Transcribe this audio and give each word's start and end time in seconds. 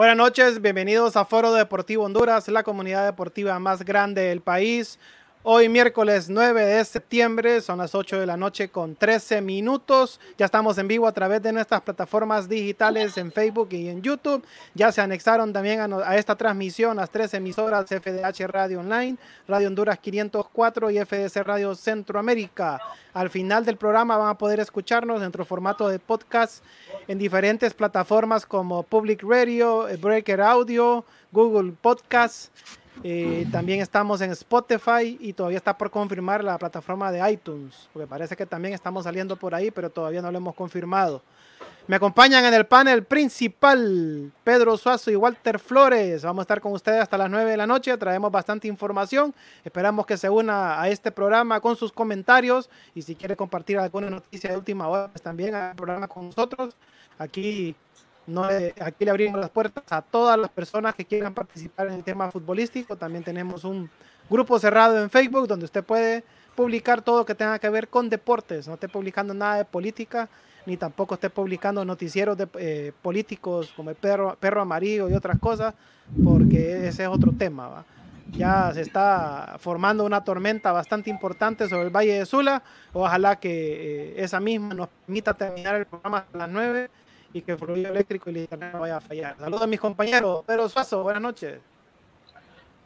Buenas 0.00 0.16
noches, 0.16 0.62
bienvenidos 0.62 1.14
a 1.18 1.26
Foro 1.26 1.52
Deportivo 1.52 2.04
Honduras, 2.04 2.48
la 2.48 2.62
comunidad 2.62 3.04
deportiva 3.04 3.58
más 3.58 3.84
grande 3.84 4.22
del 4.22 4.40
país. 4.40 4.98
Hoy 5.42 5.70
miércoles 5.70 6.28
9 6.28 6.66
de 6.66 6.84
septiembre, 6.84 7.62
son 7.62 7.78
las 7.78 7.94
8 7.94 8.20
de 8.20 8.26
la 8.26 8.36
noche 8.36 8.68
con 8.68 8.94
13 8.94 9.40
minutos. 9.40 10.20
Ya 10.36 10.44
estamos 10.44 10.76
en 10.76 10.86
vivo 10.86 11.06
a 11.06 11.12
través 11.12 11.40
de 11.40 11.50
nuestras 11.50 11.80
plataformas 11.80 12.46
digitales 12.46 13.16
en 13.16 13.32
Facebook 13.32 13.68
y 13.70 13.88
en 13.88 14.02
YouTube. 14.02 14.44
Ya 14.74 14.92
se 14.92 15.00
anexaron 15.00 15.50
también 15.50 15.80
a, 15.80 16.16
esta 16.16 16.36
transmisión 16.36 16.98
las 16.98 17.08
tres 17.08 17.32
emisoras 17.32 17.86
FDH 17.86 18.48
Radio 18.48 18.80
Online, 18.80 19.16
Radio 19.48 19.68
Honduras 19.68 19.98
504 19.98 20.90
y 20.90 20.98
FDC 20.98 21.36
Radio 21.36 21.74
Centroamérica. 21.74 22.78
Al 23.14 23.30
final 23.30 23.64
del 23.64 23.78
programa 23.78 24.18
van 24.18 24.28
a 24.28 24.36
poder 24.36 24.60
escucharnos 24.60 25.16
en 25.16 25.22
nuestro 25.22 25.46
formato 25.46 25.88
de 25.88 25.98
podcast 25.98 26.62
en 27.08 27.16
diferentes 27.16 27.72
plataformas 27.72 28.44
como 28.44 28.82
Public 28.82 29.22
Radio, 29.22 29.88
Breaker 30.02 30.42
Audio, 30.42 31.02
Google 31.32 31.72
Podcast 31.80 32.50
eh, 33.02 33.46
también 33.50 33.80
estamos 33.80 34.20
en 34.20 34.30
Spotify 34.32 35.16
y 35.20 35.32
todavía 35.32 35.58
está 35.58 35.76
por 35.76 35.90
confirmar 35.90 36.44
la 36.44 36.58
plataforma 36.58 37.10
de 37.10 37.32
iTunes, 37.32 37.88
porque 37.92 38.06
parece 38.06 38.36
que 38.36 38.46
también 38.46 38.74
estamos 38.74 39.04
saliendo 39.04 39.36
por 39.36 39.54
ahí, 39.54 39.70
pero 39.70 39.90
todavía 39.90 40.20
no 40.20 40.30
lo 40.30 40.38
hemos 40.38 40.54
confirmado. 40.54 41.22
Me 41.86 41.96
acompañan 41.96 42.44
en 42.44 42.54
el 42.54 42.66
panel 42.66 43.02
principal 43.04 44.30
Pedro 44.44 44.76
Suazo 44.76 45.10
y 45.10 45.16
Walter 45.16 45.58
Flores. 45.58 46.22
Vamos 46.22 46.42
a 46.42 46.44
estar 46.44 46.60
con 46.60 46.72
ustedes 46.72 47.02
hasta 47.02 47.18
las 47.18 47.28
9 47.28 47.50
de 47.50 47.56
la 47.56 47.66
noche. 47.66 47.96
Traemos 47.96 48.30
bastante 48.30 48.68
información. 48.68 49.34
Esperamos 49.64 50.06
que 50.06 50.16
se 50.16 50.30
una 50.30 50.80
a 50.80 50.88
este 50.88 51.10
programa 51.10 51.60
con 51.60 51.74
sus 51.74 51.90
comentarios 51.90 52.70
y 52.94 53.02
si 53.02 53.16
quiere 53.16 53.34
compartir 53.34 53.78
alguna 53.78 54.08
noticia 54.08 54.50
de 54.50 54.56
última 54.56 54.86
hora, 54.86 55.08
pues 55.08 55.22
también 55.22 55.54
al 55.54 55.74
programa 55.74 56.06
con 56.06 56.26
nosotros. 56.26 56.76
Aquí 57.18 57.74
no, 58.26 58.44
aquí 58.44 59.04
le 59.04 59.10
abrimos 59.10 59.40
las 59.40 59.50
puertas 59.50 59.84
a 59.90 60.02
todas 60.02 60.38
las 60.38 60.50
personas 60.50 60.94
que 60.94 61.04
quieran 61.04 61.34
participar 61.34 61.88
en 61.88 61.94
el 61.94 62.04
tema 62.04 62.30
futbolístico. 62.30 62.96
También 62.96 63.24
tenemos 63.24 63.64
un 63.64 63.90
grupo 64.28 64.58
cerrado 64.58 65.02
en 65.02 65.10
Facebook 65.10 65.48
donde 65.48 65.64
usted 65.64 65.82
puede 65.82 66.24
publicar 66.54 67.02
todo 67.02 67.24
que 67.24 67.34
tenga 67.34 67.58
que 67.58 67.68
ver 67.68 67.88
con 67.88 68.08
deportes. 68.08 68.68
No 68.68 68.74
esté 68.74 68.88
publicando 68.88 69.34
nada 69.34 69.56
de 69.56 69.64
política, 69.64 70.28
ni 70.66 70.76
tampoco 70.76 71.14
esté 71.14 71.30
publicando 71.30 71.84
noticieros 71.84 72.36
de, 72.36 72.48
eh, 72.58 72.92
políticos 73.02 73.72
como 73.74 73.90
el 73.90 73.96
perro, 73.96 74.60
amarillo 74.60 75.08
y 75.08 75.14
otras 75.14 75.38
cosas, 75.38 75.74
porque 76.22 76.86
ese 76.86 77.04
es 77.04 77.08
otro 77.08 77.32
tema. 77.32 77.84
Ya 78.32 78.70
se 78.72 78.82
está 78.82 79.56
formando 79.58 80.04
una 80.04 80.22
tormenta 80.22 80.70
bastante 80.70 81.10
importante 81.10 81.68
sobre 81.68 81.84
el 81.84 81.90
Valle 81.90 82.18
de 82.18 82.26
Sula. 82.26 82.62
Ojalá 82.92 83.40
que 83.40 84.12
eh, 84.12 84.14
esa 84.22 84.38
misma 84.38 84.74
nos 84.74 84.88
permita 84.88 85.34
terminar 85.34 85.76
el 85.76 85.86
programa 85.86 86.26
a 86.32 86.36
las 86.36 86.48
9 86.48 86.90
y 87.32 87.42
que 87.42 87.52
el 87.52 87.58
fluido 87.58 87.90
eléctrico 87.90 88.30
y 88.30 88.34
el 88.34 88.40
internet 88.40 88.70
no 88.72 88.80
vaya 88.80 88.96
a 88.96 89.00
fallar. 89.00 89.36
Saludos 89.38 89.62
a 89.62 89.66
mis 89.66 89.80
compañeros. 89.80 90.44
Pedro 90.46 90.68
Suazo, 90.68 91.02
buenas 91.02 91.22
noches. 91.22 91.60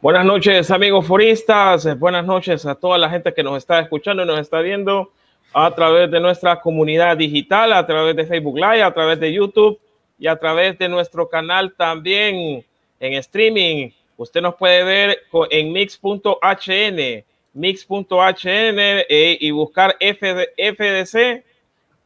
Buenas 0.01 0.25
noches, 0.25 0.69
amigos 0.69 1.07
foristas. 1.07 1.97
Buenas 1.97 2.25
noches 2.25 2.65
a 2.65 2.75
toda 2.75 2.97
la 2.97 3.09
gente 3.09 3.33
que 3.33 3.41
nos 3.41 3.57
está 3.57 3.79
escuchando 3.79 4.23
y 4.23 4.25
nos 4.27 4.39
está 4.39 4.59
viendo 4.61 5.11
a 5.53 5.71
través 5.71 6.11
de 6.11 6.19
nuestra 6.19 6.59
comunidad 6.59 7.17
digital, 7.17 7.73
a 7.73 7.85
través 7.87 8.15
de 8.15 8.25
Facebook 8.25 8.55
Live, 8.55 8.83
a 8.83 8.93
través 8.93 9.19
de 9.19 9.33
YouTube 9.33 9.79
y 10.19 10.27
a 10.27 10.35
través 10.35 10.77
de 10.77 10.89
nuestro 10.89 11.27
canal 11.27 11.73
también 11.73 12.63
en 12.99 13.13
streaming. 13.13 13.89
Usted 14.17 14.41
nos 14.41 14.55
puede 14.55 14.83
ver 14.83 15.17
en 15.49 15.71
mix.hn, 15.71 17.23
mix.hn 17.53 18.79
eh, 19.09 19.37
y 19.39 19.51
buscar 19.51 19.97
FDC 19.99 21.43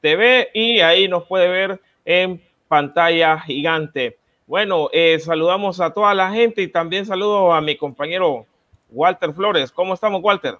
TV 0.01 0.49
y 0.53 0.79
ahí 0.79 1.07
nos 1.07 1.25
puede 1.25 1.47
ver 1.49 1.81
en 2.09 2.42
pantalla 2.68 3.40
gigante. 3.40 4.18
Bueno, 4.47 4.90
eh, 4.92 5.20
saludamos 5.24 5.80
a 5.80 5.92
toda 5.92 6.16
la 6.16 6.31
gente 6.31 6.64
y 6.64 6.68
también 6.68 7.06
saludo 7.06 7.53
a 7.53 7.62
mi 7.62 7.78
compañero 7.78 8.47
Walter 8.90 9.31
Flores. 9.31 9.72
¿Cómo 9.72 9.94
estamos, 9.94 10.20
Walter? 10.24 10.58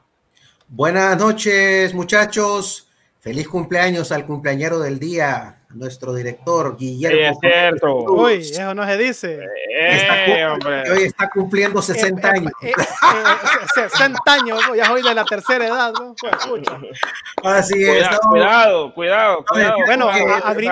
Buenas 0.68 1.18
noches, 1.18 1.92
muchachos. 1.96 2.88
Feliz 3.20 3.48
cumpleaños 3.48 4.12
al 4.12 4.26
cumpleañero 4.26 4.80
del 4.80 5.00
día, 5.00 5.64
nuestro 5.72 6.14
director 6.14 6.78
Guillermo. 6.78 7.32
es 7.32 7.38
cierto. 7.42 7.96
Uy, 8.14 8.36
eso 8.36 8.74
no 8.76 8.86
se 8.86 8.98
dice. 8.98 9.40
Eh, 9.78 10.48
hoy 10.92 11.04
está 11.04 11.30
cumpliendo 11.30 11.82
60 11.82 12.28
eh, 12.28 12.32
años. 12.32 12.52
60 13.74 14.34
años, 14.34 14.60
ya 14.78 14.94
hoy 14.94 15.02
de 15.02 15.14
la 15.16 15.26
tercera 15.26 15.66
edad. 15.66 15.94
¿no? 16.00 16.16
Así 17.44 17.84
es. 17.84 18.08
Cuidado, 18.20 18.94
cuidado, 18.94 19.44
cuidado, 19.46 19.76
Bueno, 19.88 20.10
abrí, 20.44 20.68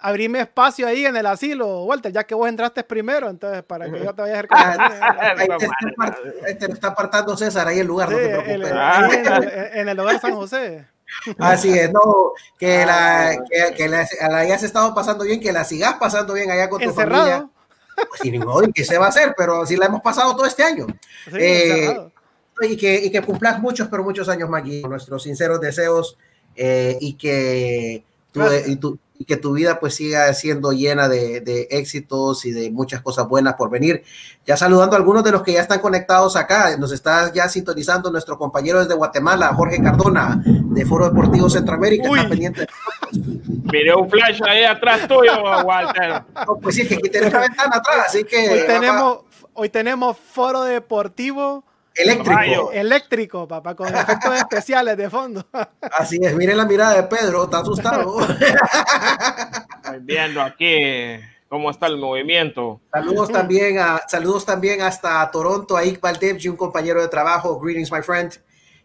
abrime 0.00 0.40
espacio 0.40 0.86
ahí 0.86 1.04
en 1.04 1.16
el 1.16 1.26
asilo, 1.26 1.84
Walter, 1.84 2.12
ya 2.12 2.24
que 2.24 2.34
vos 2.34 2.48
entraste 2.48 2.82
primero, 2.82 3.28
entonces 3.28 3.62
para 3.62 3.90
que 3.90 4.02
yo 4.02 4.14
te 4.14 4.22
vaya 4.22 4.36
a 4.36 4.38
hacer 4.40 4.48
ah, 4.50 5.34
ahí, 6.46 6.54
te 6.58 6.66
está, 6.66 6.88
apartando 6.88 7.36
César, 7.36 7.68
ahí 7.68 7.78
el 7.80 7.86
lugar, 7.86 8.10
no 8.10 8.16
te 8.16 8.28
preocupes. 8.28 8.70
en, 9.74 9.88
el, 9.88 9.96
lugar 9.96 10.20
San 10.20 10.34
José. 10.34 10.86
Así 11.38 11.76
es, 11.76 11.92
no, 11.92 12.32
que, 12.58 12.86
la, 12.86 13.36
que, 13.50 13.74
que 13.74 13.88
la, 13.88 14.06
hayas 14.38 14.62
estado 14.62 14.94
pasando 14.94 15.24
bien, 15.24 15.40
que 15.40 15.52
la 15.52 15.64
sigas 15.64 15.94
pasando 15.94 16.34
bien 16.34 16.50
allá 16.50 16.68
con 16.68 16.80
tu 16.80 16.90
familia. 16.92 17.48
Pues 17.96 18.20
sin 18.22 18.32
ningún 18.32 18.72
¿qué 18.72 18.84
se 18.84 18.96
va 18.96 19.06
a 19.06 19.08
hacer? 19.10 19.34
Pero 19.36 19.66
sí 19.66 19.76
la 19.76 19.86
hemos 19.86 20.00
pasado 20.00 20.34
todo 20.34 20.46
este 20.46 20.62
año. 20.62 20.86
eh, 21.32 21.94
y, 22.62 22.76
que, 22.76 22.94
y 23.04 23.10
que 23.10 23.22
cumplas 23.22 23.60
muchos, 23.60 23.88
pero 23.88 24.04
muchos 24.04 24.28
años 24.28 24.48
más, 24.48 24.62
aquí, 24.62 24.82
nuestros 24.82 25.22
sinceros 25.22 25.60
deseos 25.60 26.16
eh, 26.56 26.96
y 27.00 27.14
que 27.14 28.04
tú, 28.32 28.40
y 28.66 28.76
tú, 28.76 28.98
y 29.20 29.26
que 29.26 29.36
tu 29.36 29.52
vida 29.52 29.78
pues 29.78 29.96
siga 29.96 30.32
siendo 30.32 30.72
llena 30.72 31.06
de, 31.06 31.68
éxitos 31.70 32.46
y 32.46 32.52
de 32.52 32.70
muchas 32.70 33.02
cosas 33.02 33.28
buenas 33.28 33.52
por 33.52 33.68
venir. 33.68 34.02
Ya 34.46 34.56
saludando 34.56 34.96
a 34.96 34.98
algunos 34.98 35.22
de 35.22 35.30
los 35.30 35.42
que 35.42 35.52
ya 35.52 35.60
están 35.60 35.80
conectados 35.80 36.36
acá, 36.36 36.74
nos 36.78 36.90
está 36.90 37.30
ya 37.30 37.46
sintonizando 37.46 38.10
nuestro 38.10 38.38
compañero 38.38 38.80
desde 38.80 38.94
Guatemala, 38.94 39.48
Jorge 39.48 39.82
Cardona, 39.82 40.42
de 40.42 40.86
Foro 40.86 41.10
Deportivo 41.10 41.50
Centroamérica, 41.50 42.08
está 42.08 42.28
pendiente. 42.30 42.66
Miré 43.70 43.94
un 43.94 44.08
flash 44.08 44.40
ahí 44.48 44.64
atrás 44.64 45.06
tuyo, 45.06 45.32
Walter. 45.64 46.22
pues 46.62 46.76
sí, 46.76 46.88
que 46.88 46.94
aquí 46.94 47.10
tenemos 47.10 47.34
la 47.34 47.40
ventana 47.40 47.76
atrás, 47.76 48.06
así 48.06 48.24
que... 48.24 48.48
Hoy 48.48 48.66
tenemos, 48.66 49.18
hoy 49.52 49.68
tenemos 49.68 50.16
Foro 50.16 50.62
Deportivo 50.62 51.62
Eléctrico. 51.94 52.70
Eléctrico, 52.72 53.48
papá, 53.48 53.74
con 53.74 53.88
efectos 53.88 54.36
especiales 54.36 54.96
de 54.96 55.10
fondo. 55.10 55.44
Así 55.98 56.18
es, 56.22 56.34
miren 56.34 56.56
la 56.56 56.64
mirada 56.64 56.94
de 56.94 57.02
Pedro, 57.04 57.44
está 57.44 57.58
asustado. 57.58 58.18
Viendo 60.00 60.40
aquí 60.40 61.18
cómo 61.48 61.70
está 61.70 61.88
el 61.88 61.98
movimiento. 61.98 62.80
Saludos 62.92 63.28
también, 63.32 63.78
a, 63.78 64.02
saludos 64.06 64.46
también 64.46 64.82
hasta 64.82 65.28
Toronto, 65.30 65.76
a 65.76 65.84
Iqbal 65.84 66.18
Devji, 66.18 66.48
un 66.48 66.56
compañero 66.56 67.00
de 67.00 67.08
trabajo. 67.08 67.58
Greetings, 67.58 67.90
my 67.90 68.02
friend. 68.02 68.32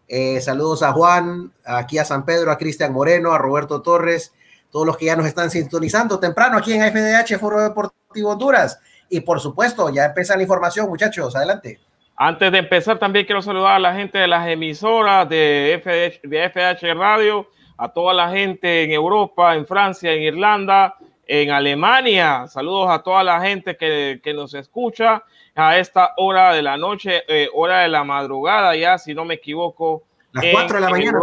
Eh, 0.08 0.40
saludos 0.40 0.82
a 0.82 0.92
Juan, 0.92 1.52
aquí 1.64 1.98
a 1.98 2.04
San 2.04 2.24
Pedro, 2.24 2.50
a 2.50 2.58
Cristian 2.58 2.92
Moreno, 2.92 3.32
a 3.32 3.38
Roberto 3.38 3.82
Torres, 3.82 4.32
todos 4.70 4.86
los 4.86 4.96
que 4.96 5.06
ya 5.06 5.16
nos 5.16 5.26
están 5.26 5.50
sintonizando 5.50 6.20
temprano 6.20 6.58
aquí 6.58 6.72
en 6.72 6.82
FDH, 6.82 7.38
Foro 7.38 7.62
Deportivo 7.62 8.30
Honduras. 8.30 8.78
Y 9.08 9.20
por 9.20 9.40
supuesto, 9.40 9.88
ya 9.90 10.06
empieza 10.06 10.36
la 10.36 10.42
información, 10.42 10.88
muchachos. 10.88 11.34
Adelante. 11.36 11.80
Antes 12.18 12.50
de 12.50 12.58
empezar, 12.58 12.98
también 12.98 13.26
quiero 13.26 13.42
saludar 13.42 13.74
a 13.74 13.78
la 13.78 13.94
gente 13.94 14.16
de 14.16 14.26
las 14.26 14.48
emisoras 14.48 15.28
de 15.28 15.78
FH, 15.82 16.26
de 16.26 16.48
FH 16.48 16.94
Radio, 16.94 17.50
a 17.76 17.90
toda 17.90 18.14
la 18.14 18.30
gente 18.30 18.84
en 18.84 18.92
Europa, 18.92 19.54
en 19.54 19.66
Francia, 19.66 20.12
en 20.12 20.22
Irlanda, 20.22 20.96
en 21.26 21.50
Alemania. 21.50 22.46
Saludos 22.48 22.88
a 22.88 23.02
toda 23.02 23.22
la 23.22 23.42
gente 23.42 23.76
que, 23.76 24.32
nos 24.34 24.54
escucha 24.54 25.24
a 25.54 25.76
esta 25.76 26.14
hora 26.16 26.54
de 26.54 26.62
la 26.62 26.78
noche, 26.78 27.22
eh, 27.28 27.50
hora 27.52 27.80
de 27.80 27.88
la 27.88 28.02
madrugada, 28.02 28.74
ya 28.74 28.96
si 28.96 29.12
no 29.12 29.26
me 29.26 29.34
equivoco. 29.34 30.04
Las 30.32 30.46
4 30.52 30.76
de 30.76 30.80
la 30.80 30.90
mañana, 30.90 31.20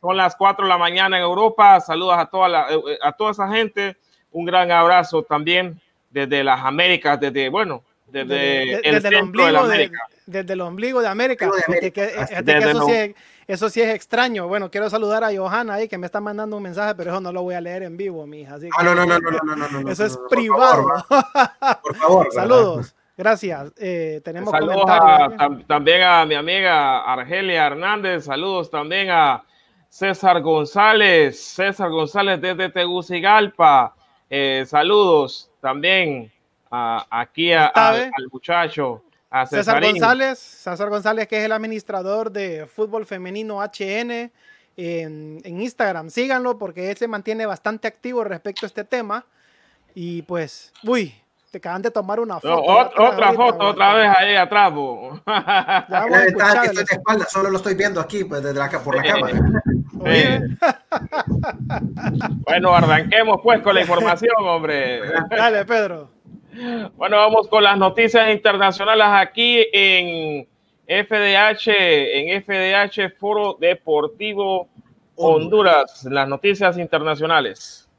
Son 0.00 0.16
las 0.16 0.36
4 0.36 0.64
de 0.64 0.68
la 0.70 0.78
mañana 0.78 1.16
en 1.18 1.22
Europa. 1.22 1.80
Saludos 1.80 2.14
a 2.16 2.26
toda, 2.26 2.48
la, 2.48 2.66
eh, 2.70 2.98
a 3.02 3.12
toda 3.12 3.32
esa 3.32 3.48
gente. 3.48 3.96
Un 4.30 4.46
gran 4.46 4.70
abrazo 4.70 5.22
también 5.22 5.80
desde 6.08 6.42
las 6.42 6.64
Américas, 6.64 7.20
desde, 7.20 7.50
bueno, 7.50 7.82
desde, 8.10 8.80
el, 8.88 9.14
ombligo 9.16 9.68
de, 9.68 9.90
desde 10.26 10.52
el 10.52 10.60
ombligo 10.60 11.00
de 11.00 11.08
América. 11.08 11.50
eso, 13.46 13.68
sí 13.68 13.82
es, 13.82 13.94
extraño. 13.94 14.48
Bueno, 14.48 14.70
quiero 14.70 14.90
saludar 14.90 15.24
a 15.24 15.34
Johanna 15.34 15.74
ahí 15.74 15.88
que 15.88 15.98
me 15.98 16.06
está 16.06 16.20
mandando 16.20 16.56
un 16.56 16.62
mensaje, 16.62 16.94
pero 16.94 17.10
eso 17.10 17.20
no 17.20 17.32
lo 17.32 17.42
voy 17.42 17.54
a 17.54 17.60
leer 17.60 17.82
en 17.82 17.96
vivo, 17.96 18.26
mija. 18.26 18.54
Así 18.54 18.68
ah, 18.76 18.82
no, 18.82 18.94
no, 18.94 19.06
no, 19.06 19.18
no, 19.18 19.30
no, 19.56 19.68
no, 19.68 19.90
Eso 19.90 20.04
es 20.04 20.18
privado. 20.28 20.86
Por 21.82 21.96
favor. 21.96 22.28
Saludos. 22.32 22.94
Gracias. 23.16 23.72
Eh, 23.76 24.22
tenemos 24.24 24.50
Saludos 24.50 24.86
también 25.66 26.02
a 26.02 26.24
mi 26.24 26.34
amiga 26.34 27.00
Argelia 27.00 27.66
Hernández. 27.66 28.24
Saludos 28.24 28.70
también 28.70 29.10
a 29.10 29.44
César 29.90 30.40
González. 30.40 31.38
César 31.38 31.90
González 31.90 32.40
desde 32.40 32.70
Tegucigalpa. 32.70 33.94
Eh, 34.30 34.64
saludos 34.66 35.50
también 35.60 36.32
aquí 36.70 37.52
al 37.52 38.10
muchacho. 38.30 39.02
A 39.32 39.46
César 39.46 39.80
González, 39.80 40.38
César 40.38 40.90
González, 40.90 41.28
que 41.28 41.38
es 41.38 41.44
el 41.44 41.52
administrador 41.52 42.32
de 42.32 42.66
fútbol 42.66 43.06
femenino 43.06 43.60
HN 43.62 44.10
en, 44.10 44.32
en 44.76 45.60
Instagram. 45.60 46.10
Síganlo 46.10 46.58
porque 46.58 46.90
él 46.90 46.96
se 46.96 47.06
mantiene 47.06 47.46
bastante 47.46 47.86
activo 47.86 48.24
respecto 48.24 48.66
a 48.66 48.68
este 48.68 48.82
tema. 48.82 49.24
Y 49.94 50.22
pues, 50.22 50.72
uy, 50.82 51.14
te 51.50 51.58
acaban 51.58 51.82
de 51.82 51.90
tomar 51.90 52.20
una 52.20 52.38
foto. 52.38 52.62
otra, 52.62 53.32
foto, 53.32 53.66
otra 53.68 53.94
vez 53.94 54.08
ahí 54.16 54.36
atrás. 54.36 54.72
Ya 55.88 56.06
de 56.72 56.82
espalda, 56.82 57.26
solo 57.26 57.50
lo 57.50 57.56
estoy 57.56 57.74
viendo 57.74 58.00
aquí 58.00 58.24
pues, 58.24 58.42
desde 58.42 58.58
la, 58.58 58.68
por 58.68 58.96
la 58.96 59.02
cámara. 59.02 59.62
bueno, 62.46 62.74
arranquemos 62.74 63.40
pues 63.42 63.60
con 63.62 63.74
la 63.74 63.80
información, 63.82 64.34
hombre. 64.38 65.02
Dale, 65.28 65.64
Pedro. 65.64 66.19
Bueno, 66.96 67.16
vamos 67.16 67.48
con 67.48 67.62
las 67.62 67.76
noticias 67.78 68.30
internacionales 68.30 69.06
aquí 69.08 69.66
en 69.72 70.46
FDH, 70.86 71.68
en 71.68 72.42
FDH 72.42 73.16
Foro 73.18 73.56
Deportivo 73.60 74.68
Honduras, 75.16 76.04
las 76.10 76.28
noticias 76.28 76.78
internacionales. 76.78 77.89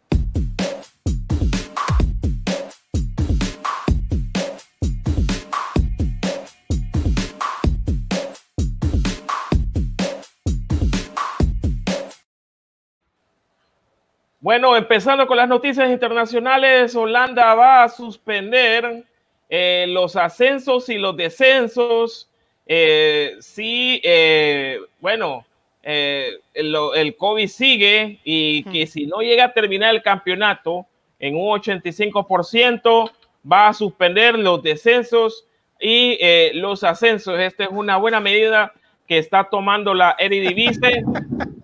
Bueno, 14.42 14.76
empezando 14.76 15.28
con 15.28 15.38
las 15.38 15.48
noticias 15.48 15.88
internacionales, 15.92 16.96
Holanda 16.96 17.54
va 17.54 17.84
a 17.84 17.90
suspender 17.90 19.04
eh, 19.48 19.86
los 19.88 20.16
ascensos 20.16 20.90
y 20.90 20.98
los 20.98 21.16
descensos. 21.16 22.28
Eh, 22.66 23.36
sí, 23.40 24.02
eh, 24.04 24.80
bueno, 25.00 25.46
el, 25.84 26.40
el, 26.56 27.16
COVID 27.18 27.48
sigue 27.48 28.20
y 28.24 28.64
que 28.64 28.88
si 28.88 29.06
no 29.06 29.20
llega 29.20 29.46
a 29.46 29.54
terminar 29.54 29.94
el 29.94 30.02
campeonato 30.02 30.88
en 31.20 31.36
un 31.36 31.60
85%, 31.60 33.12
va 33.50 33.68
a 33.68 33.74
suspender 33.74 34.40
los 34.40 34.64
descensos 34.64 35.46
y 35.80 36.18
los 36.54 36.84
ascensos. 36.84 37.38
Esta 37.38 37.66
es 37.66 37.70
una 37.72 37.98
buena 37.98 38.20
medida 38.20 38.74
que 39.12 39.18
está 39.18 39.44
tomando 39.44 39.94
la 39.94 40.16
Eredivisie. 40.18 41.04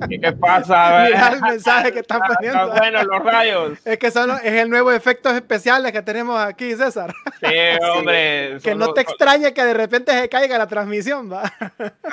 ¿Qué 0.10 0.34
pasa? 0.34 1.06
Mira 1.08 1.30
el 1.30 1.42
mensaje 1.42 1.94
que 1.94 2.00
están 2.00 2.20
poniendo. 2.20 2.74
bueno, 2.76 3.04
los 3.06 3.24
rayos. 3.24 3.80
Es 3.86 3.98
que 3.98 4.12
son, 4.12 4.32
es 4.32 4.52
el 4.52 4.70
nuevo 4.70 4.92
efectos 4.92 5.32
especiales 5.32 5.94
que 5.94 6.02
tenemos 6.02 6.38
aquí, 6.38 6.76
César. 6.76 7.14
Sí, 7.40 7.56
hombre. 7.96 8.58
Que 8.62 8.76
no 8.76 8.92
te 8.92 9.00
extrañe 9.00 9.54
que 9.54 9.64
de 9.64 9.74
repente 9.74 10.12
se 10.12 10.28
caiga 10.28 10.58
la 10.58 10.68
transmisión, 10.68 11.32
va. 11.32 11.44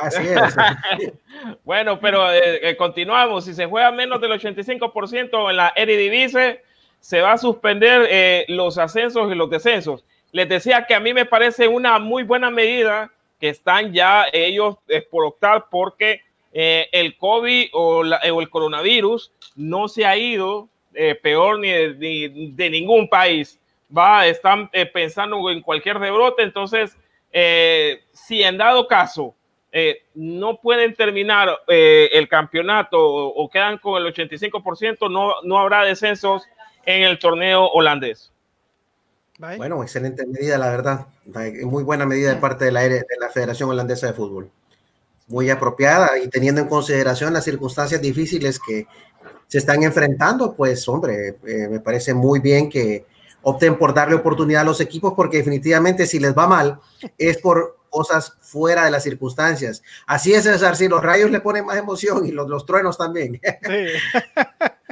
Así 0.01 0.23
es. 0.25 1.13
bueno, 1.65 1.99
pero 1.99 2.31
eh, 2.31 2.71
eh, 2.71 2.77
continuamos. 2.77 3.45
Si 3.45 3.55
se 3.55 3.67
juega 3.67 3.91
menos 3.91 4.21
del 4.21 4.31
85% 4.41 5.51
en 5.51 5.57
la 5.57 5.73
Eredivisie, 5.75 6.63
se 7.01 7.23
va 7.23 7.33
a 7.33 7.39
suspender 7.39 8.07
eh, 8.09 8.45
los 8.47 8.79
ascensos 8.79 9.33
y 9.33 9.35
los 9.35 9.51
descensos. 9.51 10.05
Les 10.31 10.49
decía 10.49 10.87
que 10.87 10.95
a 10.95 11.01
mí 11.01 11.13
me 11.13 11.27
parece 11.27 11.67
una 11.67 11.99
muy 11.99 12.23
buena 12.23 12.51
medida 12.51 13.11
que 13.45 13.51
están 13.51 13.93
ya 13.93 14.27
ellos 14.33 14.77
por 15.11 15.27
optar 15.27 15.67
porque 15.71 16.23
eh, 16.51 16.89
el 16.93 17.15
COVID 17.19 17.69
o, 17.75 18.03
el 18.03 18.49
coronavirus 18.49 19.31
no 19.55 19.87
se 19.87 20.07
ha 20.07 20.17
ido 20.17 20.71
eh, 20.95 21.15
peor 21.15 21.59
ni 21.59 21.69
de, 21.69 22.71
ningún 22.71 23.07
país. 23.07 23.61
Va, 23.95 24.27
están 24.27 24.71
eh, 24.73 24.87
pensando 24.87 25.51
en 25.51 25.61
cualquier 25.61 25.99
rebrote, 25.99 26.43
entonces, 26.43 26.97
si 28.15 28.43
en 28.43 28.57
dado 28.57 28.89
caso 28.89 29.35
no 30.15 30.59
pueden 30.59 30.95
terminar 30.95 31.55
el 31.69 32.27
campeonato 32.29 32.99
o, 32.99 33.51
quedan 33.51 33.77
con 33.77 34.03
el 34.03 34.11
85%, 34.11 35.11
no, 35.11 35.35
no 35.43 35.59
habrá 35.59 35.85
descensos 35.85 36.45
en 36.87 37.03
el 37.03 37.19
torneo 37.19 37.67
holandés. 37.67 38.34
Bueno, 39.39 39.83
excelente 39.83 40.25
medida, 40.27 40.59
la 40.59 40.71
verdad. 40.71 41.07
Muy 41.65 41.83
buena 41.83 42.07
medida 42.07 42.33
de 42.33 42.41
parte 42.41 42.67
de 42.67 42.73
la, 42.73 42.83
de 42.83 43.05
la 43.21 43.29
Federación 43.31 43.69
Holandesa 43.69 44.07
de 44.07 44.13
Fútbol. 44.13 44.51
Muy 45.27 45.51
apropiada 45.51 46.19
y 46.19 46.29
teniendo 46.29 46.61
en 46.61 46.69
consideración 46.69 47.33
las 47.33 47.45
circunstancias 47.45 48.01
difíciles 48.01 48.61
que 48.61 48.87
se 49.49 49.59
están 49.59 49.83
enfrentando, 49.83 50.55
pues 50.55 50.87
hombre, 50.89 51.37
eh, 51.47 51.69
me 51.69 51.81
parece 51.81 52.15
muy 52.15 52.41
bien 52.41 52.69
que 52.69 53.07
opten 53.43 53.77
por 53.77 53.93
darle 53.93 54.15
oportunidad 54.15 54.63
a 54.63 54.65
los 54.65 54.81
equipos 54.81 55.15
porque 55.15 55.39
definitivamente 55.39 56.07
si 56.07 56.19
les 56.19 56.37
va 56.37 56.47
mal 56.47 56.79
es 57.19 57.39
por 57.39 57.79
cosas 57.91 58.37
fuera 58.41 58.85
de 58.85 58.91
las 58.91 59.03
circunstancias. 59.03 59.83
Así 60.07 60.33
es, 60.33 60.45
César, 60.45 60.77
si 60.77 60.89
los 60.89 61.03
rayos 61.03 61.31
le 61.31 61.41
ponen 61.41 61.65
más 61.65 61.77
emoción 61.77 62.27
y 62.27 62.33
los, 62.33 62.49
los 62.49 62.67
truenos 62.67 62.99
también. 62.99 63.41
Sí. 63.63 63.87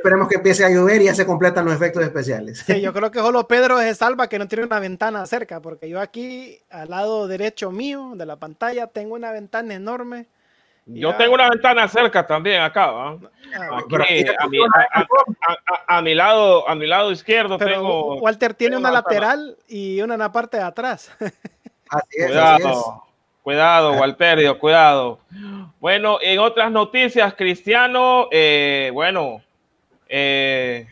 Esperemos 0.00 0.28
que 0.28 0.36
empiece 0.36 0.64
a 0.64 0.70
llover 0.70 1.02
y 1.02 1.04
ya 1.04 1.14
se 1.14 1.26
completan 1.26 1.66
los 1.66 1.74
efectos 1.74 2.02
especiales. 2.02 2.64
Sí, 2.66 2.80
yo 2.80 2.94
creo 2.94 3.10
que 3.10 3.18
solo 3.18 3.46
Pedro 3.46 3.78
se 3.80 3.94
salva 3.94 4.30
que 4.30 4.38
no 4.38 4.48
tiene 4.48 4.64
una 4.64 4.80
ventana 4.80 5.26
cerca, 5.26 5.60
porque 5.60 5.90
yo 5.90 6.00
aquí, 6.00 6.58
al 6.70 6.88
lado 6.88 7.28
derecho 7.28 7.70
mío 7.70 8.12
de 8.14 8.24
la 8.24 8.36
pantalla, 8.36 8.86
tengo 8.86 9.14
una 9.14 9.30
ventana 9.30 9.74
enorme. 9.74 10.26
Yo 10.86 11.14
tengo 11.16 11.34
una 11.34 11.50
ventana 11.50 11.86
cerca 11.86 12.26
también 12.26 12.62
acá, 12.62 12.86
ah, 12.86 13.16
aquí, 13.76 13.94
a, 15.86 16.00
mi, 16.00 16.14
lado, 16.14 16.66
a 16.66 16.74
mi 16.74 16.86
lado 16.86 17.12
izquierdo 17.12 17.58
tengo. 17.58 18.16
Walter 18.16 18.54
tiene 18.54 18.78
una 18.78 18.90
lateral 18.90 19.58
y 19.68 20.00
una 20.00 20.14
en 20.14 20.20
la 20.20 20.32
parte 20.32 20.56
de 20.56 20.62
atrás. 20.62 21.14
Así 21.90 22.16
es, 22.16 22.26
cuidado, 22.28 23.04
cuidado, 23.42 23.92
Walterio, 23.92 24.58
cuidado. 24.58 25.18
Bueno, 25.78 26.18
en 26.22 26.38
otras 26.38 26.72
noticias, 26.72 27.34
Cristiano, 27.34 28.28
eh, 28.32 28.90
bueno, 28.94 29.42
eh, 30.12 30.88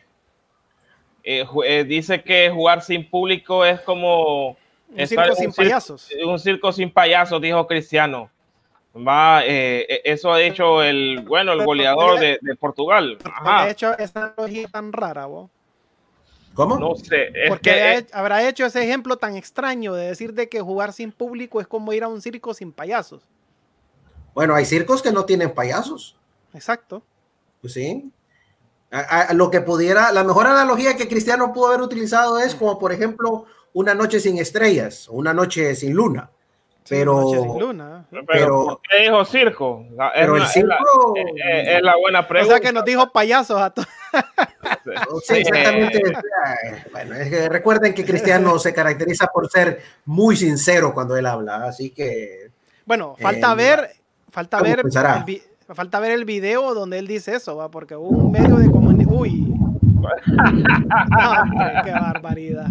eh, 1.25 1.45
eh, 1.65 1.85
dice 1.85 2.23
que 2.23 2.51
jugar 2.51 2.83
sin 2.83 3.11
público 3.11 3.65
es 3.65 3.81
como 3.81 4.51
un 4.51 5.07
circo 5.07 5.35
sin 5.35 5.53
payasos. 5.53 6.09
Un 6.25 6.39
circo 6.39 6.73
sin 6.73 6.91
payasos, 6.91 7.43
dijo 7.43 7.67
Cristiano. 7.67 8.31
Va, 8.97 9.43
eso 9.45 10.33
ha 10.33 10.41
hecho 10.41 10.83
el 10.83 11.23
bueno 11.27 11.53
el 11.53 11.65
goleador 11.65 12.19
de, 12.19 12.39
Portugal. 12.59 13.19
Ha 13.25 13.69
hecho 13.69 13.97
esa 13.99 14.33
analogía 14.37 14.69
tan 14.69 14.93
rara, 14.93 15.27
vos. 15.27 15.51
¿Cómo? 16.55 16.79
No 16.79 16.97
sé. 16.97 17.33
Porque 17.49 18.07
habrá 18.13 18.49
hecho 18.49 18.67
ese 18.67 18.83
ejemplo 18.83 19.17
tan 19.17 19.37
extraño 19.37 19.95
de 19.95 20.07
decir 20.07 20.33
de 20.33 20.49
que 20.49 20.61
jugar 20.61 20.93
sin 20.93 21.13
público 21.13 21.61
es 21.61 21.67
como 21.67 21.93
ir 21.93 22.03
a 22.03 22.09
un 22.09 22.23
circo 22.23 22.55
sin 22.55 22.73
payasos. 22.73 23.23
Bueno, 24.35 24.55
hay 24.55 24.65
circos 24.65 25.03
que 25.03 25.13
no 25.13 25.25
tienen 25.25 25.53
payasos. 25.53 26.17
Exacto. 26.55 27.03
Pues 27.61 27.75
sí 27.75 28.11
lo 29.35 29.51
que 29.51 29.61
pudiera, 29.61 30.13
la 30.13 30.25
mejor 30.25 30.47
analogía 30.47 30.97
que 30.97 31.09
Cristiano 31.09 31.53
pudo 31.53 31.69
haber 31.69 31.83
utilizado 31.83 32.39
es 32.39 32.55
como, 32.55 32.79
por 32.79 32.93
ejemplo, 32.93 33.45
una 33.73 33.95
noche 33.95 34.21
sin 34.21 34.39
estrellas, 34.39 35.09
una 35.11 35.35
noche 35.35 35.75
sin 35.75 35.95
luna. 35.95 36.31
Pero, 36.89 37.29
sin 37.29 37.59
luna. 37.59 38.07
pero, 38.27 38.81
¿qué 38.89 39.03
dijo 39.03 39.23
circo? 39.27 39.85
Pero 40.15 40.37
el 40.37 40.47
circo 40.47 41.15
es, 41.15 41.83
la, 41.83 41.97
buena 41.97 42.27
pregunta. 42.27 42.55
O 42.55 42.57
sea 42.57 42.67
que 42.67 42.73
nos 42.73 42.85
dijo 42.85 43.13
payasos 43.13 43.61
a 43.61 43.71
todos. 43.71 43.89
Sí, 45.23 45.35
exactamente. 45.37 46.01
Bueno, 46.91 47.15
recuerden 47.51 47.93
que 47.93 48.07
Cristiano 48.07 48.59
se 48.59 48.73
caracteriza 48.73 49.27
por 49.27 49.51
ser 49.51 49.83
muy 50.07 50.35
sincero 50.35 50.95
cuando 50.95 51.15
él 51.15 51.27
habla, 51.27 51.65
así 51.65 51.91
que. 51.91 52.51
Bueno, 52.87 53.15
falta 53.21 53.53
eh, 53.53 53.57
ver, 53.57 53.91
falta 54.31 54.63
ver 54.63 54.83
me 55.69 55.75
falta 55.75 56.01
ver 56.01 56.13
el 56.13 56.25
video 56.25 56.75
donde 56.75 56.99
él 56.99 57.07
dice 57.07 57.37
eso, 57.37 57.57
¿va? 57.57 57.71
porque 57.71 57.95
hubo 57.95 58.09
un 58.09 58.33
medio 58.33 58.57
de 58.57 58.71
comunicación. 58.71 59.21
Uy. 59.21 59.55
qué 61.85 61.91
barbaridad. 61.91 62.69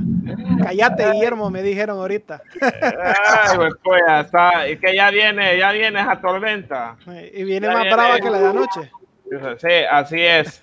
Cállate, 0.63 1.12
Guillermo, 1.12 1.50
me 1.50 1.62
dijeron 1.62 2.00
ahorita. 2.00 2.42
Ay, 2.62 3.58
pues, 3.58 3.74
pues 3.84 4.01
está. 4.20 4.66
Es 4.66 4.80
que 4.80 4.96
ya 4.96 5.12
viene, 5.12 5.58
ya 5.58 5.72
viene 5.72 6.00
esa 6.00 6.20
tormenta. 6.20 6.96
Y 7.34 7.44
viene 7.44 7.68
más 7.70 7.86
brava 7.86 8.20
que 8.20 8.30
la 8.30 8.39
de 8.39 8.48
anoche. 8.48 8.92
Sí, 9.58 9.74
así 9.92 10.22
es. 10.22 10.62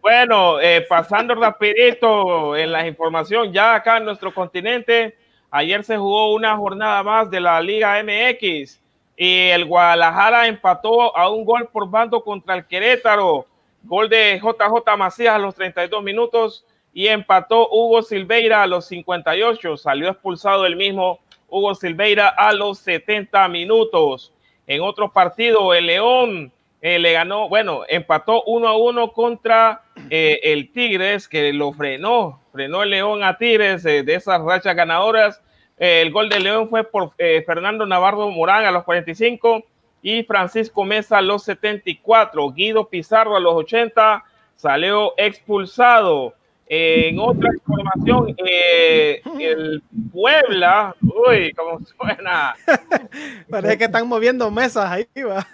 bueno, 0.00 0.60
eh, 0.60 0.84
pasando 0.88 1.34
rapidito 1.34 2.56
en 2.56 2.72
la 2.72 2.86
información, 2.86 3.52
ya 3.52 3.76
acá 3.76 3.98
en 3.98 4.04
nuestro 4.04 4.34
continente, 4.34 5.16
Ayer 5.54 5.84
se 5.84 5.98
jugó 5.98 6.32
una 6.32 6.56
jornada 6.56 7.02
más 7.02 7.30
de 7.30 7.38
la 7.38 7.60
Liga 7.60 8.02
MX 8.02 8.80
y 9.16 9.48
el 9.50 9.64
Guadalajara 9.64 10.46
empató 10.46 11.16
a 11.16 11.28
un 11.30 11.44
gol 11.44 11.68
por 11.72 11.88
bando 11.88 12.22
contra 12.22 12.54
el 12.54 12.66
Querétaro. 12.66 13.46
Gol 13.84 14.08
de 14.08 14.40
JJ 14.40 14.96
Macías 14.96 15.34
a 15.34 15.38
los 15.38 15.54
32 15.54 16.02
minutos 16.02 16.64
y 16.92 17.08
empató 17.08 17.68
Hugo 17.70 18.02
Silveira 18.02 18.62
a 18.62 18.66
los 18.66 18.86
58. 18.86 19.76
Salió 19.76 20.08
expulsado 20.08 20.66
el 20.66 20.76
mismo 20.76 21.20
Hugo 21.48 21.74
Silveira 21.74 22.28
a 22.28 22.52
los 22.52 22.78
70 22.78 23.48
minutos. 23.48 24.32
En 24.66 24.80
otro 24.80 25.12
partido, 25.12 25.74
el 25.74 25.86
León 25.86 26.52
eh, 26.80 26.98
le 26.98 27.12
ganó, 27.12 27.48
bueno, 27.48 27.82
empató 27.88 28.42
uno 28.44 28.68
a 28.68 28.76
uno 28.76 29.12
contra 29.12 29.82
eh, 30.10 30.40
el 30.42 30.72
Tigres, 30.72 31.28
que 31.28 31.52
lo 31.52 31.72
frenó, 31.72 32.40
frenó 32.52 32.82
el 32.82 32.90
León 32.90 33.22
a 33.22 33.36
Tigres 33.38 33.84
eh, 33.84 34.02
de 34.02 34.14
esas 34.14 34.40
rachas 34.42 34.74
ganadoras. 34.74 35.42
El 35.84 36.12
gol 36.12 36.28
de 36.28 36.40
León 36.40 36.68
fue 36.68 36.84
por 36.84 37.12
Fernando 37.16 37.86
Navarro 37.86 38.30
Morán 38.30 38.64
a 38.64 38.70
los 38.70 38.84
45 38.84 39.64
y 40.02 40.24
Francisco 40.24 40.84
Mesa 40.84 41.18
a 41.18 41.22
los 41.22 41.44
74. 41.44 42.50
Guido 42.50 42.88
Pizarro 42.88 43.36
a 43.36 43.40
los 43.40 43.54
80 43.54 44.24
salió 44.56 45.14
expulsado. 45.16 46.34
En 46.74 47.18
otra 47.18 47.50
información, 47.52 48.34
eh, 48.46 49.20
el 49.38 49.82
Puebla, 50.10 50.96
uy, 51.02 51.52
cómo 51.52 51.80
suena. 51.84 52.54
Parece 53.50 53.76
que 53.76 53.84
están 53.84 54.08
moviendo 54.08 54.50
mesas 54.50 54.90
ahí, 54.90 55.06
va. 55.22 55.46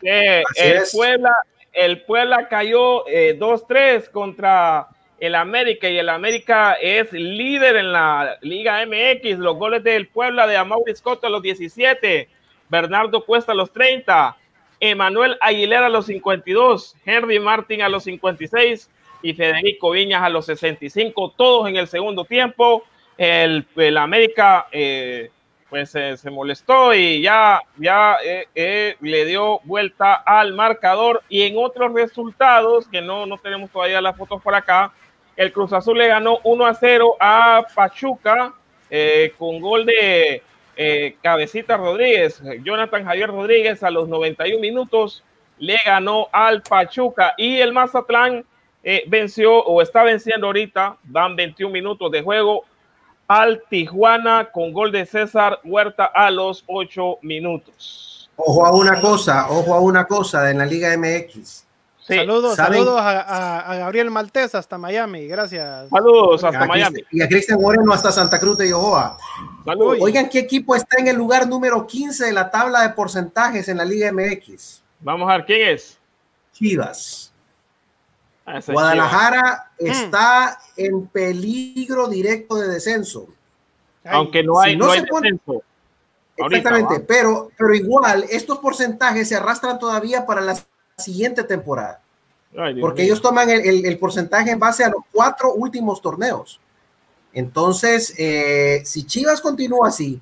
el, 0.00 0.82
Puebla, 0.90 1.36
el 1.74 2.02
Puebla 2.04 2.48
cayó 2.48 3.04
2-3 3.04 3.68
eh, 3.76 4.04
contra 4.10 4.88
el 5.20 5.34
América 5.34 5.88
y 5.88 5.98
el 5.98 6.08
América 6.08 6.72
es 6.80 7.12
líder 7.12 7.76
en 7.76 7.92
la 7.92 8.38
Liga 8.40 8.84
MX. 8.86 9.38
Los 9.38 9.56
goles 9.56 9.84
del 9.84 10.08
Puebla 10.08 10.46
de 10.46 10.56
Amaury 10.56 10.96
Scott 10.96 11.22
a 11.24 11.28
los 11.28 11.42
17, 11.42 12.28
Bernardo 12.70 13.24
Cuesta 13.24 13.52
a 13.52 13.54
los 13.54 13.70
30, 13.70 14.34
Emanuel 14.80 15.36
Aguilera 15.42 15.86
a 15.86 15.90
los 15.90 16.06
52, 16.06 16.96
Henry 17.04 17.38
Martin 17.38 17.82
a 17.82 17.90
los 17.90 18.04
56 18.04 18.90
y 19.22 19.34
Federico 19.34 19.90
Viñas 19.90 20.22
a 20.22 20.30
los 20.30 20.46
65, 20.46 21.34
todos 21.36 21.68
en 21.68 21.76
el 21.76 21.86
segundo 21.86 22.24
tiempo. 22.24 22.84
El, 23.18 23.66
el 23.76 23.98
América 23.98 24.68
eh, 24.72 25.30
pues 25.68 25.90
se 25.90 26.30
molestó 26.30 26.94
y 26.94 27.20
ya, 27.20 27.60
ya 27.76 28.16
eh, 28.24 28.48
eh, 28.54 28.96
le 29.00 29.26
dio 29.26 29.60
vuelta 29.64 30.14
al 30.14 30.54
marcador. 30.54 31.22
Y 31.28 31.42
en 31.42 31.58
otros 31.58 31.92
resultados, 31.92 32.88
que 32.88 33.02
no, 33.02 33.26
no 33.26 33.36
tenemos 33.36 33.70
todavía 33.70 34.00
las 34.00 34.16
fotos 34.16 34.40
por 34.42 34.54
acá, 34.54 34.94
el 35.40 35.52
Cruz 35.52 35.72
Azul 35.72 35.98
le 35.98 36.08
ganó 36.08 36.38
1 36.44 36.66
a 36.66 36.74
0 36.74 37.16
a 37.18 37.62
Pachuca 37.74 38.52
con 39.38 39.60
gol 39.60 39.86
de 39.86 40.42
Cabecita 41.22 41.76
Rodríguez, 41.76 42.42
Jonathan 42.62 43.04
Javier 43.04 43.30
Rodríguez 43.30 43.82
a 43.82 43.90
los 43.90 44.08
91 44.08 44.60
minutos 44.60 45.22
le 45.60 45.76
ganó 45.84 46.28
al 46.32 46.62
Pachuca 46.62 47.34
y 47.36 47.58
el 47.58 47.72
Mazatlán 47.72 48.44
eh, 48.82 49.04
venció 49.06 49.62
o 49.62 49.82
está 49.82 50.02
venciendo 50.02 50.46
ahorita, 50.46 50.96
dan 51.04 51.36
21 51.36 51.72
minutos 51.72 52.10
de 52.10 52.22
juego 52.22 52.64
al 53.28 53.62
Tijuana 53.68 54.48
con 54.50 54.72
gol 54.72 54.90
de 54.90 55.06
César 55.06 55.60
Huerta 55.62 56.06
a 56.06 56.30
los 56.30 56.64
8 56.66 57.18
minutos. 57.22 58.30
Ojo 58.36 58.66
a 58.66 58.74
una 58.74 59.00
cosa, 59.00 59.50
ojo 59.50 59.74
a 59.74 59.80
una 59.80 60.06
cosa 60.06 60.50
en 60.50 60.58
la 60.58 60.66
Liga 60.66 60.96
MX. 60.96 61.66
Saludos, 62.06 62.56
saludos 62.56 63.00
a, 63.00 63.76
Gabriel 63.78 64.10
Maltés 64.10 64.54
hasta 64.54 64.78
Miami, 64.78 65.26
gracias. 65.26 65.88
Saludos 65.90 66.42
hasta 66.42 66.66
Miami. 66.66 67.02
y 67.10 67.22
a 67.22 67.28
Cristian 67.28 67.60
Moreno 67.60 67.92
hasta 67.92 68.10
Santa 68.10 68.40
Cruz 68.40 68.58
de 68.58 68.70
Yohoa. 68.70 69.18
Oigan, 70.00 70.28
¿qué 70.28 70.40
equipo 70.40 70.74
está 70.74 70.96
en 70.98 71.08
el 71.08 71.16
lugar 71.16 71.46
número 71.46 71.86
15 71.86 72.26
de 72.26 72.32
la 72.32 72.50
tabla 72.50 72.82
de 72.82 72.90
porcentajes 72.90 73.68
en 73.68 73.76
la 73.76 73.84
Liga 73.84 74.10
MX? 74.12 74.82
Vamos 75.00 75.30
a 75.30 75.36
ver 75.36 75.46
quién 75.46 75.68
es. 75.68 75.98
Chivas. 76.52 77.32
Ah, 78.46 78.60
Guadalajara 78.66 79.70
mm. 79.78 79.86
está 79.86 80.58
en 80.76 81.06
peligro 81.06 82.08
directo 82.08 82.56
de 82.56 82.68
descenso. 82.68 83.28
Aunque 84.04 84.42
no 84.42 84.58
hay, 84.58 84.76
no, 84.76 84.90
hay 84.90 85.02
descenso. 85.02 85.62
Exactamente, 86.36 87.00
pero, 87.00 87.50
pero 87.56 87.74
igual 87.74 88.24
estos 88.30 88.58
porcentajes 88.58 89.28
se 89.28 89.36
arrastran 89.36 89.78
todavía 89.78 90.24
para 90.24 90.40
la 90.40 90.56
siguiente 91.00 91.42
temporada. 91.42 92.00
porque 92.80 93.02
ellos 93.02 93.20
toman 93.20 93.48
el, 93.50 93.98
porcentaje 93.98 94.50
en 94.50 94.58
base 94.58 94.84
a 94.84 94.90
los 94.90 95.02
cuatro 95.12 95.54
últimos 95.54 96.00
torneos. 96.00 96.60
Entonces, 97.32 98.14
eh, 98.18 98.82
si 98.84 99.04
Chivas 99.04 99.40
continúa 99.40 99.88
así 99.88 100.20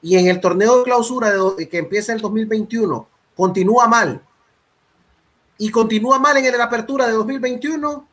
y 0.00 0.16
en 0.16 0.28
el 0.28 0.40
torneo 0.40 0.78
de 0.78 0.84
clausura 0.84 1.32
que 1.70 1.78
empieza 1.78 2.12
el 2.12 2.20
2021 2.20 3.08
continúa 3.34 3.88
mal, 3.88 4.22
y 5.62 5.70
continúa 5.70 6.18
mal 6.18 6.36
en 6.36 6.58
la 6.58 6.64
apertura 6.64 7.06
de 7.06 7.12
2021, 7.12 8.08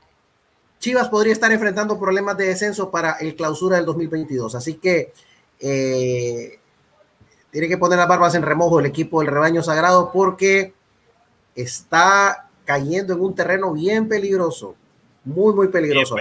Chivas 0.79 1.09
podría 1.09 1.33
estar 1.33 1.51
enfrentando 1.51 1.99
problemas 1.99 2.37
de 2.37 2.45
descenso 2.45 2.91
para 2.91 3.13
el 3.13 3.35
clausura 3.35 3.77
del 3.77 3.87
2022. 3.87 4.53
Así 4.53 4.75
que 4.75 5.11
eh, 5.59 6.59
tiene 7.49 7.67
que 7.67 7.79
poner 7.79 7.97
las 7.97 8.07
barbas 8.07 8.35
en 8.35 8.43
remojo 8.43 8.79
el 8.79 8.85
equipo 8.85 9.19
del 9.19 9.31
rebaño 9.31 9.63
sagrado 9.63 10.11
porque 10.11 10.73
está 11.61 12.49
cayendo 12.65 13.13
en 13.13 13.21
un 13.21 13.35
terreno 13.35 13.73
bien 13.73 14.07
peligroso, 14.07 14.75
muy, 15.23 15.53
muy 15.53 15.67
peligroso. 15.69 16.15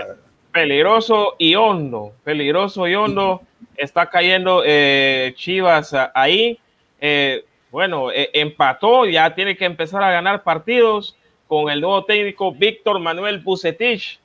peligroso 0.52 1.35
y 1.38 1.54
hondo, 1.54 2.12
peligroso 2.25 2.88
y 2.88 2.95
hondo. 2.95 3.42
Está 3.76 4.11
cayendo 4.11 4.62
eh, 4.64 5.33
Chivas 5.37 5.95
ahí. 6.14 6.59
Eh, 7.00 7.45
bueno, 7.71 8.09
empató, 8.12 9.04
ya 9.07 9.35
tiene 9.35 9.57
que 9.57 9.66
empezar 9.66 10.02
a 10.02 10.11
ganar 10.11 10.42
partidos 10.42 11.16
con 11.47 11.71
el 11.71 11.80
nuevo 11.80 12.04
técnico 12.04 12.52
Víctor 12.52 12.99
Manuel 13.00 13.40
Bucetich. 13.40 14.21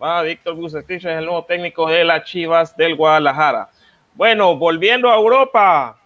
Ah, 0.00 0.22
Víctor 0.22 0.54
Bucetich 0.54 1.04
es 1.04 1.18
el 1.18 1.26
nuevo 1.26 1.44
técnico 1.44 1.88
de 1.88 2.04
las 2.04 2.24
Chivas 2.24 2.76
del 2.76 2.96
Guadalajara. 2.96 3.68
Bueno, 4.14 4.56
volviendo 4.56 5.10
a 5.10 5.16
Europa, 5.16 5.98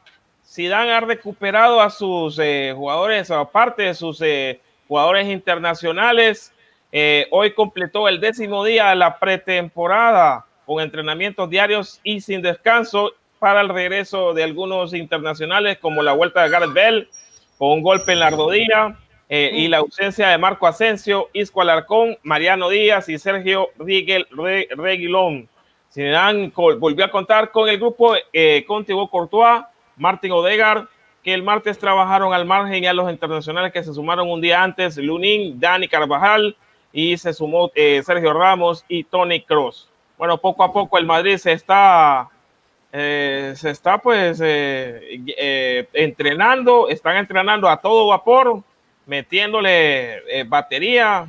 Zidane 0.49 0.93
ha 0.93 1.01
recuperado 1.01 1.81
a 1.81 1.91
sus 1.91 2.39
eh, 2.39 2.73
jugadores, 2.75 3.31
aparte 3.31 3.83
de 3.83 3.95
sus 3.95 4.21
eh, 4.23 4.61
jugadores 4.89 5.27
internacionales. 5.29 6.53
Eh, 6.93 7.27
hoy 7.31 7.53
completó 7.53 8.09
el 8.09 8.21
décimo 8.21 8.65
día 8.65 8.91
de 8.91 8.97
la 8.97 9.19
pretemporada 9.19 10.47
con 10.65 10.83
entrenamientos 10.83 11.51
diarios 11.51 12.01
y 12.03 12.21
sin 12.21 12.43
descanso 12.43 13.13
para 13.39 13.61
el 13.61 13.69
regreso 13.69 14.35
de 14.35 14.45
algunos 14.45 14.95
internacionales 14.95 15.79
como 15.79 16.03
la 16.03 16.13
vuelta 16.13 16.43
de 16.43 16.49
Gareth 16.51 16.73
Bell 16.73 17.09
con 17.59 17.71
un 17.73 17.83
golpe 17.83 18.13
en 18.13 18.21
la 18.21 18.31
rodilla 18.31 18.97
eh, 19.29 19.51
y 19.53 19.69
la 19.69 19.79
ausencia 19.79 20.29
de 20.29 20.39
Marco 20.39 20.67
Asensio, 20.67 21.29
Isco 21.33 21.61
Alarcón, 21.61 22.17
Mariano 22.23 22.69
Díaz 22.69 23.09
y 23.09 23.19
Sergio 23.19 23.71
Rigel, 23.79 24.27
Reguilón. 24.77 25.49
Zidane 25.93 26.53
volvió 26.55 27.05
a 27.05 27.11
contar 27.11 27.51
con 27.51 27.69
el 27.69 27.79
grupo 27.79 28.15
eh, 28.33 28.65
con 28.67 28.85
Courtois, 28.85 29.63
Martin 29.97 30.33
Odegar, 30.33 30.89
que 31.23 31.35
el 31.35 31.43
martes 31.43 31.79
trabajaron 31.79 32.33
al 32.33 32.45
margen 32.45 32.85
y 32.85 32.87
a 32.87 32.93
los 32.93 33.11
internacionales 33.11 33.73
que 33.73 33.83
se 33.83 33.93
sumaron 33.93 34.31
un 34.31 34.41
día 34.41 34.63
antes, 34.63 34.97
Lunin, 34.97 35.59
Dani 35.59 35.89
Carvajal 35.89 36.57
y 36.93 37.17
se 37.19 37.33
sumó 37.35 37.71
eh, 37.75 38.03
Sergio 38.05 38.33
Ramos 38.33 38.85
y 38.89 39.05
Tony 39.05 39.43
Cross. 39.43 39.91
Bueno, 40.17 40.39
poco 40.39 40.63
a 40.65 40.73
poco 40.73 40.99
el 40.99 41.05
Madrid 41.05 41.37
se 41.37 41.53
está, 41.53 42.29
eh, 42.93 43.53
se 43.57 43.71
está 43.71 43.99
pues 43.99 44.41
entrenando, 45.93 46.89
están 46.89 47.17
entrenando 47.17 47.69
a 47.69 47.81
todo 47.81 48.07
vapor 48.07 48.63
metiéndole 49.07 50.17
eh, 50.29 50.45
batería, 50.47 51.27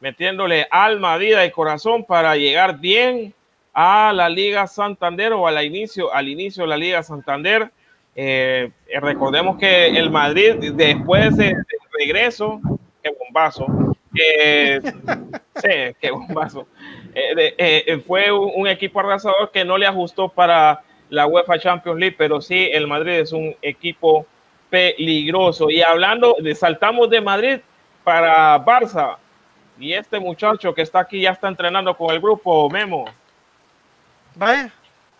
metiéndole 0.00 0.66
alma, 0.70 1.16
vida 1.16 1.46
y 1.46 1.50
corazón 1.50 2.04
para 2.04 2.36
llegar 2.36 2.78
bien 2.78 3.32
a 3.72 4.12
la 4.12 4.28
Liga 4.28 4.66
Santander 4.66 5.32
o 5.32 5.46
al 5.46 5.64
inicio, 5.64 6.12
al 6.12 6.28
inicio 6.28 6.64
de 6.64 6.68
la 6.68 6.76
Liga 6.76 7.02
Santander. 7.02 7.70
Eh, 8.14 8.70
recordemos 9.00 9.56
que 9.58 9.88
el 9.88 10.10
Madrid, 10.10 10.72
después 10.74 11.36
de, 11.36 11.54
regreso, 11.98 12.60
qué 13.02 13.10
bombazo, 13.18 13.66
sí, 14.12 15.94
qué 16.00 16.10
bombazo, 16.10 16.66
eh, 17.14 18.02
fue 18.06 18.32
un, 18.32 18.50
un, 18.56 18.66
equipo 18.66 19.00
arrasador 19.00 19.50
que 19.50 19.64
no 19.64 19.78
le 19.78 19.86
ajustó 19.86 20.28
para 20.28 20.82
la 21.08 21.26
UEFA 21.26 21.58
Champions 21.58 21.98
League, 21.98 22.16
pero 22.16 22.40
sí, 22.40 22.68
el 22.72 22.86
Madrid 22.86 23.14
es 23.14 23.32
un 23.32 23.54
equipo 23.62 24.26
peligroso. 24.70 25.68
Y 25.68 25.82
hablando, 25.82 26.36
de, 26.40 26.54
saltamos 26.54 27.10
de 27.10 27.20
Madrid 27.20 27.58
para 28.04 28.64
Barça. 28.64 29.16
Y 29.78 29.92
este 29.92 30.20
muchacho 30.20 30.72
que 30.74 30.82
está 30.82 31.00
aquí 31.00 31.20
ya 31.20 31.30
está 31.30 31.48
entrenando 31.48 31.96
con 31.96 32.10
el 32.10 32.20
grupo 32.20 32.70
Memo. 32.70 33.06
Vaya, 34.34 34.72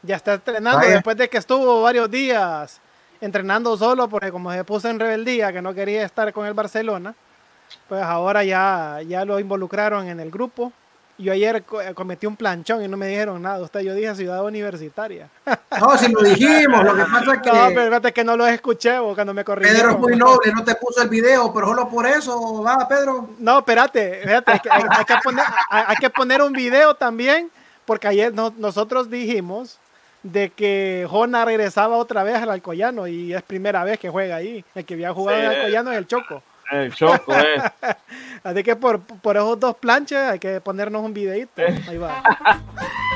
ya 0.02 0.16
está 0.16 0.35
entrenando 0.35 0.87
después 0.87 1.16
de 1.16 1.28
que 1.28 1.38
estuvo 1.38 1.83
varios 1.83 2.11
días 2.11 2.80
entrenando 3.21 3.76
solo 3.76 4.09
porque 4.09 4.33
como 4.33 4.52
se 4.52 4.64
puso 4.64 4.88
en 4.88 4.99
rebeldía 4.99 5.52
que 5.52 5.61
no 5.61 5.75
quería 5.75 6.04
estar 6.04 6.33
con 6.33 6.47
el 6.47 6.54
Barcelona, 6.54 7.14
pues 7.88 8.02
ahora 8.02 8.42
ya, 8.45 9.00
ya 9.07 9.25
lo 9.25 9.38
involucraron 9.38 10.09
en 10.09 10.21
el 10.21 10.30
grupo 10.30 10.73
yo 11.21 11.33
ayer 11.33 11.57
eh, 11.57 11.95
cometí 11.95 12.26
un 12.26 12.37
planchón 12.37 12.83
y 12.83 12.88
no 12.88 12.97
me 12.97 13.07
dijeron 13.07 13.42
nada. 13.42 13.61
Usted, 13.61 13.80
yo 13.80 13.95
dije 13.95 14.14
ciudad 14.14 14.42
universitaria. 14.45 15.28
No, 15.78 15.97
si 15.99 16.11
lo 16.11 16.23
dijimos, 16.23 16.83
lo 16.83 16.97
que 16.97 17.02
pasa 17.12 17.35
es 17.35 17.42
que. 17.42 17.52
No, 17.52 17.69
pero 17.69 17.87
fíjate 17.87 18.12
que 18.12 18.25
no 18.25 18.37
lo 18.37 18.47
escuché 18.47 18.99
cuando 19.14 19.35
me 19.35 19.45
corrigieron. 19.45 19.80
Pedro 19.80 19.92
es 19.92 19.99
muy 19.99 20.16
noble, 20.16 20.52
no 20.52 20.64
te 20.64 20.75
puso 20.76 21.02
el 21.02 21.09
video, 21.09 21.52
pero 21.52 21.69
solo 21.69 21.88
por 21.88 22.07
eso, 22.07 22.62
va, 22.62 22.88
Pedro. 22.88 23.30
No, 23.38 23.59
espérate, 23.59 24.23
fíjate, 24.23 24.52
hay, 24.71 25.04
que, 25.04 25.14
poner, 25.23 25.45
hay, 25.69 25.97
que 25.97 26.11
poner 26.11 26.42
un 26.42 26.52
video 26.52 26.95
también, 26.95 27.50
porque 27.85 28.09
ayer 28.09 28.33
nosotros 28.35 29.11
dijimos 29.11 29.78
de 30.23 30.50
que 30.50 31.07
Jona 31.09 31.45
regresaba 31.45 31.97
otra 31.97 32.23
vez 32.23 32.37
al 32.37 32.50
Alcoyano 32.50 33.07
y 33.07 33.33
es 33.35 33.43
primera 33.43 33.85
vez 33.85 33.99
que 33.99 34.11
juega 34.11 34.37
ahí. 34.37 34.65
El 34.75 34.85
que 34.85 34.95
había 34.95 35.12
jugado 35.12 35.39
en 35.39 35.45
el 35.45 35.57
Alcoyano 35.57 35.93
es 35.93 35.99
el 35.99 36.07
Choco. 36.07 36.43
El 36.71 36.95
choco, 36.95 37.35
eh. 37.35 37.61
Así 38.45 38.62
que 38.62 38.77
por, 38.77 39.00
por 39.00 39.37
esos 39.37 39.59
dos 39.59 39.75
planches 39.77 40.19
hay 40.19 40.39
que 40.39 40.61
ponernos 40.61 41.03
un 41.03 41.12
videito. 41.12 41.62
Ahí 41.89 41.99
va. 41.99 42.23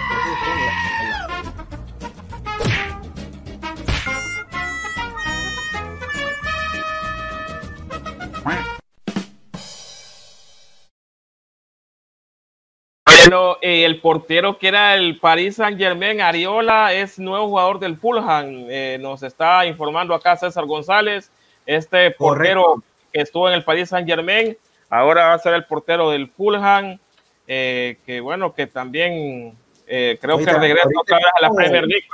Eh, 13.26 13.84
el 13.84 14.00
portero 14.00 14.58
que 14.58 14.68
era 14.68 14.94
el 14.94 15.18
Paris 15.18 15.56
Saint 15.56 15.78
Germain, 15.78 16.20
Ariola, 16.20 16.92
es 16.92 17.18
nuevo 17.18 17.48
jugador 17.48 17.78
del 17.78 17.96
Fulham. 17.96 18.66
Eh, 18.68 18.98
nos 19.00 19.22
está 19.22 19.64
informando 19.66 20.14
acá 20.14 20.36
César 20.36 20.66
González. 20.66 21.30
Este 21.64 22.10
portero 22.10 22.82
que 23.12 23.22
estuvo 23.22 23.48
en 23.48 23.54
el 23.54 23.64
Paris 23.64 23.88
Saint 23.88 24.06
Germain, 24.06 24.56
ahora 24.90 25.28
va 25.28 25.34
a 25.34 25.38
ser 25.38 25.54
el 25.54 25.64
portero 25.64 26.10
del 26.10 26.28
Fulham, 26.28 26.98
eh, 27.46 27.96
que 28.04 28.20
bueno, 28.20 28.54
que 28.54 28.66
también 28.66 29.56
eh, 29.86 30.18
creo 30.20 30.36
que 30.36 30.52
regresa 30.52 30.88
otra 31.00 31.16
vez 31.16 31.26
a 31.38 31.40
la 31.40 31.50
Premier 31.50 31.86
League. 31.86 32.06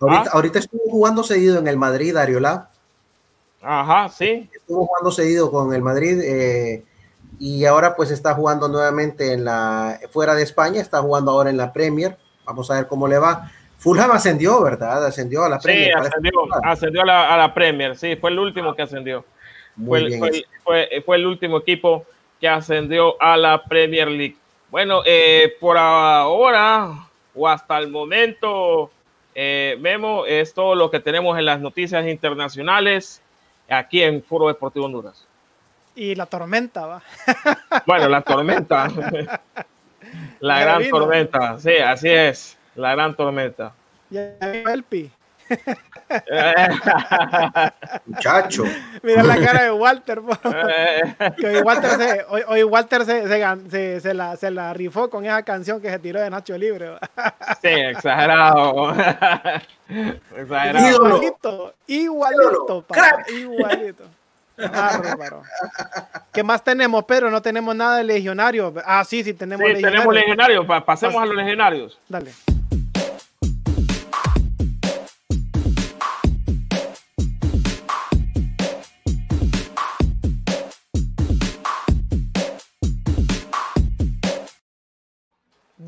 Ahorita, 0.00 0.30
ahorita, 0.32 0.58
estuvo 0.58 0.82
jugando 0.90 1.22
seguido 1.22 1.58
en 1.58 1.68
el 1.68 1.76
Madrid, 1.76 2.16
Ariola. 2.16 2.70
Ajá, 3.62 4.08
sí. 4.08 4.48
Estuvo 4.52 4.86
jugando 4.86 5.12
seguido 5.12 5.50
con 5.50 5.74
el 5.74 5.82
Madrid 5.82 6.20
eh, 6.22 6.84
y 7.38 7.64
ahora 7.64 7.96
pues 7.96 8.10
está 8.10 8.34
jugando 8.34 8.68
nuevamente 8.68 9.32
en 9.32 9.44
la 9.44 9.98
fuera 10.10 10.34
de 10.34 10.42
España, 10.42 10.80
está 10.80 11.00
jugando 11.00 11.30
ahora 11.30 11.50
en 11.50 11.56
la 11.56 11.72
Premier. 11.72 12.16
Vamos 12.44 12.70
a 12.70 12.74
ver 12.74 12.86
cómo 12.86 13.06
le 13.08 13.18
va. 13.18 13.50
Fulham 13.78 14.10
ascendió, 14.10 14.62
¿verdad? 14.62 15.06
Ascendió 15.06 15.44
a 15.44 15.48
la 15.48 15.58
Premier. 15.58 15.92
Sí, 15.92 16.06
ascendió, 16.06 16.32
ascendió 16.62 17.02
a, 17.02 17.06
la, 17.06 17.34
a 17.34 17.38
la 17.38 17.54
Premier, 17.54 17.96
sí, 17.96 18.16
fue 18.16 18.30
el 18.30 18.38
último 18.38 18.74
que 18.74 18.82
ascendió 18.82 19.24
fue, 19.86 21.16
el 21.16 21.26
último 21.26 21.58
equipo 21.58 22.06
que 22.40 22.48
ascendió 22.48 23.20
a 23.20 23.36
la 23.36 23.62
Premier 23.64 24.08
League. 24.08 24.36
Bueno, 24.70 25.02
eh, 25.04 25.56
por 25.60 25.76
ahora 25.76 27.08
o 27.34 27.48
hasta 27.48 27.78
el 27.78 27.88
momento, 27.88 28.90
eh, 29.34 29.76
Memo, 29.80 30.26
es 30.26 30.54
todo 30.54 30.74
lo 30.74 30.90
que 30.90 31.00
tenemos 31.00 31.38
en 31.38 31.44
las 31.44 31.60
noticias 31.60 32.06
internacionales 32.06 33.22
aquí 33.68 34.02
en 34.02 34.22
Foro 34.22 34.48
Deportivo 34.48 34.86
Honduras. 34.86 35.26
Y 36.00 36.14
la 36.14 36.24
tormenta, 36.24 36.86
va. 36.86 37.02
Bueno, 37.86 38.08
la 38.08 38.22
tormenta. 38.22 38.88
la 40.40 40.60
gran 40.60 40.88
tormenta, 40.88 41.58
sí, 41.58 41.76
así 41.76 42.08
es, 42.08 42.56
la 42.74 42.92
gran 42.92 43.14
tormenta. 43.14 43.74
Ya 44.08 44.34
el 44.40 44.82
pi. 44.82 45.10
Muchacho. 48.06 48.64
Mira 49.02 49.22
la 49.24 49.36
cara 49.44 49.64
de 49.64 49.72
Walter. 49.72 50.20
hoy 50.20 51.60
Walter, 51.62 51.90
se, 51.90 52.24
hoy, 52.46 52.62
Walter 52.62 53.04
se, 53.04 54.00
se, 54.00 54.14
la, 54.14 54.36
se 54.36 54.50
la 54.50 54.72
rifó 54.72 55.10
con 55.10 55.26
esa 55.26 55.42
canción 55.42 55.82
que 55.82 55.90
se 55.90 55.98
tiró 55.98 56.18
de 56.18 56.30
Nacho 56.30 56.56
Libre. 56.56 56.96
Sí, 57.60 57.68
exagerado. 57.68 58.94
exagerado. 60.34 60.88
Igualito, 60.88 61.74
igualito, 61.88 62.86
igualito. 63.28 64.19
¿Qué 66.32 66.42
más 66.42 66.62
tenemos, 66.62 67.04
Pedro? 67.04 67.30
No 67.30 67.42
tenemos 67.42 67.74
nada 67.74 67.98
de 67.98 68.04
legionario. 68.04 68.72
Ah, 68.84 69.04
sí, 69.04 69.24
sí, 69.24 69.34
tenemos 69.34 69.66
sí, 69.66 69.82
Tenemos 69.82 70.14
legionarios. 70.14 70.66
Pasemos 70.84 71.22
a 71.22 71.26
los 71.26 71.34
legionarios. 71.34 71.98
Dale. 72.08 72.32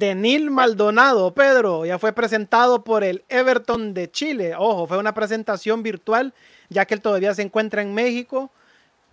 Denil 0.03 0.51
Maldonado, 0.51 1.33
Pedro, 1.33 1.87
ya 1.87 1.97
fue 1.97 2.13
presentado 2.13 2.83
por 2.83 3.05
el 3.05 3.23
Everton 3.29 3.95
de 3.95 4.11
Chile. 4.11 4.57
Ojo, 4.59 4.89
fue 4.89 4.99
una 4.99 5.15
presentación 5.15 5.85
virtual, 5.85 6.35
ya 6.71 6.87
que 6.87 6.95
él 6.95 7.01
todavía 7.01 7.33
se 7.35 7.43
encuentra 7.43 7.83
en 7.83 7.95
México 7.95 8.51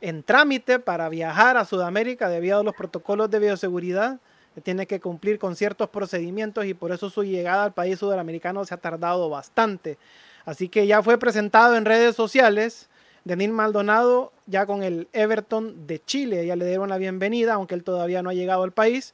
en 0.02 0.24
trámite 0.24 0.80
para 0.80 1.10
viajar 1.10 1.58
a 1.58 1.66
Sudamérica 1.66 2.30
debido 2.30 2.60
a 2.60 2.64
los 2.64 2.76
protocolos 2.76 3.30
de 3.30 3.40
bioseguridad. 3.40 4.20
Tiene 4.64 4.88
que 4.88 5.00
cumplir 5.00 5.40
con 5.40 5.56
ciertos 5.56 5.90
procedimientos 5.90 6.66
y 6.66 6.74
por 6.74 6.92
eso 6.92 7.10
su 7.10 7.24
llegada 7.24 7.64
al 7.64 7.74
país 7.74 8.00
sudamericano 8.00 8.66
se 8.66 8.74
ha 8.74 8.78
tardado 8.78 9.30
bastante. 9.30 9.98
Así 10.46 10.68
que 10.70 10.88
ya 10.88 11.02
fue 11.02 11.18
presentado 11.18 11.76
en 11.76 11.86
redes 11.86 12.16
sociales. 12.16 12.90
Denil 13.24 13.52
Maldonado 13.52 14.34
ya 14.48 14.66
con 14.66 14.84
el 14.84 15.08
Everton 15.14 15.88
de 15.88 16.04
Chile. 16.04 16.46
Ya 16.46 16.56
le 16.56 16.66
dieron 16.66 16.90
la 16.90 16.98
bienvenida, 16.98 17.54
aunque 17.54 17.76
él 17.76 17.84
todavía 17.84 18.22
no 18.22 18.32
ha 18.32 18.34
llegado 18.34 18.64
al 18.64 18.72
país. 18.72 19.14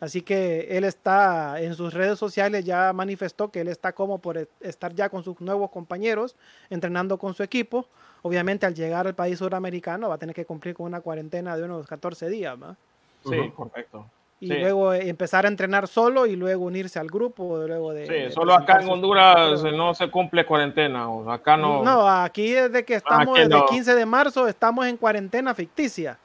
Así 0.00 0.22
que 0.22 0.76
él 0.76 0.84
está 0.84 1.60
en 1.60 1.74
sus 1.74 1.94
redes 1.94 2.18
sociales, 2.18 2.64
ya 2.64 2.92
manifestó 2.92 3.50
que 3.50 3.60
él 3.60 3.68
está 3.68 3.92
como 3.92 4.18
por 4.18 4.36
e-, 4.36 4.48
estar 4.60 4.94
ya 4.94 5.08
con 5.08 5.22
sus 5.22 5.40
nuevos 5.40 5.70
compañeros, 5.70 6.36
entrenando 6.68 7.18
con 7.18 7.34
su 7.34 7.42
equipo. 7.42 7.86
Obviamente 8.22 8.66
al 8.66 8.74
llegar 8.74 9.06
al 9.06 9.14
país 9.14 9.38
suramericano 9.38 10.08
va 10.08 10.16
a 10.16 10.18
tener 10.18 10.34
que 10.34 10.44
cumplir 10.44 10.74
con 10.74 10.86
una 10.86 11.00
cuarentena 11.00 11.56
de 11.56 11.64
unos 11.64 11.86
14 11.86 12.28
días. 12.28 12.58
¿no? 12.58 12.76
Sí, 13.24 13.52
correcto. 13.54 14.06
Y 14.40 14.48
luego 14.48 14.92
empezar 14.92 15.46
a 15.46 15.48
entrenar 15.48 15.88
solo 15.88 16.26
y 16.26 16.36
luego 16.36 16.64
unirse 16.64 16.98
al 16.98 17.06
grupo. 17.06 17.64
Luego 17.66 17.94
de, 17.94 18.06
sí, 18.06 18.34
solo 18.34 18.52
acá 18.52 18.80
en 18.82 18.90
Honduras 18.90 19.62
no 19.62 19.94
se 19.94 20.10
cumple 20.10 20.44
cuarentena. 20.44 21.06
Acá 21.28 21.56
no. 21.56 21.82
No, 21.82 22.06
aquí 22.06 22.52
desde 22.52 22.84
que 22.84 22.96
estamos, 22.96 23.38
desde 23.38 23.56
el 23.56 23.64
15 23.64 23.94
de 23.94 24.04
marzo, 24.04 24.46
estamos 24.48 24.86
en 24.86 24.98
cuarentena 24.98 25.54
ficticia 25.54 26.18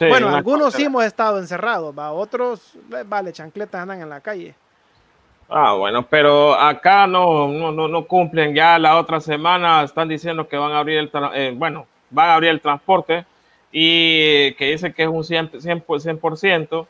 bueno, 0.00 0.34
algunos 0.34 0.74
sí 0.74 0.84
hemos 0.84 1.04
estado 1.04 1.38
encerrados, 1.38 1.96
¿va? 1.96 2.12
otros, 2.12 2.74
eh, 2.92 3.04
vale, 3.06 3.32
chancletas 3.32 3.82
andan 3.82 4.00
en 4.02 4.08
la 4.08 4.20
calle. 4.20 4.54
Ah, 5.48 5.74
bueno, 5.74 6.04
pero 6.04 6.54
acá 6.54 7.06
no, 7.06 7.48
no, 7.48 7.88
no, 7.88 8.04
cumplen. 8.06 8.54
Ya 8.54 8.78
la 8.78 8.98
otra 8.98 9.20
semana 9.20 9.82
están 9.84 10.08
diciendo 10.08 10.48
que 10.48 10.56
van 10.56 10.72
a 10.72 10.78
abrir 10.80 10.98
el, 10.98 11.10
eh, 11.34 11.52
bueno, 11.54 11.86
van 12.10 12.30
a 12.30 12.34
abrir 12.34 12.50
el 12.50 12.60
transporte 12.60 13.24
y 13.70 14.52
que 14.54 14.72
dicen 14.72 14.92
que 14.92 15.04
es 15.04 15.08
un 15.08 15.22
100%, 15.22 15.60
100%, 15.60 16.86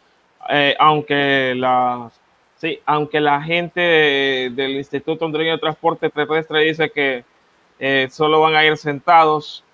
eh, 0.49 0.75
aunque 0.79 1.55
la, 1.55 2.11
sí, 2.57 2.81
aunque 2.87 3.21
la 3.21 3.43
gente 3.43 3.81
del 3.81 4.77
Instituto 4.77 5.27
Hondureño 5.27 5.53
de 5.53 5.59
Transporte 5.59 6.09
Terrestre 6.09 6.61
dice 6.61 6.91
que 6.91 7.25
solo 8.09 8.41
van 8.41 8.55
a 8.55 8.65
ir 8.65 8.79
sentados 8.79 9.66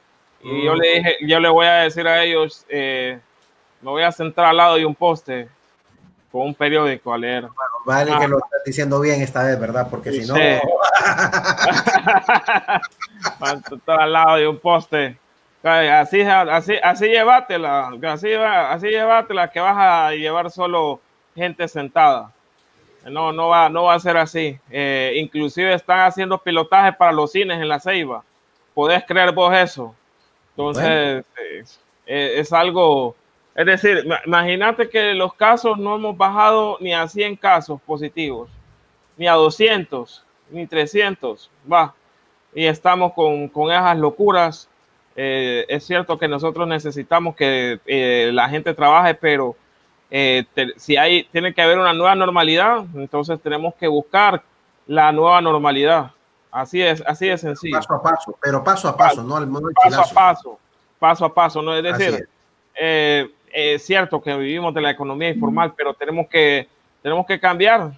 y 0.43 0.65
yo 0.65 0.75
le 0.75 0.95
dije, 0.95 1.17
yo 1.23 1.41
le 1.41 1.49
voy 1.49 1.67
a 1.67 1.75
decir 1.75 2.07
a 2.07 2.23
ellos, 2.23 2.65
eh, 2.69 3.19
me 3.81 3.91
voy 3.91 4.03
a 4.03 4.13
sentar 4.13 4.45
al 4.47 4.57
lado 4.57 4.77
de 4.77 4.87
un 4.87 4.95
poste 4.95 5.49
con 6.31 6.43
un 6.43 6.55
periódico 6.55 7.13
a 7.13 7.19
leer. 7.19 7.49
vale 7.85 8.17
que 8.19 8.29
lo 8.29 8.39
estás 8.39 8.65
diciendo 8.65 9.01
bien 9.01 9.21
esta 9.21 9.45
vez, 9.45 9.61
¿verdad? 9.61 9.89
Porque 9.91 10.13
si 10.13 10.27
no... 10.27 10.35
sentar 13.69 14.01
al 14.01 14.13
lado 14.13 14.37
de 14.37 14.49
un 14.49 14.59
poste. 14.59 15.19
Así, 15.63 16.23
así, 16.23 16.75
así 16.83 17.07
llévatela, 17.07 17.93
así, 18.09 18.33
así 18.35 18.89
llévatela, 18.89 19.49
que 19.49 19.61
vas 19.61 19.77
a 19.79 20.11
llevar 20.13 20.51
solo 20.51 21.01
gente 21.37 21.69
sentada. 21.69 22.33
No, 23.05 23.33
no 23.33 23.49
va, 23.49 23.69
no 23.69 23.85
va 23.85 23.95
a 23.95 24.01
ser 24.01 24.17
así. 24.17 24.59
Eh, 24.71 25.13
inclusive 25.17 25.75
están 25.75 26.01
haciendo 26.01 26.39
pilotaje 26.39 26.93
para 26.93 27.13
los 27.13 27.33
cines 27.33 27.61
en 27.61 27.69
la 27.69 27.79
Ceiba. 27.79 28.25
¿Podés 28.75 29.05
creer 29.07 29.33
vos 29.33 29.55
eso? 29.55 29.95
Entonces, 30.57 31.25
es, 32.07 32.53
algo, 32.53 33.15
es 33.55 33.67
decir, 33.67 34.05
imagínate 34.27 34.89
que 34.89 35.15
los 35.15 35.35
casos 35.35 35.79
no 35.79 35.97
hemos 35.97 36.17
bajado 36.17 36.77
ni 36.81 36.93
a 36.93 37.09
100 37.09 37.37
casos 37.37 37.81
positivos, 37.83 38.51
ni 39.17 39.27
a 39.27 39.33
200, 39.33 40.25
ni 40.51 40.67
300, 40.67 41.51
va. 41.71 41.95
Y 42.55 42.67
estamos 42.67 43.13
con, 43.15 43.51
esas 43.71 43.99
locuras. 43.99 44.69
Eh, 45.17 45.67
es 45.69 45.85
cierto 45.85 46.19
que 46.19 46.29
nosotros 46.29 46.67
necesitamos 46.67 47.37
que 47.37 47.81
eh, 47.87 48.31
la 48.33 48.49
gente 48.49 48.75
trabaje, 48.75 49.15
pero 49.15 49.57
eh, 50.11 50.45
si 50.77 50.97
hay, 50.97 51.25
tiene 51.25 51.55
que 51.55 51.63
haber 51.63 51.79
una 51.79 51.95
nueva 51.95 52.15
normalidad, 52.15 52.85
entonces 52.95 53.41
tenemos 53.41 53.75
que 53.75 53.89
buscar 53.89 54.43
la 54.87 55.13
nueva 55.13 55.41
normalidad. 55.41 56.13
Así 56.53 56.83
es, 56.83 57.03
así 57.07 57.29
de 57.29 57.39
sencillo. 57.39 57.79
Paso 57.79 57.95
a 57.95 58.03
paso, 58.03 58.39
pero 58.41 58.63
paso 58.63 58.89
a 58.89 58.97
paso, 58.97 59.23
no 59.25 59.37
al 59.37 59.49
Paso 59.49 60.03
a 60.03 60.15
paso, 60.15 60.59
paso 60.99 61.25
a 61.25 61.35
paso, 61.35 61.63
¿no? 61.63 61.75
Es 61.75 61.83
decir, 61.83 62.29
eh, 62.75 63.31
es. 63.51 63.83
cierto 63.83 64.21
que 64.21 64.37
vivimos 64.37 64.75
de 64.75 64.83
la 64.83 64.91
economía 64.91 65.31
informal, 65.31 65.73
pero 65.75 65.95
tenemos 65.95 66.29
que 66.29 66.69
tenemos 67.01 67.27
que 67.27 67.41
cambiar, 67.41 67.93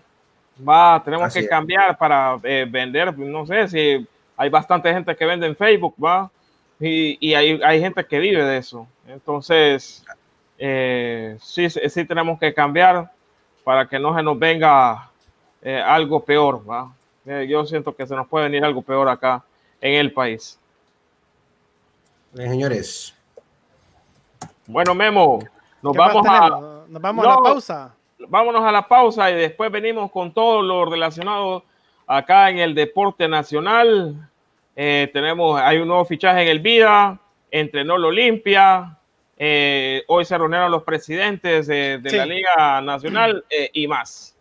va, 0.67 1.03
tenemos 1.05 1.35
que 1.35 1.49
cambiar 1.49 1.99
para 1.99 2.39
eh, 2.45 2.65
vender, 2.71 3.19
no 3.19 3.45
sé 3.45 3.69
si 3.69 4.07
hay 4.37 4.49
bastante 4.49 4.93
gente 4.93 5.17
que 5.17 5.27
vende 5.27 5.49
en 5.49 5.57
Facebook, 5.57 5.97
va, 6.03 6.31
y, 6.79 7.35
hay, 7.35 7.61
hay, 7.63 7.81
gente 7.81 8.05
que 8.05 8.19
vive 8.19 8.45
de 8.45 8.59
eso. 8.59 8.87
Entonces, 9.09 10.05
eh, 10.59 11.37
sí, 11.41 11.69
sí 11.71 12.05
tenemos 12.05 12.39
que 12.39 12.55
cambiar 12.55 13.11
para 13.65 13.89
que 13.89 13.99
no 13.99 14.15
se 14.15 14.23
nos 14.23 14.39
venga 14.39 15.11
eh, 15.63 15.81
algo 15.81 16.25
peor, 16.25 16.69
va. 16.69 16.93
Yo 17.25 17.65
siento 17.65 17.95
que 17.95 18.07
se 18.07 18.15
nos 18.15 18.29
puede 18.29 18.45
venir 18.45 18.65
algo 18.65 18.83
peor 18.83 19.09
acá 19.09 19.45
en 19.81 19.95
el 19.95 20.13
país. 20.13 20.59
señores. 22.35 23.17
Bueno, 24.67 24.95
Memo, 24.95 25.41
nos 25.83 25.95
vamos 25.95 26.27
a, 26.27 26.49
nos 26.89 27.03
vamos 27.03 27.27
a 27.27 27.29
la 27.29 27.37
pausa 27.37 27.95
vámonos 28.29 28.63
a 28.65 28.73
la 28.73 28.87
pausa 28.87 29.31
y 29.31 29.35
después 29.35 29.71
venimos 29.71 30.11
con 30.11 30.33
todo 30.33 30.63
lo 30.63 30.85
relacionado 30.85 31.65
acá 32.07 32.51
en 32.51 32.59
el 32.59 32.75
deporte 32.75 33.29
nacional. 33.29 34.29
Eh, 34.77 35.11
tenemos, 35.13 35.61
hay 35.61 35.79
un 35.79 35.89
nuevo 35.89 36.05
fichaje 36.05 36.43
en 36.43 36.49
el 36.49 36.61
Vida, 36.61 37.19
entrenó 37.51 37.97
el 37.97 38.05
Olimpia. 38.05 38.99
Eh, 39.37 40.05
hoy 40.09 40.25
se 40.25 40.37
reunieron 40.39 40.71
los 40.71 40.83
presidentes 40.85 41.67
de, 41.67 42.01
la 42.03 42.27
Liga 42.27 42.81
Nacional 42.81 43.45
eh, 43.51 43.71
y 43.73 43.87
más. 43.87 44.34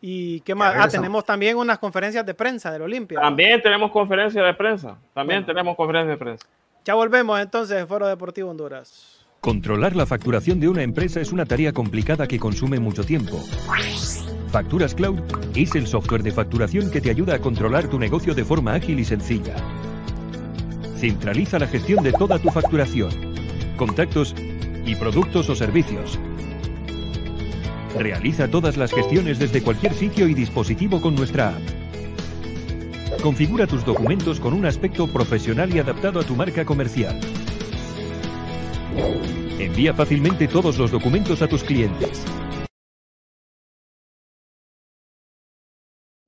¿Y 0.00 0.40
qué 0.40 0.54
más? 0.54 0.74
Ah, 0.76 0.88
tenemos 0.88 1.24
también 1.24 1.56
unas 1.56 1.78
conferencias 1.78 2.24
de 2.24 2.34
prensa 2.34 2.72
del 2.72 2.82
Olimpia. 2.82 3.20
También 3.20 3.60
tenemos 3.60 3.90
conferencias 3.90 4.44
de 4.44 4.54
prensa. 4.54 4.96
También 5.12 5.44
tenemos 5.44 5.76
conferencias 5.76 6.18
de 6.18 6.24
prensa. 6.24 6.46
Ya 6.84 6.94
volvemos 6.94 7.38
entonces, 7.38 7.86
Foro 7.86 8.06
Deportivo 8.06 8.50
Honduras. 8.50 9.26
Controlar 9.40 9.96
la 9.96 10.06
facturación 10.06 10.60
de 10.60 10.68
una 10.68 10.82
empresa 10.82 11.20
es 11.20 11.32
una 11.32 11.46
tarea 11.46 11.72
complicada 11.72 12.26
que 12.26 12.38
consume 12.38 12.78
mucho 12.78 13.04
tiempo. 13.04 13.42
Facturas 14.50 14.94
Cloud 14.94 15.20
es 15.54 15.74
el 15.74 15.86
software 15.86 16.22
de 16.22 16.32
facturación 16.32 16.90
que 16.90 17.00
te 17.00 17.10
ayuda 17.10 17.36
a 17.36 17.38
controlar 17.38 17.88
tu 17.88 17.98
negocio 17.98 18.34
de 18.34 18.44
forma 18.44 18.74
ágil 18.74 18.98
y 19.00 19.04
sencilla. 19.04 19.54
Centraliza 20.96 21.58
la 21.58 21.66
gestión 21.66 22.02
de 22.04 22.12
toda 22.12 22.38
tu 22.38 22.50
facturación, 22.50 23.10
contactos 23.76 24.34
y 24.84 24.94
productos 24.96 25.48
o 25.48 25.54
servicios. 25.54 26.18
Realiza 27.98 28.48
todas 28.48 28.76
las 28.76 28.92
gestiones 28.92 29.38
desde 29.38 29.62
cualquier 29.62 29.94
sitio 29.94 30.28
y 30.28 30.34
dispositivo 30.34 31.00
con 31.00 31.14
nuestra 31.14 31.50
app. 31.50 33.20
Configura 33.22 33.66
tus 33.66 33.84
documentos 33.84 34.40
con 34.40 34.54
un 34.54 34.64
aspecto 34.64 35.06
profesional 35.06 35.74
y 35.74 35.78
adaptado 35.78 36.20
a 36.20 36.22
tu 36.22 36.34
marca 36.36 36.64
comercial. 36.64 37.20
Envía 39.58 39.92
fácilmente 39.92 40.48
todos 40.48 40.78
los 40.78 40.90
documentos 40.90 41.42
a 41.42 41.48
tus 41.48 41.62
clientes. 41.62 42.24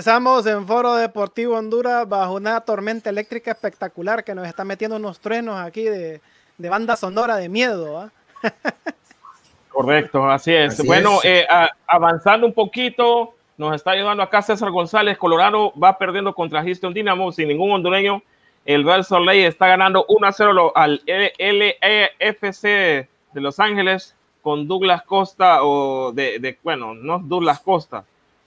Regresamos 0.00 0.46
en 0.46 0.66
Foro 0.66 0.94
Deportivo 0.94 1.58
Honduras 1.58 2.08
bajo 2.08 2.36
una 2.36 2.58
tormenta 2.62 3.10
eléctrica 3.10 3.50
espectacular 3.50 4.24
que 4.24 4.34
nos 4.34 4.48
está 4.48 4.64
metiendo 4.64 4.96
unos 4.96 5.20
trenos 5.20 5.60
aquí 5.60 5.82
de, 5.82 6.22
banda 6.56 6.96
sonora 6.96 7.36
de 7.36 7.50
miedo. 7.50 7.98
¿ah? 7.98 8.10
Correcto, 9.68 10.26
así 10.30 10.54
es. 10.54 10.82
bueno, 10.86 11.18
eh, 11.22 11.46
avanzando 11.86 12.46
un 12.46 12.54
poquito, 12.54 13.34
nos 13.58 13.74
está 13.74 13.90
ayudando 13.90 14.22
acá 14.22 14.40
César 14.40 14.70
González. 14.70 15.18
Colorado 15.18 15.70
va 15.78 15.98
perdiendo 15.98 16.34
contra 16.34 16.62
Houston 16.62 16.94
Dynamo 16.94 17.30
sin 17.30 17.48
ningún 17.48 17.70
hondureño. 17.70 18.22
El 18.64 18.84
Real 18.84 19.04
Soleil 19.04 19.44
está 19.44 19.66
ganando 19.66 20.06
1 20.08 20.26
a 20.26 20.32
0 20.32 20.72
al 20.76 21.02
LFC 21.04 22.64
de 22.64 23.06
Los 23.34 23.60
Ángeles 23.60 24.16
con 24.40 24.66
Douglas 24.66 25.02
Costa 25.02 25.62
o 25.62 26.10
de, 26.12 26.56
bueno, 26.62 26.94
no 26.94 27.18
Douglas 27.18 27.60
Costa. 27.60 28.02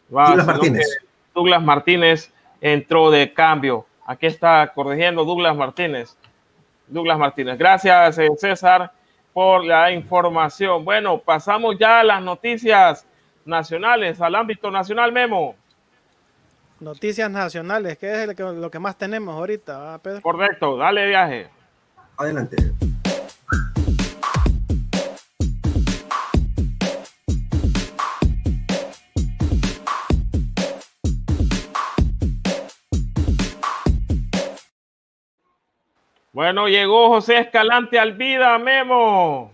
Douglas 0.10 0.48
Martínez. 0.48 0.88
Douglas 1.34 1.62
Martínez 1.64 2.34
entró 2.62 3.12
de 3.12 3.34
cambio. 3.34 3.86
Aquí 4.06 4.28
está 4.28 4.72
corrigiendo 4.74 5.26
Douglas 5.26 5.56
Martínez. 5.56 6.18
Douglas 6.88 7.18
Martínez. 7.18 7.58
Gracias, 7.58 8.18
eh, 8.18 8.30
César, 8.38 8.92
por 9.34 9.64
la 9.64 9.92
información. 9.92 10.84
Bueno, 10.86 11.18
pasamos 11.20 11.78
ya 11.80 12.02
a 12.02 12.04
las 12.04 12.22
noticias 12.22 13.06
nacionales, 13.46 14.22
al 14.22 14.36
ámbito 14.36 14.70
nacional, 14.70 15.12
Memo. 15.12 15.56
Noticias 16.80 17.32
nacionales, 17.32 17.98
que 17.98 18.24
es 18.24 18.40
lo 18.40 18.70
que 18.70 18.80
más 18.80 18.98
tenemos 18.98 19.36
ahorita, 19.36 20.00
Pedro? 20.04 20.22
Correcto, 20.22 20.78
dale 20.78 21.08
viaje. 21.08 21.50
Adelante. 22.18 22.58
Bueno, 36.34 36.68
llegó 36.68 37.10
José 37.10 37.38
Escalante 37.38 38.00
al 38.00 38.14
vida, 38.14 38.58
Memo. 38.58 39.52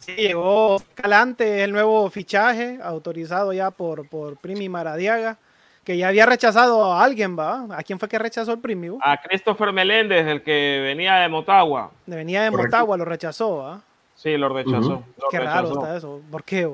Sí, 0.00 0.12
llegó 0.12 0.76
Escalante, 0.76 1.62
el 1.62 1.70
nuevo 1.70 2.10
fichaje 2.10 2.80
autorizado 2.82 3.52
ya 3.52 3.70
por, 3.70 4.08
por 4.08 4.36
Primi 4.38 4.68
Maradiaga, 4.68 5.38
que 5.84 5.96
ya 5.96 6.08
había 6.08 6.26
rechazado 6.26 6.92
a 6.92 7.04
alguien, 7.04 7.38
¿va? 7.38 7.66
¿A 7.70 7.84
quién 7.84 8.00
fue 8.00 8.08
que 8.08 8.18
rechazó 8.18 8.52
el 8.54 8.58
Primi? 8.58 8.88
A 9.00 9.22
Christopher 9.22 9.72
Meléndez, 9.72 10.26
el 10.26 10.42
que 10.42 10.80
venía 10.82 11.14
de 11.18 11.28
Motagua. 11.28 11.92
venía 12.06 12.42
de 12.42 12.50
Motagua, 12.50 12.96
lo 12.96 13.04
rechazó, 13.04 13.64
¿ah? 13.64 13.80
Sí, 14.16 14.36
lo 14.36 14.48
rechazó. 14.48 15.04
Qué 15.30 15.38
raro 15.38 15.74
está 15.74 15.96
eso. 15.96 16.20
¿Por 16.28 16.42
qué? 16.42 16.68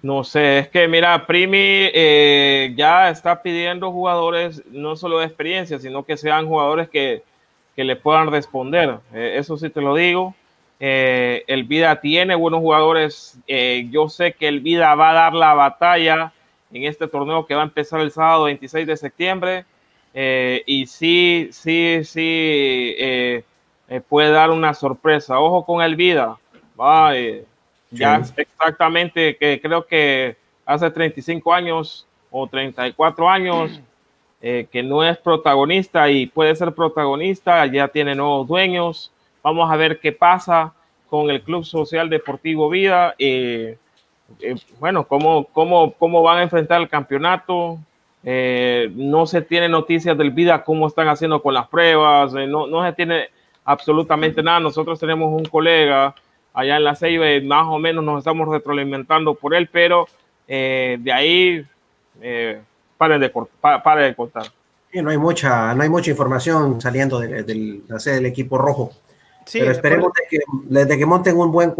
No 0.00 0.24
sé, 0.24 0.60
es 0.60 0.68
que 0.68 0.88
mira, 0.88 1.26
Primi 1.26 1.58
eh, 1.92 2.72
ya 2.74 3.10
está 3.10 3.42
pidiendo 3.42 3.92
jugadores 3.92 4.62
no 4.70 4.96
solo 4.96 5.18
de 5.18 5.26
experiencia, 5.26 5.78
sino 5.78 6.06
que 6.06 6.16
sean 6.16 6.46
jugadores 6.46 6.88
que 6.88 7.22
que 7.80 7.84
le 7.84 7.96
puedan 7.96 8.30
responder. 8.30 8.98
Eh, 9.14 9.36
eso 9.38 9.56
sí 9.56 9.70
te 9.70 9.80
lo 9.80 9.94
digo. 9.94 10.34
Eh, 10.80 11.44
el 11.46 11.64
Vida 11.64 11.98
tiene 11.98 12.34
buenos 12.34 12.60
jugadores. 12.60 13.38
Eh, 13.46 13.88
yo 13.90 14.10
sé 14.10 14.34
que 14.34 14.48
el 14.48 14.60
Vida 14.60 14.94
va 14.96 15.08
a 15.08 15.14
dar 15.14 15.32
la 15.32 15.54
batalla 15.54 16.30
en 16.70 16.84
este 16.84 17.08
torneo 17.08 17.46
que 17.46 17.54
va 17.54 17.62
a 17.62 17.64
empezar 17.64 18.02
el 18.02 18.10
sábado 18.10 18.44
26 18.44 18.86
de 18.86 18.96
septiembre. 18.98 19.64
y 20.12 20.84
sí, 20.88 21.48
sí, 21.52 22.00
sí, 22.04 22.94
puede 24.10 24.30
dar 24.30 24.50
una 24.50 24.74
sorpresa. 24.74 25.40
Ojo 25.40 25.64
con 25.64 25.80
el 25.80 25.96
Vida. 25.96 26.36
Va, 26.78 27.14
ya 27.90 28.22
exactamente 28.36 29.38
que 29.38 29.58
creo 29.62 29.86
que 29.86 30.36
hace 30.66 30.90
35 30.90 31.54
años 31.54 32.06
o 32.30 32.46
34 32.46 33.30
años 33.30 33.80
eh, 34.42 34.66
que 34.70 34.82
no 34.82 35.04
es 35.04 35.18
protagonista 35.18 36.10
y 36.10 36.26
puede 36.26 36.54
ser 36.54 36.72
protagonista, 36.72 37.66
ya 37.66 37.88
tiene 37.88 38.14
nuevos 38.14 38.48
dueños. 38.48 39.12
Vamos 39.42 39.70
a 39.70 39.76
ver 39.76 40.00
qué 40.00 40.12
pasa 40.12 40.72
con 41.08 41.30
el 41.30 41.42
Club 41.42 41.64
Social 41.64 42.08
Deportivo 42.08 42.68
Vida. 42.68 43.14
Eh, 43.18 43.76
eh, 44.40 44.54
bueno, 44.78 45.04
cómo, 45.04 45.44
cómo, 45.46 45.92
cómo 45.92 46.22
van 46.22 46.38
a 46.38 46.42
enfrentar 46.42 46.80
el 46.80 46.88
campeonato. 46.88 47.78
Eh, 48.22 48.90
no 48.94 49.26
se 49.26 49.42
tiene 49.42 49.68
noticias 49.68 50.16
del 50.16 50.30
vida, 50.30 50.62
cómo 50.62 50.86
están 50.86 51.08
haciendo 51.08 51.42
con 51.42 51.54
las 51.54 51.68
pruebas, 51.68 52.34
eh, 52.34 52.46
no, 52.46 52.66
no 52.66 52.84
se 52.84 52.92
tiene 52.92 53.28
absolutamente 53.64 54.42
nada. 54.42 54.60
Nosotros 54.60 55.00
tenemos 55.00 55.32
un 55.32 55.44
colega 55.46 56.14
allá 56.52 56.76
en 56.76 56.84
la 56.84 56.96
CEIBE, 56.96 57.40
más 57.42 57.66
o 57.66 57.78
menos 57.78 58.04
nos 58.04 58.18
estamos 58.18 58.48
retroalimentando 58.48 59.34
por 59.34 59.54
él, 59.54 59.68
pero 59.72 60.06
eh, 60.48 60.98
de 61.00 61.12
ahí 61.12 61.66
eh, 62.20 62.60
paren, 63.00 63.18
de, 63.18 63.32
paren 63.60 64.10
de 64.10 64.14
cortar. 64.14 64.44
no 64.92 65.08
hay 65.08 65.16
mucha, 65.16 65.74
no 65.74 65.82
hay 65.82 65.88
mucha 65.88 66.10
información 66.10 66.78
saliendo 66.82 67.18
de, 67.18 67.44
de 67.44 67.80
la 67.88 67.98
sede 67.98 68.16
del 68.16 68.26
equipo 68.26 68.58
rojo. 68.58 68.92
pero 69.50 69.70
esperemos 69.72 70.12
de 70.12 70.28
que, 70.28 70.44
desde 70.64 70.98
que 70.98 71.06
monten 71.06 71.38
un 71.38 71.50
buen 71.50 71.74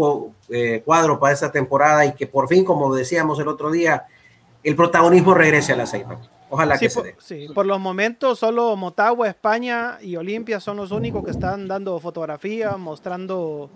eh, 0.49 0.81
cuadro 0.83 1.19
para 1.19 1.31
esta 1.31 1.51
temporada 1.51 2.07
y 2.07 2.13
que 2.13 2.25
por 2.25 2.47
fin, 2.47 2.65
como 2.65 2.95
decíamos 2.95 3.39
el 3.39 3.47
otro 3.49 3.69
día, 3.69 4.07
el 4.63 4.75
protagonismo 4.75 5.35
regrese 5.35 5.73
a 5.73 5.75
la 5.75 5.85
CEIBE. 5.85 6.17
Ojalá 6.49 6.79
que 6.79 6.89
por, 6.89 7.05
se 7.19 7.47
por 7.53 7.67
los 7.67 7.79
momentos 7.79 8.39
solo 8.39 8.75
Motagua, 8.75 9.29
España 9.29 9.99
y 10.01 10.15
Olimpia 10.15 10.59
son 10.59 10.77
los 10.77 10.91
únicos 10.91 11.23
que 11.23 11.31
están 11.31 11.67
dando 11.67 11.99
fotografía, 11.99 12.77
mostrando 12.77 13.69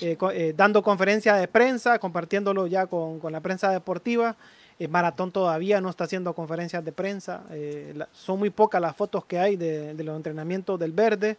eh, 0.00 0.16
eh, 0.32 0.54
dando 0.56 0.82
conferencia 0.82 1.34
de 1.34 1.48
prensa, 1.48 1.98
compartiéndolo 1.98 2.66
ya 2.66 2.86
con, 2.86 3.20
con 3.20 3.30
la 3.30 3.40
prensa 3.40 3.70
deportiva. 3.70 4.36
Eh, 4.78 4.88
Maratón 4.88 5.32
todavía 5.32 5.80
no 5.80 5.90
está 5.90 6.04
haciendo 6.04 6.34
conferencias 6.34 6.84
de 6.84 6.92
prensa. 6.92 7.42
son 8.12 8.38
muy 8.38 8.50
pocas 8.50 8.80
las 8.80 8.94
fotos 8.94 9.24
que 9.24 9.38
hay 9.38 9.56
de, 9.56 9.94
de, 9.94 10.04
los 10.04 10.16
entrenamientos 10.16 10.78
del 10.78 10.92
verde. 10.92 11.36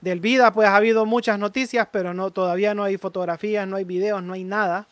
Del 0.00 0.18
Vida, 0.20 0.50
pues 0.52 0.66
ha 0.66 0.76
habido 0.76 1.04
muchas 1.04 1.38
noticias, 1.38 1.86
pero 1.92 2.14
no, 2.14 2.30
todavía 2.30 2.72
no 2.72 2.84
hay 2.84 2.96
fotografías, 2.96 3.68
no 3.68 3.76
hay 3.76 3.84
videos, 3.84 4.22
no 4.22 4.32
hay 4.32 4.44
nada. 4.44 4.86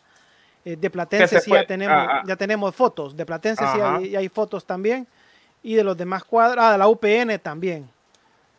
de 0.63 0.89
Platense 0.89 1.41
sí 1.41 1.51
ya 1.51 1.65
tenemos, 1.65 1.97
ah, 1.97 2.07
ah. 2.09 2.23
ya 2.27 2.35
tenemos 2.35 2.75
fotos. 2.75 3.17
De 3.17 3.25
Platense 3.25 3.65
sí 3.73 3.79
hay, 3.81 4.15
hay, 4.15 4.29
fotos 4.29 4.65
también. 4.65 5.07
Y 5.63 5.73
de 5.73 5.83
los 5.83 5.97
demás 5.97 6.23
cuadros, 6.23 6.63
ah, 6.63 6.73
de 6.73 6.77
la 6.77 6.87
UPN 6.87 7.39
también. 7.41 7.89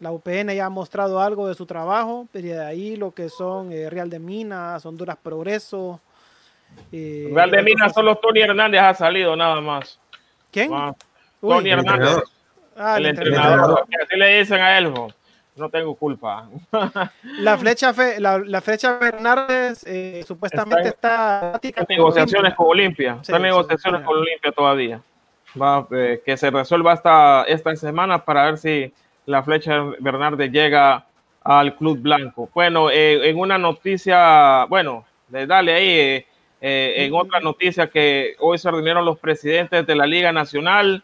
La 0.00 0.10
UPN 0.12 0.54
ya 0.54 0.64
ha 0.64 0.70
mostrado 0.70 1.20
algo 1.20 1.46
de 1.46 1.54
su 1.54 1.66
trabajo, 1.66 2.26
pero 2.32 2.48
de 2.48 2.64
ahí 2.64 2.96
lo 2.96 3.12
que 3.12 3.28
son 3.28 3.70
eh, 3.70 3.90
Real 3.90 4.08
de 4.08 4.18
Minas, 4.18 4.84
Honduras 4.86 5.18
Progreso. 5.22 6.00
Eh, 6.92 7.30
Real 7.32 7.50
de 7.50 7.62
Minas 7.62 7.92
solo 7.92 8.16
Tony 8.16 8.40
Hernández 8.40 8.80
ha 8.80 8.94
salido 8.94 9.36
nada 9.36 9.60
más. 9.60 9.98
¿Quién? 10.50 10.70
Tony 11.40 11.70
Hernández. 11.70 12.22
Ah, 12.76 12.96
el, 12.96 13.06
entrenador. 13.06 13.86
Así 14.02 14.16
le 14.16 14.38
dicen 14.38 14.60
a 14.60 14.78
él, 14.78 14.92
no 15.56 15.68
tengo 15.68 15.94
culpa. 15.94 16.48
la 17.22 17.58
flecha 17.58 17.94
la, 18.18 18.38
la, 18.38 18.60
flecha 18.60 18.98
Fernández 18.98 19.84
eh, 19.86 20.24
supuestamente 20.26 20.88
está, 20.88 21.60
en 21.62 21.86
negociaciones 21.88 22.54
con 22.54 22.68
Olimpia. 22.68 23.18
está 23.20 23.36
en 23.36 23.42
negociaciones 23.42 24.02
con 24.02 24.16
Olimpia 24.16 24.52
todavía. 24.52 25.02
Va, 25.60 25.86
que 25.88 26.36
se 26.36 26.50
resuelva 26.50 26.94
esta, 26.94 27.44
esta 27.44 27.74
semana 27.76 28.24
para 28.24 28.44
ver 28.44 28.58
si 28.58 28.92
la 29.26 29.42
flecha 29.42 29.82
Bernardes 29.98 30.50
llega 30.50 31.04
al 31.42 31.76
Club 31.76 31.98
Blanco. 31.98 32.48
Bueno, 32.54 32.90
eh, 32.90 33.28
en 33.28 33.38
una 33.38 33.58
noticia, 33.58 34.64
bueno, 34.66 35.04
dale 35.28 35.74
ahí, 35.74 36.24
eh, 36.60 36.94
eh, 36.96 37.04
en 37.04 37.14
otra 37.14 37.40
noticia 37.40 37.88
que 37.88 38.36
hoy 38.38 38.58
se 38.58 38.70
reunieron 38.70 39.04
los 39.04 39.18
presidentes 39.18 39.86
de 39.86 39.94
la 39.94 40.06
Liga 40.06 40.32
Nacional 40.32 41.02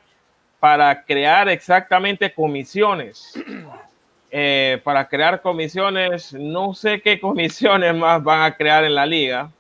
para 0.60 1.04
crear 1.04 1.48
exactamente 1.48 2.32
comisiones. 2.32 3.34
para 4.84 5.08
crear 5.08 5.40
comisiones, 5.40 6.34
no 6.34 6.74
sé 6.74 7.00
qué 7.00 7.18
comisiones 7.18 7.94
más 7.94 8.22
van 8.22 8.42
a 8.42 8.54
crear 8.54 8.84
en 8.84 8.94
la 8.94 9.06
liga, 9.06 9.50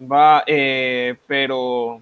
va, 0.00 0.42
pero 1.26 2.00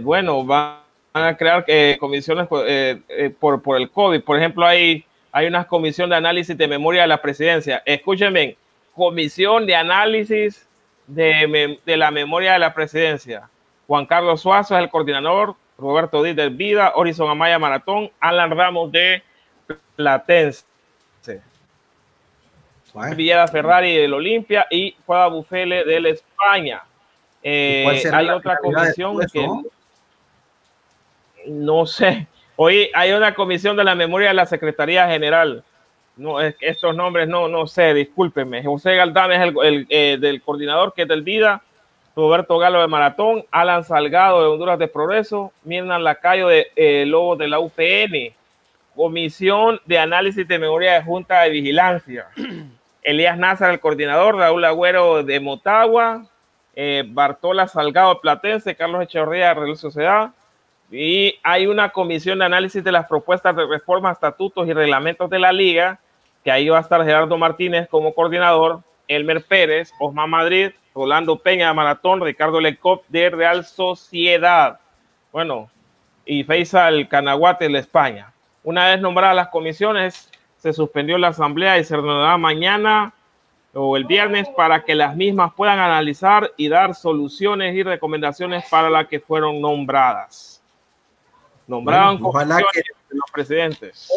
bueno, 0.00 0.46
va 0.46 0.86
van 1.16 1.28
a 1.28 1.36
crear 1.36 1.64
eh, 1.66 1.96
comisiones 1.98 2.46
eh, 2.66 3.00
eh, 3.08 3.30
por, 3.30 3.62
por, 3.62 3.78
el 3.78 3.90
COVID. 3.90 4.20
Por 4.20 4.36
ejemplo, 4.36 4.66
hay, 4.66 5.02
hay 5.32 5.46
una 5.46 5.66
comisión 5.66 6.10
de 6.10 6.16
análisis 6.16 6.56
de 6.56 6.68
memoria 6.68 7.02
de 7.02 7.08
la 7.08 7.22
presidencia. 7.22 7.82
Escúchenme, 7.86 8.56
comisión 8.94 9.64
de 9.64 9.74
análisis 9.74 10.66
de, 11.06 11.78
de, 11.84 11.96
la 11.96 12.10
memoria 12.10 12.54
de 12.54 12.58
la 12.58 12.74
presidencia. 12.74 13.48
Juan 13.86 14.06
Carlos 14.06 14.40
Suazo 14.40 14.76
es 14.76 14.82
el 14.82 14.90
coordinador, 14.90 15.54
Roberto 15.78 16.22
Díaz 16.22 16.36
de 16.36 16.48
Vida, 16.48 16.92
Horizon 16.94 17.30
Amaya 17.30 17.58
Maratón, 17.58 18.10
Alan 18.20 18.50
Ramos 18.50 18.90
de 18.92 19.22
Platense. 19.96 20.64
Villada 23.14 23.46
Ferrari 23.46 23.94
del 23.96 24.14
Olimpia 24.14 24.66
y 24.70 24.96
Juan 25.04 25.30
Bufele 25.30 25.84
del 25.84 26.06
España. 26.06 26.82
hay 27.44 28.28
otra 28.30 28.56
comisión 28.58 29.18
que 29.30 29.46
no 31.46 31.86
sé. 31.86 32.26
Hoy 32.56 32.90
hay 32.94 33.12
una 33.12 33.34
comisión 33.34 33.76
de 33.76 33.84
la 33.84 33.94
memoria 33.94 34.28
de 34.28 34.34
la 34.34 34.46
Secretaría 34.46 35.06
General. 35.08 35.62
No, 36.16 36.40
estos 36.40 36.96
nombres 36.96 37.28
no, 37.28 37.46
no 37.46 37.66
sé, 37.66 37.92
discúlpenme. 37.92 38.64
José 38.64 38.96
Galdán 38.96 39.32
es 39.32 39.54
el, 39.62 39.86
eh, 39.90 40.16
del 40.18 40.40
coordinador 40.40 40.94
que 40.94 41.02
es 41.02 41.08
del 41.08 41.22
Vida, 41.22 41.62
Roberto 42.16 42.56
Galo 42.56 42.80
de 42.80 42.86
Maratón, 42.86 43.44
Alan 43.50 43.84
Salgado 43.84 44.40
de 44.40 44.48
Honduras 44.48 44.78
de 44.78 44.88
Progreso, 44.88 45.52
Mirna 45.64 45.98
Lacayo 45.98 46.48
de 46.48 46.68
eh, 46.74 47.04
Lobo 47.04 47.36
de 47.36 47.48
la 47.48 47.60
UPN, 47.60 48.34
Comisión 48.94 49.78
de 49.84 49.98
Análisis 49.98 50.48
de 50.48 50.58
Memoria 50.58 50.94
de 50.94 51.02
Junta 51.02 51.42
de 51.42 51.50
Vigilancia, 51.50 52.28
Elías 53.02 53.36
Nazar, 53.36 53.70
el 53.70 53.80
coordinador, 53.80 54.36
Raúl 54.36 54.64
Agüero 54.64 55.22
de 55.22 55.38
Motagua, 55.38 56.24
eh, 56.74 57.04
Bartola 57.06 57.68
Salgado 57.68 58.14
de 58.14 58.20
Platense, 58.20 58.74
Carlos 58.74 59.02
Echeverría 59.02 59.48
de 59.48 59.54
Real 59.54 59.76
Sociedad, 59.76 60.30
y 60.90 61.38
hay 61.42 61.66
una 61.66 61.90
comisión 61.90 62.38
de 62.38 62.46
análisis 62.46 62.82
de 62.82 62.92
las 62.92 63.06
propuestas 63.06 63.54
de 63.54 63.66
reforma, 63.66 64.12
estatutos 64.12 64.66
y 64.66 64.72
reglamentos 64.72 65.28
de 65.28 65.38
la 65.38 65.52
liga, 65.52 66.00
que 66.46 66.52
ahí 66.52 66.68
va 66.68 66.78
a 66.78 66.80
estar 66.80 67.04
Gerardo 67.04 67.36
Martínez 67.36 67.88
como 67.88 68.14
coordinador, 68.14 68.78
Elmer 69.08 69.44
Pérez, 69.44 69.90
Osman 69.98 70.30
Madrid, 70.30 70.70
Rolando 70.94 71.40
Peña 71.40 71.66
de 71.66 71.74
Maratón, 71.74 72.20
Ricardo 72.20 72.60
Lecop 72.60 73.04
de 73.08 73.30
Real 73.30 73.64
Sociedad. 73.64 74.78
Bueno, 75.32 75.68
y 76.24 76.44
Faisal 76.44 77.08
Canaguate 77.08 77.68
de 77.68 77.80
España. 77.80 78.32
Una 78.62 78.86
vez 78.86 79.00
nombradas 79.00 79.34
las 79.34 79.48
comisiones, 79.48 80.30
se 80.56 80.72
suspendió 80.72 81.18
la 81.18 81.28
asamblea 81.30 81.80
y 81.80 81.84
se 81.84 81.96
reanudará 81.96 82.38
mañana 82.38 83.12
o 83.74 83.96
el 83.96 84.04
viernes 84.04 84.48
para 84.50 84.84
que 84.84 84.94
las 84.94 85.16
mismas 85.16 85.52
puedan 85.52 85.80
analizar 85.80 86.52
y 86.56 86.68
dar 86.68 86.94
soluciones 86.94 87.74
y 87.74 87.82
recomendaciones 87.82 88.66
para 88.70 88.88
las 88.88 89.08
que 89.08 89.18
fueron 89.18 89.60
nombradas 89.60 90.56
nombraron 91.66 92.18
ojalá 92.22 92.62
que 92.72 92.82
los 93.10 93.30
presidentes. 93.32 94.08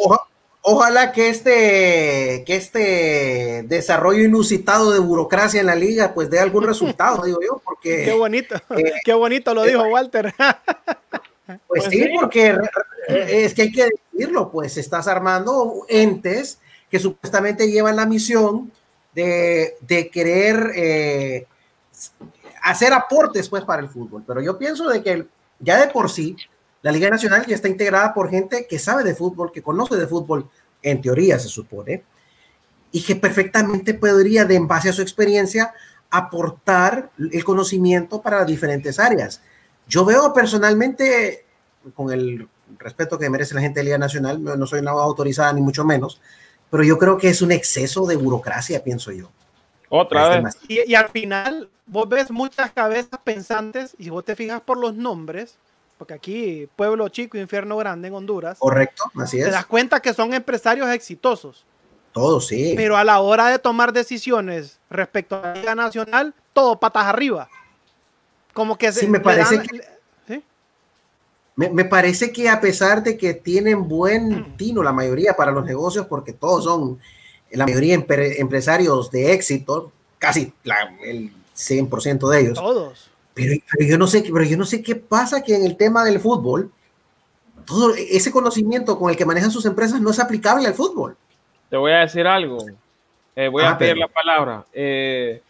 Ojalá 0.69 1.11
que 1.11 1.29
este, 1.29 2.43
que 2.45 2.55
este 2.55 3.63
desarrollo 3.67 4.23
inusitado 4.23 4.91
de 4.91 4.99
burocracia 4.99 5.59
en 5.59 5.65
la 5.65 5.75
liga 5.75 6.13
pues 6.13 6.29
dé 6.29 6.39
algún 6.39 6.63
resultado, 6.67 7.23
digo 7.25 7.39
yo, 7.41 7.61
porque... 7.63 8.05
Qué 8.05 8.13
bonito, 8.13 8.55
eh, 8.77 8.93
qué 9.03 9.13
bonito 9.13 9.53
lo 9.53 9.63
dijo 9.63 9.83
Walter. 9.83 10.33
Pues, 11.67 11.85
pues 11.85 11.85
sí, 11.85 12.07
porque 12.19 12.55
es 13.07 13.55
que 13.55 13.63
hay 13.63 13.71
que 13.71 13.89
decirlo, 14.13 14.51
pues 14.51 14.77
estás 14.77 15.07
armando 15.07 15.83
entes 15.89 16.59
que 16.91 16.99
supuestamente 16.99 17.71
llevan 17.71 17.95
la 17.95 18.05
misión 18.05 18.71
de, 19.15 19.75
de 19.81 20.11
querer 20.11 20.71
eh, 20.75 21.47
hacer 22.61 22.93
aportes 22.93 23.49
pues 23.49 23.63
para 23.63 23.81
el 23.81 23.89
fútbol, 23.89 24.23
pero 24.27 24.41
yo 24.41 24.59
pienso 24.59 24.87
de 24.89 25.01
que 25.01 25.25
ya 25.59 25.83
de 25.83 25.91
por 25.91 26.11
sí 26.11 26.37
la 26.81 26.91
Liga 26.91 27.09
Nacional 27.09 27.45
ya 27.45 27.55
está 27.55 27.67
integrada 27.67 28.13
por 28.13 28.29
gente 28.29 28.65
que 28.67 28.79
sabe 28.79 29.03
de 29.03 29.15
fútbol, 29.15 29.51
que 29.51 29.61
conoce 29.61 29.95
de 29.95 30.07
fútbol, 30.07 30.49
en 30.81 31.01
teoría 31.01 31.37
se 31.39 31.49
supone, 31.49 32.03
y 32.91 33.03
que 33.03 33.15
perfectamente 33.15 33.93
podría, 33.93 34.45
de 34.45 34.55
en 34.55 34.67
base 34.67 34.89
a 34.89 34.93
su 34.93 35.01
experiencia, 35.01 35.73
aportar 36.09 37.11
el 37.31 37.43
conocimiento 37.43 38.21
para 38.21 38.39
las 38.39 38.47
diferentes 38.47 38.99
áreas. 38.99 39.41
Yo 39.87 40.05
veo 40.05 40.33
personalmente, 40.33 41.45
con 41.93 42.11
el 42.11 42.47
respeto 42.77 43.19
que 43.19 43.29
merece 43.29 43.55
la 43.55 43.61
gente 43.61 43.81
de 43.81 43.85
Liga 43.85 43.97
Nacional, 43.97 44.41
no 44.43 44.65
soy 44.65 44.81
nada 44.81 45.03
autorizada 45.03 45.51
ni 45.53 45.61
mucho 45.61 45.83
menos, 45.83 46.21
pero 46.69 46.83
yo 46.83 46.97
creo 46.97 47.17
que 47.17 47.29
es 47.29 47.41
un 47.41 47.51
exceso 47.51 48.05
de 48.05 48.15
burocracia, 48.15 48.83
pienso 48.83 49.11
yo. 49.11 49.29
Otra 49.89 50.39
vez. 50.39 50.57
Y, 50.67 50.91
y, 50.91 50.95
al 50.95 51.09
final, 51.09 51.69
vos 51.87 52.07
ves 52.07 52.29
muchas 52.29 52.71
cabezas 52.71 53.19
pensantes 53.23 53.95
y 53.97 54.05
si 54.05 54.09
vos 54.11 54.23
te 54.23 54.35
fijas 54.35 54.61
por 54.61 54.77
los 54.77 54.93
nombres, 54.93 55.57
porque 55.99 56.13
aquí 56.13 56.69
pueblo 56.77 57.09
chico, 57.09 57.37
infierno 57.37 57.75
grande 57.75 58.07
en 58.07 58.13
Honduras. 58.13 58.57
Correcto, 58.57 59.03
así 59.17 59.37
es. 59.37 59.45
Te 59.45 59.51
das 59.51 59.65
cuenta 59.65 59.99
que 59.99 60.13
son 60.13 60.33
empresarios 60.33 60.89
exitosos. 60.89 61.65
Todos, 62.13 62.47
sí. 62.47 62.73
Pero 62.77 62.95
a 62.95 63.03
la 63.03 63.19
hora 63.19 63.49
de 63.49 63.59
tomar 63.59 63.91
decisiones 63.91 64.79
respecto 64.89 65.35
a 65.35 65.41
la 65.41 65.53
Liga 65.55 65.75
Nacional, 65.75 66.33
todo 66.53 66.79
patas 66.79 67.03
arriba. 67.03 67.49
Como 68.53 68.77
que 68.77 68.93
sí, 68.93 69.07
me 69.07 69.19
parece 69.19 69.61
que, 69.61 69.81
¿sí? 70.25 70.41
me, 71.57 71.83
parece 71.83 72.31
que 72.31 72.47
a 72.47 72.61
pesar 72.61 73.03
de 73.03 73.17
que 73.17 73.33
tienen 73.33 73.89
buen 73.89 74.55
tino 74.55 74.81
la 74.81 74.93
mayoría 74.93 75.33
para 75.35 75.51
los 75.51 75.65
negocios, 75.65 76.07
porque 76.07 76.31
todos 76.31 76.63
son 76.63 76.97
la 77.51 77.65
mayoría 77.65 77.93
empresarios 77.93 79.11
de 79.11 79.33
éxito, 79.33 79.91
casi 80.17 80.53
el 81.03 81.33
100% 81.57 82.29
de 82.29 82.39
ellos. 82.39 82.53
Todos 82.53 83.09
pero, 83.39 83.89
yo 83.89 83.97
no 83.97 84.07
sé, 84.07 84.23
pero 84.31 84.43
yo 84.43 84.57
no 84.57 84.65
sé 84.65 84.81
qué 84.81 84.95
pasa 84.95 85.43
que 85.43 85.55
en 85.55 85.65
el 85.65 85.77
tema 85.77 86.03
del 86.03 86.19
fútbol, 86.19 86.71
todo 87.65 87.93
ese 87.95 88.31
conocimiento 88.31 88.97
con 88.97 89.09
el 89.09 89.17
que 89.17 89.25
manejan 89.25 89.51
sus 89.51 89.65
empresas 89.65 90.01
no 90.01 90.09
es 90.09 90.19
aplicable 90.19 90.67
al 90.67 90.73
fútbol. 90.73 91.15
Te 91.69 91.77
voy 91.77 91.91
a 91.91 91.99
decir 91.99 92.25
algo. 92.25 92.57
Eh, 93.35 93.47
voy 93.47 93.63
a 93.63 93.71
ah, 93.71 93.77
pedir 93.77 93.97
la 93.97 94.07
palabra. 94.07 94.65
Eh, 94.73 95.41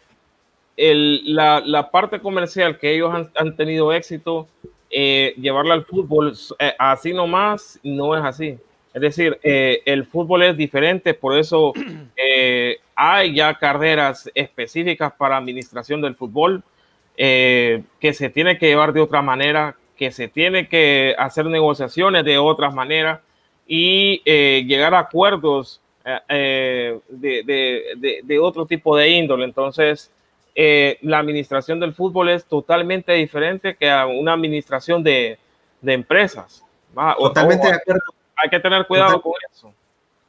la, 0.76 1.60
la, 1.60 1.90
parte 1.90 2.20
comercial 2.20 2.78
que 2.78 2.94
ellos 2.94 3.12
han, 3.14 3.30
han 3.34 3.56
tenido 3.56 3.92
éxito, 3.92 4.48
eh, 4.90 5.34
llevarla 5.38 5.74
al 5.74 5.84
fútbol 5.84 6.36
así 6.78 7.12
nomás 7.12 7.80
no 7.82 8.16
es 8.16 8.24
así. 8.24 8.58
Es 8.92 9.02
decir, 9.02 9.38
el 9.42 10.04
fútbol 10.04 10.42
es 10.42 10.56
diferente, 10.56 11.14
por 11.14 11.36
eso 11.36 11.72
hay 12.94 13.34
ya 13.34 13.54
carreras 13.54 14.30
específicas 14.34 15.12
para 15.12 15.36
administración 15.36 16.00
del 16.00 16.16
fútbol 16.16 16.62
que 17.20 18.12
se 18.14 18.30
tiene 18.30 18.56
que 18.56 18.68
llevar 18.68 18.92
de 18.94 19.00
otra 19.00 19.20
manera, 19.20 19.76
que 19.96 20.10
se 20.10 20.28
tiene 20.28 20.68
que 20.68 21.14
hacer 21.18 21.44
negociaciones 21.46 22.24
de 22.24 22.38
otras 22.38 22.72
maneras 22.74 23.20
y 23.66 24.22
llegar 24.64 24.94
a 24.94 25.00
acuerdos 25.00 25.80
eh, 26.28 26.98
de, 27.10 28.22
de, 28.24 28.38
otro 28.38 28.64
tipo 28.66 28.96
de 28.96 29.08
índole. 29.10 29.44
Entonces, 29.44 30.10
eh, 30.54 30.98
la 31.02 31.18
administración 31.18 31.78
del 31.78 31.94
fútbol 31.94 32.30
es 32.30 32.44
totalmente 32.44 33.12
diferente 33.12 33.76
que 33.76 33.90
a 33.90 34.06
una 34.06 34.32
administración 34.32 35.02
de, 35.02 35.38
empresas. 35.82 36.64
Totalmente 37.18 37.68
de 37.68 37.74
acuerdo. 37.74 38.02
Hay 38.36 38.48
que 38.48 38.60
tener 38.60 38.86
cuidado 38.86 39.20
con 39.20 39.34
eso. 39.52 39.72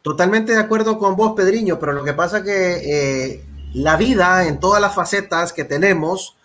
Totalmente 0.02 0.54
de 0.54 0.60
acuerdo 0.60 0.98
con 1.00 1.16
vos, 1.16 1.34
Pedriño, 1.36 1.80
pero 1.80 1.94
lo 1.94 2.04
que 2.04 2.14
pasa 2.14 2.44
que 2.44 3.32
eh, 3.34 3.44
la 3.74 3.96
vida, 3.96 4.48
en 4.48 4.60
todas 4.60 4.82
las 4.82 4.94
facetas 4.94 5.54
que 5.54 5.64
tenemos, 5.64 6.36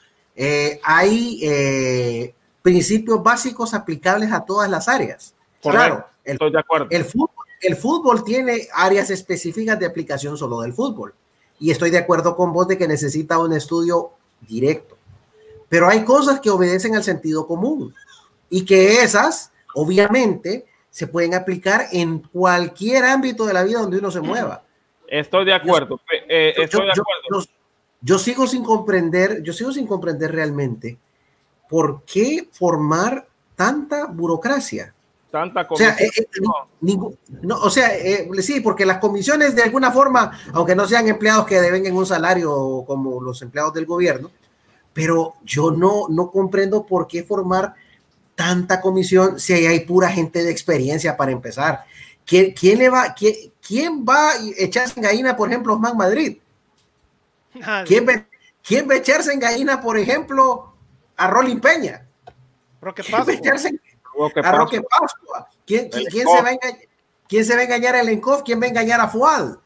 hay 0.83 2.35
principios 2.63 3.23
básicos 3.23 3.75
aplicables 3.75 4.33
a 4.33 4.45
todas 4.45 4.71
las 4.71 4.89
áreas. 4.89 5.35
Claro, 5.63 6.07
estoy 6.25 6.53
de 6.53 6.59
acuerdo. 6.59 6.89
El 6.91 7.05
fútbol 7.05 7.47
el 7.61 7.77
fútbol 7.77 8.25
tiene 8.25 8.69
áreas 8.75 9.11
específicas 9.11 9.79
de 9.79 9.87
aplicación 9.87 10.37
solo 10.37 10.61
del 10.61 10.73
fútbol. 10.73 11.15
Y 11.59 11.71
estoy 11.71 11.91
de 11.91 11.99
acuerdo 11.99 12.37
con 12.37 12.53
vos 12.53 12.69
de 12.69 12.77
que 12.77 12.87
necesita 12.87 13.39
un 13.39 13.53
estudio 13.53 14.13
directo. 14.41 14.97
Pero 15.69 15.89
hay 15.89 16.05
cosas 16.05 16.41
que 16.41 16.51
obedecen 16.51 16.95
al 16.95 17.03
sentido 17.03 17.47
común 17.47 17.95
y 18.51 18.65
que 18.65 19.01
esas, 19.03 19.53
obviamente, 19.75 20.67
se 20.91 21.07
pueden 21.07 21.35
aplicar 21.35 21.87
en 21.93 22.21
cualquier 22.21 23.05
ámbito 23.05 23.47
de 23.47 23.55
la 23.55 23.65
vida 23.65 23.81
donde 23.81 23.99
uno 23.99 24.11
se 24.11 24.21
mueva. 24.21 24.63
Estoy 25.09 25.45
de 25.45 25.55
acuerdo. 25.55 26.01
Eh, 26.29 26.55
yo, 26.71 26.81
sigo 28.19 28.47
sin 28.47 28.63
comprender, 28.63 29.43
yo 29.43 29.53
sigo 29.53 29.73
sin 29.73 29.87
comprender 29.87 30.33
realmente 30.33 30.99
por 31.69 32.03
qué 32.05 32.49
formar 32.53 33.27
tanta 33.55 34.07
burocracia. 34.07 34.95
Tanta 35.31 35.67
comisión. 35.67 35.93
O 35.93 35.97
sea, 35.97 36.07
eh, 36.07 36.11
eh, 36.17 36.27
no. 37.43 37.57
o 37.57 37.71
sea 37.71 37.95
eh, 37.97 38.29
sí, 38.41 38.61
porque 38.61 38.87
las 38.87 38.99
comisiones 38.99 39.55
de 39.55 39.63
alguna 39.63 39.91
forma, 39.91 40.39
aunque 40.53 40.77
no 40.77 40.87
sean 40.87 41.09
empleados 41.09 41.47
que 41.47 41.61
deben 41.61 41.95
un 41.95 42.07
salario 42.07 42.85
como 42.87 43.21
los 43.21 43.43
empleados 43.43 43.75
del 43.75 43.87
gobierno, 43.87 44.31
pero 44.93 45.35
yo 45.45 45.71
no, 45.71 46.07
no 46.09 46.31
comprendo 46.31 46.87
por 46.87 47.07
qué 47.07 47.23
formar 47.23 47.75
tanta 48.35 48.81
comisión 48.81 49.41
si 49.41 49.53
hay 49.53 49.81
pura 49.81 50.11
gente 50.11 50.45
de 50.45 50.51
experiencia 50.51 51.17
para 51.17 51.33
empezar. 51.33 51.85
¿Quién, 52.25 52.53
quién 52.53 52.79
le 52.79 52.89
va, 52.89 53.15
quién, 53.15 53.35
quién 53.67 54.05
va 54.09 54.31
a 54.31 54.35
echarse 54.59 54.95
en 54.97 55.03
gallina, 55.05 55.37
por 55.37 55.49
ejemplo, 55.49 55.75
Osman 55.75 55.97
Madrid? 55.97 56.39
Ah, 57.65 57.85
¿Quién, 57.87 58.07
va, 58.07 58.27
¿Quién 58.63 58.89
va 58.89 58.95
a 58.95 58.99
echarse 58.99 59.33
en 59.33 59.41
gallina, 59.41 59.81
por 59.81 59.99
ejemplo, 59.99 60.75
a 61.17 61.29
Rolín 61.29 61.61
Peña? 61.61 62.07
Roque 62.81 63.03
Pascua. 63.03 63.35
a 64.43 64.53
Roque 64.53 64.83
Pascua. 64.83 65.49
¿Quién, 65.67 65.89
quién, 65.89 66.11
se 66.11 66.43
va 66.43 66.49
a 66.49 66.53
engañar, 66.53 66.79
¿Quién 67.29 67.45
se 67.45 67.55
va 67.55 67.61
a 67.61 67.65
engañar 67.65 67.97
a 67.97 68.03
Lenkov? 68.03 68.45
¿Quién 68.45 68.61
va 68.61 68.67
a 68.67 68.69
engañar 68.69 69.01
a 69.01 69.09
Fuad? 69.09 69.57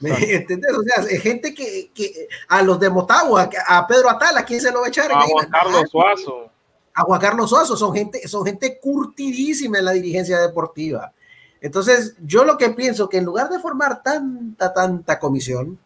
¿Entendés? 0.00 0.72
O 0.72 0.82
sea, 0.82 1.04
gente 1.20 1.54
que, 1.54 1.90
que, 1.94 2.28
a 2.48 2.62
los 2.62 2.78
de 2.78 2.90
Motagua, 2.90 3.50
a 3.66 3.86
Pedro 3.86 4.10
Atala, 4.10 4.44
¿quién 4.44 4.60
se 4.60 4.70
lo 4.70 4.80
va 4.80 4.86
a 4.86 4.88
echar? 4.88 5.10
A 5.12 5.22
Juan 5.22 5.50
Carlos 5.50 5.90
Suazo. 5.90 6.50
A 6.94 7.02
Juan 7.02 7.20
Carlos 7.20 7.50
Suazo, 7.50 7.76
son 7.76 7.94
gente, 7.94 8.26
son 8.28 8.44
gente 8.44 8.78
curtidísima 8.78 9.78
en 9.78 9.84
la 9.84 9.92
dirigencia 9.92 10.40
deportiva. 10.40 11.12
Entonces, 11.60 12.16
yo 12.24 12.44
lo 12.44 12.58
que 12.58 12.70
pienso 12.70 13.08
que 13.08 13.18
en 13.18 13.24
lugar 13.24 13.48
de 13.48 13.58
formar 13.58 14.02
tanta, 14.02 14.72
tanta 14.72 15.18
comisión, 15.18 15.78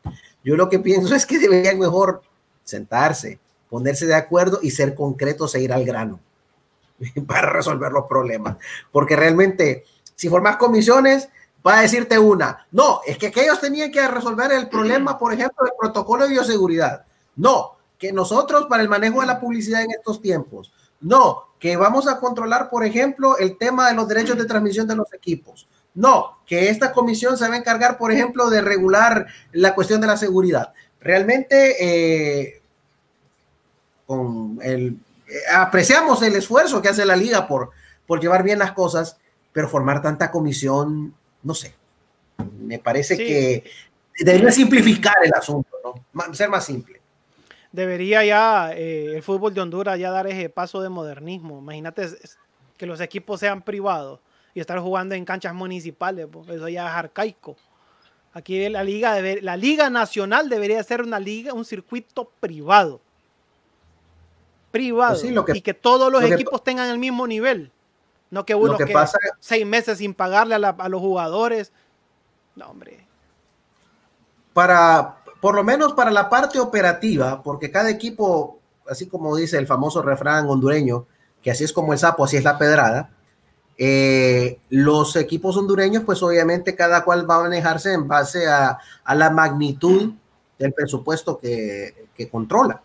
yo 0.46 0.56
lo 0.56 0.68
que 0.68 0.78
pienso 0.78 1.14
es 1.14 1.26
que 1.26 1.38
deberían 1.38 1.78
mejor 1.78 2.22
sentarse, 2.64 3.38
ponerse 3.68 4.06
de 4.06 4.14
acuerdo 4.14 4.60
y 4.62 4.70
ser 4.70 4.94
concretos 4.94 5.54
e 5.54 5.60
ir 5.60 5.72
al 5.72 5.84
grano. 5.84 6.20
para 7.26 7.50
resolver 7.50 7.92
los 7.92 8.06
problemas. 8.06 8.56
Porque 8.90 9.16
realmente, 9.16 9.84
si 10.14 10.28
formas 10.28 10.56
comisiones, 10.56 11.28
va 11.66 11.78
a 11.78 11.82
decirte 11.82 12.18
una, 12.18 12.66
no, 12.70 13.00
es 13.06 13.18
que, 13.18 13.32
ellos 13.34 13.60
tenían 13.60 13.90
que 13.90 14.06
resolver 14.06 14.52
el 14.52 14.68
problema, 14.68 15.18
por 15.18 15.32
ejemplo, 15.32 15.64
del 15.64 15.74
protocolo 15.78 16.24
de 16.24 16.30
bioseguridad. 16.30 17.04
No, 17.36 17.76
que 17.98 18.12
nosotros 18.12 18.66
para 18.66 18.82
el 18.82 18.88
manejo 18.88 19.20
de 19.20 19.26
la 19.26 19.40
publicidad 19.40 19.82
en 19.82 19.90
estos 19.90 20.20
tiempos. 20.20 20.72
No, 21.00 21.48
que 21.58 21.76
vamos 21.76 22.08
a 22.08 22.18
controlar, 22.20 22.70
por 22.70 22.84
ejemplo, 22.84 23.36
el 23.38 23.58
tema 23.58 23.88
de 23.88 23.94
los 23.94 24.08
derechos 24.08 24.38
de 24.38 24.46
transmisión 24.46 24.86
de 24.86 24.96
los 24.96 25.12
equipos. 25.12 25.68
No, 25.96 26.38
que 26.46 26.68
esta 26.68 26.92
comisión 26.92 27.36
se 27.36 27.48
va 27.48 27.54
a 27.54 27.58
encargar, 27.58 27.98
por 27.98 28.12
ejemplo, 28.12 28.48
de 28.50 28.60
regular 28.60 29.26
la 29.52 29.74
cuestión 29.74 30.00
de 30.00 30.06
la 30.06 30.16
seguridad. 30.16 30.72
Realmente, 31.00 32.44
eh, 32.44 32.62
con 34.06 34.58
el 34.62 34.98
apreciamos 35.52 36.22
el 36.22 36.36
esfuerzo 36.36 36.80
que 36.80 36.88
hace 36.88 37.04
la 37.04 37.16
liga 37.16 37.46
por, 37.46 37.70
por 38.06 38.20
llevar 38.20 38.42
bien 38.42 38.58
las 38.58 38.72
cosas, 38.72 39.18
pero 39.52 39.68
formar 39.68 40.02
tanta 40.02 40.30
comisión, 40.30 41.14
no 41.42 41.54
sé, 41.54 41.74
me 42.60 42.78
parece 42.78 43.16
que 43.16 43.64
debería 44.18 44.52
simplificar 44.52 45.16
el 45.24 45.32
asunto, 45.34 45.70
¿no? 45.82 46.34
ser 46.34 46.48
más 46.48 46.64
simple. 46.64 47.00
Debería 47.72 48.24
ya 48.24 48.72
eh, 48.72 49.16
el 49.16 49.22
fútbol 49.22 49.52
de 49.52 49.60
Honduras 49.60 49.98
ya 49.98 50.10
dar 50.10 50.26
ese 50.26 50.48
paso 50.48 50.80
de 50.80 50.88
modernismo. 50.88 51.58
Imagínate 51.58 52.06
que 52.76 52.86
los 52.86 53.00
equipos 53.00 53.40
sean 53.40 53.62
privados 53.62 54.20
y 54.56 54.60
estar 54.60 54.80
jugando 54.80 55.14
en 55.14 55.26
canchas 55.26 55.52
municipales, 55.52 56.26
eso 56.48 56.68
ya 56.68 56.88
es 56.88 56.94
arcaico. 56.94 57.56
Aquí 58.32 58.68
la 58.70 58.82
liga, 58.82 59.20
la 59.20 59.56
liga 59.56 59.90
nacional 59.90 60.48
debería 60.48 60.82
ser 60.82 61.02
una 61.02 61.20
liga, 61.20 61.52
un 61.52 61.64
circuito 61.64 62.30
privado 62.40 63.00
privado 64.70 65.18
pues 65.44 65.56
y 65.56 65.60
que 65.62 65.74
todos 65.74 66.12
los 66.12 66.22
equipos 66.22 66.62
tengan 66.62 66.90
el 66.90 66.98
mismo 66.98 67.26
nivel. 67.26 67.70
No 68.30 68.44
que 68.44 68.54
uno 68.54 68.76
que, 68.76 68.86
pasa, 68.86 69.18
seis 69.40 69.64
meses 69.64 69.98
sin 69.98 70.12
pagarle 70.12 70.54
a, 70.54 70.88
los 70.88 71.00
jugadores. 71.00 71.72
No, 72.54 72.66
hombre. 72.66 73.06
Para, 74.52 75.18
por 75.40 75.54
lo 75.54 75.64
menos 75.64 75.92
para 75.92 76.10
la 76.10 76.28
parte 76.28 76.58
operativa, 76.58 77.42
porque 77.42 77.70
cada 77.70 77.88
equipo, 77.88 78.58
así 78.88 79.06
como 79.06 79.36
dice 79.36 79.58
el 79.58 79.66
famoso 79.66 80.02
refrán 80.02 80.46
hondureño, 80.48 81.06
que 81.42 81.50
así 81.50 81.64
es 81.64 81.72
como 81.72 81.92
el 81.92 81.98
sapo, 81.98 82.24
así 82.24 82.36
es 82.36 82.44
la 82.44 82.58
pedrada, 82.58 83.15
eh, 83.78 84.58
los 84.70 85.16
equipos 85.16 85.56
hondureños, 85.56 86.04
pues 86.04 86.22
obviamente 86.22 86.74
cada 86.74 87.04
cual 87.04 87.28
va 87.28 87.36
a 87.36 87.42
manejarse 87.42 87.92
en 87.92 88.08
base 88.08 88.46
a, 88.46 88.78
la 89.14 89.30
magnitud 89.30 90.12
del 90.58 90.72
presupuesto 90.72 91.38
que, 91.38 92.08
que 92.14 92.28
controla 92.28 92.82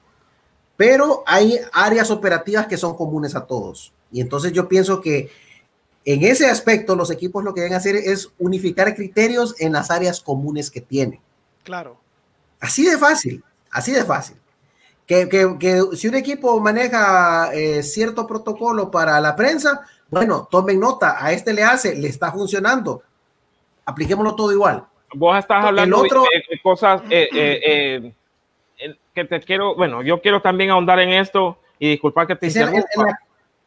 pero 0.81 1.21
hay 1.27 1.59
áreas 1.73 2.09
operativas 2.09 2.65
que 2.65 2.75
son 2.75 2.97
comunes 2.97 3.35
a 3.35 3.45
todos. 3.45 3.93
Y 4.11 4.19
entonces 4.19 4.51
yo 4.51 4.67
pienso 4.67 4.99
que 4.99 5.29
en 6.05 6.23
ese 6.23 6.47
aspecto 6.47 6.95
los 6.95 7.11
equipos 7.11 7.43
lo 7.43 7.53
que 7.53 7.61
deben 7.61 7.77
hacer 7.77 7.95
es 7.95 8.31
unificar 8.39 8.95
criterios 8.95 9.53
en 9.59 9.73
las 9.73 9.91
áreas 9.91 10.21
comunes 10.21 10.71
que 10.71 10.81
tienen. 10.81 11.19
Claro. 11.63 11.97
Así 12.59 12.83
de 12.83 12.97
fácil, 12.97 13.43
así 13.69 13.91
de 13.91 14.03
fácil. 14.03 14.37
Que, 15.05 15.29
que, 15.29 15.83
si 15.95 16.07
un 16.07 16.15
equipo 16.15 16.59
maneja 16.59 17.53
eh, 17.53 17.83
cierto 17.83 18.25
protocolo 18.25 18.89
para 18.89 19.21
la 19.21 19.35
prensa, 19.35 19.81
bueno, 20.11 20.47
tomen 20.51 20.79
nota, 20.79 21.17
a 21.19 21.31
este 21.31 21.53
le 21.53 21.63
hace, 21.63 21.95
le 21.95 22.07
está 22.07 22.31
funcionando. 22.31 23.01
Apliquémoslo 23.85 24.35
todo 24.35 24.51
igual. 24.51 24.85
Vos 25.13 25.37
estás 25.37 25.65
hablando 25.65 26.03
de, 26.03 26.09
cosas 26.61 27.01
eh, 27.09 27.27
eh, 27.33 28.13
que 29.15 29.25
te 29.25 29.39
quiero, 29.41 29.75
bueno, 29.75 30.03
yo 30.03 30.21
quiero 30.21 30.41
también 30.41 30.69
ahondar 30.69 30.99
en 30.99 31.09
esto 31.09 31.57
y 31.79 31.89
disculpa 31.89 32.27
que 32.27 32.35
te 32.35 32.47
interrumpa. 32.47 33.19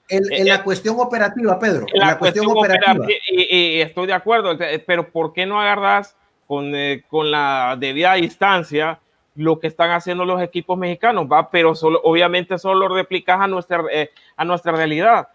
En, 0.08 0.46
la, 0.46 0.56
eh, 0.56 0.62
cuestión 0.62 0.96
operativa, 0.98 1.58
Pedro. 1.58 1.86
En 1.92 2.00
la, 2.00 2.18
cuestión, 2.18 2.46
operativa. 2.46 3.06
Y, 3.30 3.80
estoy 3.80 4.06
de 4.06 4.12
acuerdo, 4.12 4.56
pero 4.86 5.10
¿por 5.10 5.32
qué 5.32 5.46
no 5.46 5.60
agarras 5.60 6.16
con, 6.46 6.74
eh, 6.74 7.04
con 7.08 7.30
la 7.30 7.76
debida 7.78 8.14
distancia 8.14 9.00
lo 9.34 9.58
que 9.58 9.66
están 9.66 9.90
haciendo 9.92 10.24
los 10.26 10.42
equipos 10.42 10.76
mexicanos? 10.76 11.26
¿va? 11.26 11.50
Pero 11.50 11.74
solo, 11.74 12.00
obviamente 12.04 12.58
solo 12.58 12.86
lo 12.86 12.94
replicas 12.94 13.40
a 13.40 13.46
nuestra, 13.46 13.82
eh, 13.90 14.10
a 14.36 14.44
nuestra 14.44 14.72
realidad. 14.72 15.28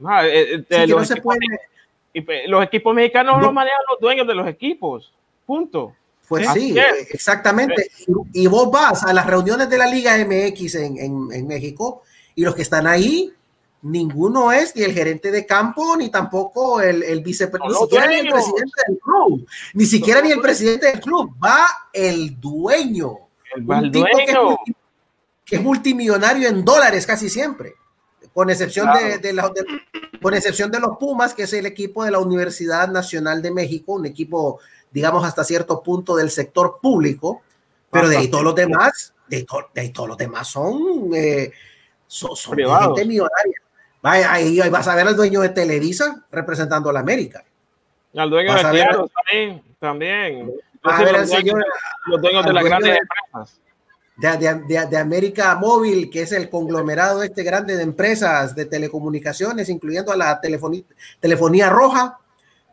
Los, 0.00 1.10
equipos, 1.10 1.36
los, 2.48 2.64
equipos, 2.64 2.94
mexicanos 2.94 3.40
los 3.40 3.52
manejan 3.52 3.80
los 3.90 4.00
dueños 4.00 4.26
de 4.26 4.34
los 4.34 4.48
equipos. 4.48 5.12
Punto. 5.46 5.94
Pues 6.28 6.46
sí, 6.52 6.76
exactamente. 7.10 7.90
Y, 8.32 8.46
vos 8.46 8.70
vas 8.70 9.02
a 9.02 9.12
las 9.12 9.26
reuniones 9.26 9.68
de 9.68 9.76
la 9.76 9.86
Liga 9.86 10.16
MX 10.16 10.74
en, 10.76 11.32
en, 11.32 11.46
México 11.48 12.02
y 12.36 12.44
los 12.44 12.54
que 12.54 12.62
están 12.62 12.86
ahí 12.86 13.32
ninguno 13.82 14.52
es 14.52 14.76
ni 14.76 14.82
el 14.82 14.92
gerente 14.92 15.30
de 15.30 15.46
campo, 15.46 15.96
ni 15.96 16.08
tampoco 16.08 16.80
el, 16.80 17.02
el 17.02 17.20
vicepresidente, 17.22 17.66
ni 17.74 17.86
siquiera 17.86 18.06
ni 18.06 18.20
el 18.20 18.28
presidente 18.28 18.82
del 18.86 18.98
club, 18.98 19.48
ni 19.74 19.86
siquiera 19.86 20.20
ni 20.20 20.30
el 20.30 20.40
presidente 20.40 20.86
del 20.86 21.00
club, 21.00 21.34
va 21.42 21.66
el 21.92 22.38
dueño. 22.40 23.18
El, 23.56 23.90
dueño. 23.90 24.58
Que 25.44 25.56
es, 25.56 25.62
multimillonario 25.62 26.48
en 26.48 26.64
dólares 26.64 27.06
casi 27.06 27.28
siempre, 27.28 27.74
con 28.32 28.50
excepción 28.50 28.88
de, 28.92 29.18
de, 29.18 29.42
con 30.20 30.34
excepción 30.34 30.70
de 30.70 30.80
los 30.80 30.96
Pumas, 30.98 31.34
que 31.34 31.44
es 31.44 31.52
el 31.52 31.66
equipo 31.66 32.04
de 32.04 32.10
la 32.10 32.18
Universidad 32.18 32.88
Nacional 32.88 33.42
de 33.42 33.50
México, 33.50 33.94
un 33.94 34.06
equipo, 34.06 34.60
digamos, 34.90 35.24
hasta 35.24 35.44
cierto 35.44 35.82
punto 35.82 36.16
del 36.16 36.30
sector 36.30 36.78
público, 36.80 37.42
pero 37.90 38.08
de 38.08 38.18
ahí 38.18 38.28
todos 38.28 38.44
los 38.44 38.54
demás, 38.54 39.14
de, 39.28 39.46
ahí 39.76 39.90
todos 39.90 40.08
los 40.08 40.18
demás 40.18 40.48
son, 40.48 41.10
eh, 41.14 41.52
son, 42.06 42.36
gente 42.36 43.04
millonaria. 43.04 43.60
Vaya, 44.02 44.32
ahí, 44.32 44.58
vas 44.70 44.88
a 44.88 44.94
ver 44.94 45.06
al 45.08 45.16
dueño 45.16 45.40
de 45.40 45.50
Televisa 45.50 46.24
representando 46.30 46.88
a 46.88 46.92
la 46.92 47.00
América. 47.00 47.44
Al 48.16 48.30
dueño 48.30 48.54
de 48.54 48.60
Claro 48.60 49.08
también. 49.08 49.62
también. 49.78 50.52
a 50.82 51.02
ver 51.02 51.16
al 51.16 51.26
señor, 51.26 51.64
los 52.06 52.20
dueños 52.20 52.44
de 52.44 52.52
las 52.52 52.64
grandes 52.64 52.98
empresas. 52.98 53.60
De, 54.20 54.86
de, 54.90 54.96
América 54.98 55.54
Móvil, 55.56 56.10
que 56.10 56.22
es 56.22 56.32
el 56.32 56.50
conglomerado 56.50 57.22
este 57.22 57.42
grande 57.42 57.76
de 57.76 57.82
empresas 57.82 58.54
de 58.54 58.66
telecomunicaciones, 58.66 59.68
incluyendo 59.70 60.12
a 60.12 60.16
la 60.16 60.40
telefonía, 60.40 60.82
telefonía 61.20 61.70
roja, 61.70 62.18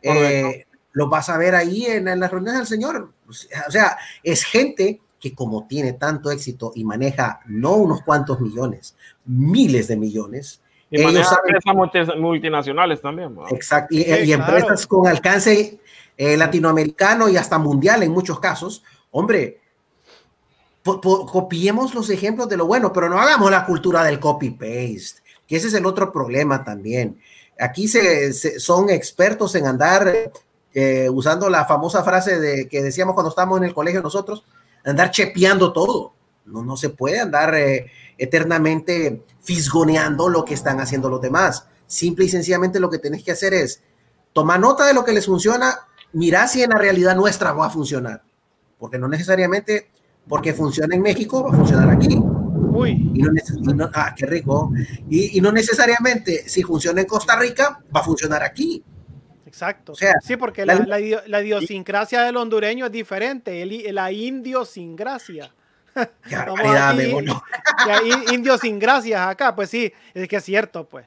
eh, 0.02 0.66
lo 0.92 1.08
vas 1.08 1.30
a 1.30 1.38
ver 1.38 1.54
ahí 1.54 1.86
en, 1.86 2.08
en 2.08 2.20
las 2.20 2.30
reuniones 2.30 2.58
del 2.58 2.66
señor. 2.66 3.12
O 3.26 3.70
sea, 3.70 3.96
es 4.22 4.44
gente 4.44 5.00
que 5.18 5.34
como 5.34 5.66
tiene 5.66 5.94
tanto 5.94 6.30
éxito 6.30 6.72
y 6.74 6.84
maneja 6.84 7.40
no 7.46 7.76
unos 7.76 8.02
cuantos 8.02 8.40
millones, 8.40 8.94
miles 9.24 9.88
de 9.88 9.96
millones, 9.96 10.60
y 10.90 11.02
ellos 11.02 11.28
saben, 11.28 12.20
multinacionales 12.20 13.00
también. 13.00 13.36
Exacto, 13.50 13.94
y, 13.94 14.32
empresas 14.32 14.86
con 14.86 15.06
alcance 15.06 15.78
eh, 16.16 16.36
latinoamericano 16.36 17.28
y 17.28 17.36
hasta 17.36 17.58
mundial 17.58 18.02
en 18.02 18.10
muchos 18.10 18.40
casos. 18.40 18.82
Hombre, 19.10 19.60
copiemos 21.00 21.94
los 21.94 22.10
ejemplos 22.10 22.48
de 22.48 22.56
lo 22.56 22.66
bueno, 22.66 22.92
pero 22.92 23.08
no 23.08 23.20
hagamos 23.20 23.50
la 23.50 23.66
cultura 23.66 24.04
del 24.04 24.20
copy-paste, 24.20 25.22
que 25.46 25.56
ese 25.56 25.68
es 25.68 25.74
el 25.74 25.86
otro 25.86 26.12
problema 26.12 26.64
también. 26.64 27.20
Aquí 27.58 27.88
se, 27.88 28.32
son 28.60 28.90
expertos 28.90 29.54
en 29.54 29.66
andar 29.66 30.32
eh, 30.74 31.08
usando 31.10 31.48
la 31.48 31.64
famosa 31.64 32.04
frase 32.04 32.38
de 32.38 32.68
que 32.68 32.82
decíamos 32.82 33.14
cuando 33.14 33.30
estábamos 33.30 33.58
en 33.58 33.64
el 33.64 33.74
colegio 33.74 34.02
nosotros, 34.02 34.44
andar 34.84 35.10
chepeando 35.10 35.72
todo. 35.72 36.12
No, 36.46 36.62
no 36.62 36.76
se 36.76 36.90
puede 36.90 37.20
andar 37.20 37.54
eh, 37.54 37.90
eternamente 38.16 39.22
fisgoneando 39.40 40.28
lo 40.28 40.44
que 40.44 40.54
están 40.54 40.80
haciendo 40.80 41.08
los 41.08 41.20
demás. 41.20 41.66
Simple 41.86 42.26
y 42.26 42.28
sencillamente 42.28 42.80
lo 42.80 42.90
que 42.90 42.98
tenés 42.98 43.24
que 43.24 43.32
hacer 43.32 43.54
es 43.54 43.82
tomar 44.32 44.60
nota 44.60 44.86
de 44.86 44.94
lo 44.94 45.04
que 45.04 45.12
les 45.12 45.26
funciona, 45.26 45.80
mirar 46.12 46.48
si 46.48 46.62
en 46.62 46.70
la 46.70 46.78
realidad 46.78 47.16
nuestra 47.16 47.52
va 47.52 47.66
a 47.66 47.70
funcionar. 47.70 48.22
Porque 48.78 48.98
no 48.98 49.08
necesariamente 49.08 49.90
porque 50.28 50.52
funciona 50.52 50.94
en 50.94 51.02
México 51.02 51.44
va 51.44 51.50
a 51.50 51.56
funcionar 51.56 51.90
aquí. 51.90 52.18
Uy. 52.18 53.10
Y 53.14 53.22
no, 53.22 53.90
ah, 53.94 54.14
qué 54.16 54.26
rico. 54.26 54.70
Y, 55.08 55.40
no 55.40 55.50
necesariamente 55.50 56.48
si 56.48 56.62
funciona 56.62 57.00
en 57.00 57.06
Costa 57.06 57.36
Rica 57.36 57.80
va 57.94 58.00
a 58.00 58.04
funcionar 58.04 58.42
aquí. 58.42 58.82
Exacto. 59.46 59.92
O 59.92 59.94
sea, 59.94 60.14
sí, 60.22 60.36
porque 60.36 60.66
la, 60.66 60.74
la, 61.26 61.42
idiosincrasia 61.42 62.22
del 62.22 62.36
hondureño 62.36 62.86
es 62.86 62.92
diferente. 62.92 63.62
El, 63.62 63.94
la 63.94 64.12
indio 64.12 64.64
sin 64.64 64.94
gracia. 64.94 65.52
indios 68.30 68.60
sin 68.60 68.78
gracias 68.78 69.20
acá, 69.20 69.56
pues 69.56 69.70
sí, 69.70 69.92
es 70.14 70.28
que 70.28 70.36
es 70.36 70.44
cierto, 70.44 70.88
pues. 70.88 71.06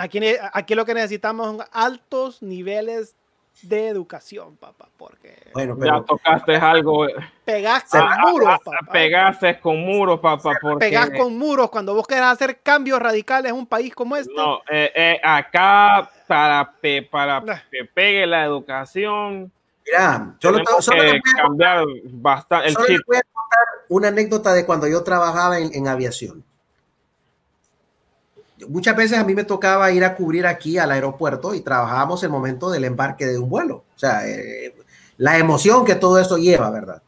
Aquí, 0.00 0.20
aquí 0.52 0.74
lo 0.74 0.84
que 0.84 0.92
necesitamos 0.92 1.46
son 1.46 1.66
altos 1.72 2.42
niveles 2.42 3.14
de 3.62 3.88
educación, 3.88 4.56
papá, 4.56 4.88
porque 4.96 5.50
bueno, 5.54 5.76
ya 5.82 6.02
tocaste 6.02 6.56
algo. 6.56 7.06
Pegaste 7.44 7.98
con 7.98 8.32
muros, 8.32 8.58
papá. 8.64 8.92
Pegaste 8.92 9.60
con 9.60 9.78
muros, 9.78 10.20
papá. 10.20 10.52
Porque... 10.60 11.10
con 11.16 11.38
muros 11.38 11.70
cuando 11.70 11.94
vos 11.94 12.06
querés 12.06 12.24
hacer 12.24 12.60
cambios 12.60 12.98
radicales 12.98 13.50
en 13.50 13.58
un 13.58 13.66
país 13.66 13.94
como 13.94 14.16
este. 14.16 14.34
No, 14.34 14.58
eh, 14.70 14.92
eh, 14.94 15.20
acá 15.22 16.10
para, 16.26 16.72
para 17.10 17.42
que 17.70 17.84
pegue 17.84 18.26
la 18.26 18.44
educación 18.44 19.52
Mira, 19.86 20.36
yo 20.40 20.52
solo 20.80 21.02
que 21.02 21.20
cambiar 21.36 21.84
bastante 22.04 22.68
el 22.68 22.76
chip. 22.76 23.00
voy 23.06 23.16
a 23.18 23.22
contar 23.22 23.58
una 23.88 24.08
anécdota 24.08 24.54
de 24.54 24.64
cuando 24.64 24.88
yo 24.88 25.02
trabajaba 25.02 25.58
en, 25.58 25.88
aviación. 25.88 26.42
Muchas 28.68 28.96
veces 28.96 29.18
a 29.18 29.24
mí 29.24 29.34
me 29.34 29.44
tocaba 29.44 29.90
ir 29.92 30.04
a 30.04 30.14
cubrir 30.14 30.46
aquí 30.46 30.78
al 30.78 30.90
aeropuerto 30.90 31.54
y 31.54 31.60
trabajábamos 31.60 32.22
el 32.22 32.30
momento 32.30 32.70
del 32.70 32.84
embarque 32.84 33.26
de 33.26 33.38
un 33.38 33.48
vuelo. 33.48 33.84
O 33.94 33.98
sea, 33.98 34.26
eh, 34.28 34.74
la 35.16 35.38
emoción 35.38 35.84
que 35.84 35.94
todo 35.94 36.18
eso 36.18 36.36
lleva, 36.38 36.70
¿verdad? 36.70 37.02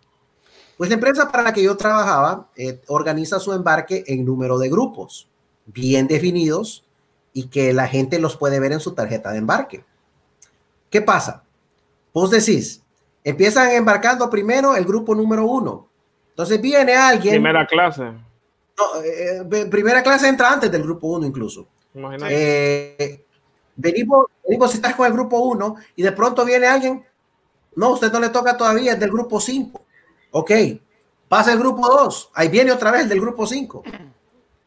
Pues 0.77 0.91
la 0.91 0.95
empresa 0.95 1.31
para 1.31 1.43
la 1.43 1.53
que 1.53 1.63
yo 1.63 1.77
trabajaba 1.77 2.49
eh, 2.57 2.81
organiza 2.89 3.41
su 3.41 3.53
embarque 3.53 4.05
en 4.07 4.25
número 4.25 4.59
de 4.59 4.69
grupos 4.69 5.29
bien 5.67 6.07
definidos 6.07 6.85
y 7.33 7.49
que 7.49 7.73
la 7.73 7.89
gente 7.89 8.19
los 8.19 8.37
puede 8.37 8.61
ver 8.61 8.73
en 8.73 8.81
su 8.81 8.95
tarjeta 8.95 9.33
de 9.33 9.39
embarque. 9.39 9.85
¿Qué 10.91 11.03
pasa? 11.03 11.43
Vos 12.13 12.31
decís, 12.31 12.83
empiezan 13.25 13.73
embarcando 13.73 14.31
primero 14.31 14.77
el 14.77 14.85
grupo 14.85 15.15
número 15.15 15.45
uno. 15.45 15.89
Entonces 16.31 16.61
viene 16.61 16.95
alguien. 16.95 17.35
Primera 17.35 17.67
clase. 17.67 18.13
No, 18.79 19.03
eh, 19.03 19.47
eh, 19.51 19.66
primera 19.66 20.03
clase 20.03 20.29
entra 20.29 20.53
antes 20.53 20.70
del 20.70 20.83
grupo 20.83 21.09
uno 21.09 21.27
incluso. 21.27 21.66
Eh, 22.29 23.24
venimos, 23.74 24.27
venimos, 24.47 24.70
si 24.70 24.77
estás 24.77 24.95
con 24.95 25.07
el 25.07 25.12
grupo 25.12 25.39
uno 25.41 25.77
y 25.95 26.03
de 26.03 26.12
pronto 26.12 26.45
viene 26.45 26.66
alguien. 26.66 27.05
No, 27.74 27.93
usted 27.93 28.12
no 28.12 28.20
le 28.20 28.31
toca 28.31 28.57
todavía, 28.57 28.93
es 28.95 29.01
del 29.01 29.11
grupo 29.11 29.41
5. 29.41 29.81
Ok, 30.33 30.51
pasa 31.29 31.53
el 31.53 31.59
grupo 31.59 31.87
2, 31.89 32.31
ahí 32.35 32.49
viene 32.49 32.72
otra 32.72 32.91
vez 32.91 33.03
el 33.03 33.09
del 33.09 33.20
grupo 33.20 33.47
5. 33.47 33.83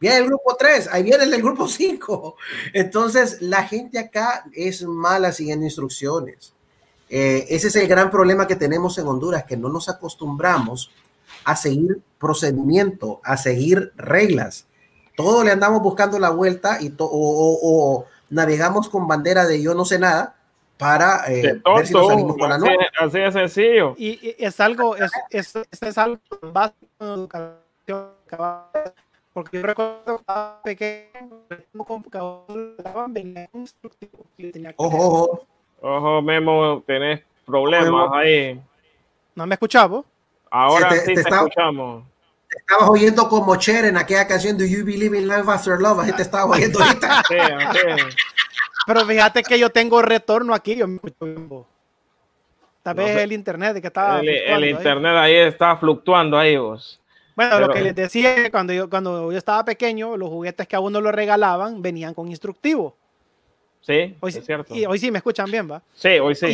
Viene 0.00 0.16
el 0.16 0.26
grupo 0.26 0.56
3, 0.56 0.88
ahí 0.90 1.02
viene 1.02 1.24
el 1.24 1.30
del 1.30 1.42
grupo 1.42 1.68
5. 1.68 2.36
Entonces, 2.72 3.42
la 3.42 3.64
gente 3.64 3.98
acá 3.98 4.44
es 4.52 4.82
mala 4.82 5.30
siguiendo 5.30 5.66
instrucciones. 5.66 6.54
Eh, 7.10 7.46
ese 7.50 7.68
es 7.68 7.76
el 7.76 7.86
gran 7.86 8.10
problema 8.10 8.46
que 8.46 8.56
tenemos 8.56 8.96
en 8.96 9.06
Honduras, 9.06 9.44
que 9.44 9.56
no 9.56 9.68
nos 9.68 9.88
acostumbramos 9.88 10.90
a 11.44 11.56
seguir 11.56 12.00
procedimiento, 12.18 13.20
a 13.24 13.36
seguir 13.36 13.92
reglas. 13.96 14.66
Todo 15.16 15.44
le 15.44 15.50
andamos 15.50 15.82
buscando 15.82 16.18
la 16.18 16.30
vuelta 16.30 16.78
y 16.80 16.94
o, 16.98 18.04
navegamos 18.30 18.88
con 18.88 19.08
bandera 19.08 19.46
de 19.46 19.62
yo 19.62 19.74
no 19.74 19.84
sé 19.84 19.98
nada 19.98 20.36
para 20.78 21.30
eh, 21.30 21.60
ver 21.74 21.86
si 21.86 21.92
nos 21.92 22.08
salimos 22.08 22.36
con 22.36 22.48
la 22.48 22.58
noche. 22.58 22.76
Así 22.98 23.18
de 23.18 23.32
sencillo. 23.32 23.94
Y, 23.98 24.34
es 24.38 24.60
algo, 24.60 24.96
es, 24.96 25.10
es, 25.30 25.54
es 25.80 25.98
algo 25.98 26.20
básico 26.52 26.86
en 27.00 27.06
educación 27.08 27.60
porque 29.32 29.58
yo 29.58 29.62
recuerdo 29.62 30.22
que 30.64 31.10
pequeño, 31.12 31.46
ojo, 34.76 34.98
ojo. 34.98 35.46
Ojo, 35.82 36.20
Memo, 36.20 36.82
tenés 36.86 37.22
problemas 37.46 38.10
ahí. 38.12 38.60
¿No 39.34 39.46
me 39.46 39.54
escuchaba? 39.54 40.02
Ahora 40.50 40.90
sí 40.90 41.14
te, 41.14 41.20
escuchamos. 41.20 42.04
Te 42.48 42.58
estabas 42.58 42.88
oyendo 42.90 43.28
como 43.28 43.54
Cher 43.56 43.84
en 43.84 43.96
aquella 43.96 44.26
canción 44.26 44.58
Do 44.58 44.64
You 44.64 44.84
Believe 44.84 45.16
in 45.16 45.28
Life 45.28 45.44
After 45.46 45.78
Love. 45.80 46.00
Así 46.00 46.12
te 46.12 46.22
estaba 46.22 46.44
oyendo 46.46 46.82
ahorita. 46.82 47.22
sí, 47.28 47.36
Pero 48.86 49.06
fíjate 49.06 49.42
que 49.42 49.58
yo 49.58 49.70
tengo 49.70 50.02
retorno 50.02 50.54
aquí. 50.54 50.76
Yo 50.76 50.86
Tal 52.82 52.94
vez 52.94 53.16
el 53.16 53.32
internet 53.32 53.80
que 53.80 53.86
estaba. 53.86 54.20
El, 54.20 54.64
internet 54.64 55.12
ahí. 55.16 55.36
está 55.36 55.76
fluctuando 55.76 56.38
ahí 56.38 56.56
vos. 56.56 57.00
Bueno, 57.36 57.60
lo 57.60 57.70
que 57.70 57.80
les 57.80 57.94
decía 57.94 58.50
cuando 58.50 58.72
yo, 58.72 58.90
cuando 58.90 59.30
yo 59.30 59.38
estaba 59.38 59.64
pequeño, 59.64 60.16
los 60.16 60.28
juguetes 60.28 60.66
que 60.66 60.76
a 60.76 60.80
uno 60.80 61.00
lo 61.00 61.12
regalaban 61.12 61.80
venían 61.80 62.14
con 62.14 62.28
instructivo. 62.28 62.96
Sí, 63.80 64.14
hoy, 64.20 64.30
es 64.30 64.44
cierto. 64.44 64.74
Y 64.74 64.84
hoy 64.84 64.98
sí 64.98 65.10
me 65.10 65.18
escuchan 65.18 65.50
bien, 65.50 65.70
¿va? 65.70 65.82
Sí, 65.94 66.18
hoy 66.18 66.34
sí. 66.34 66.46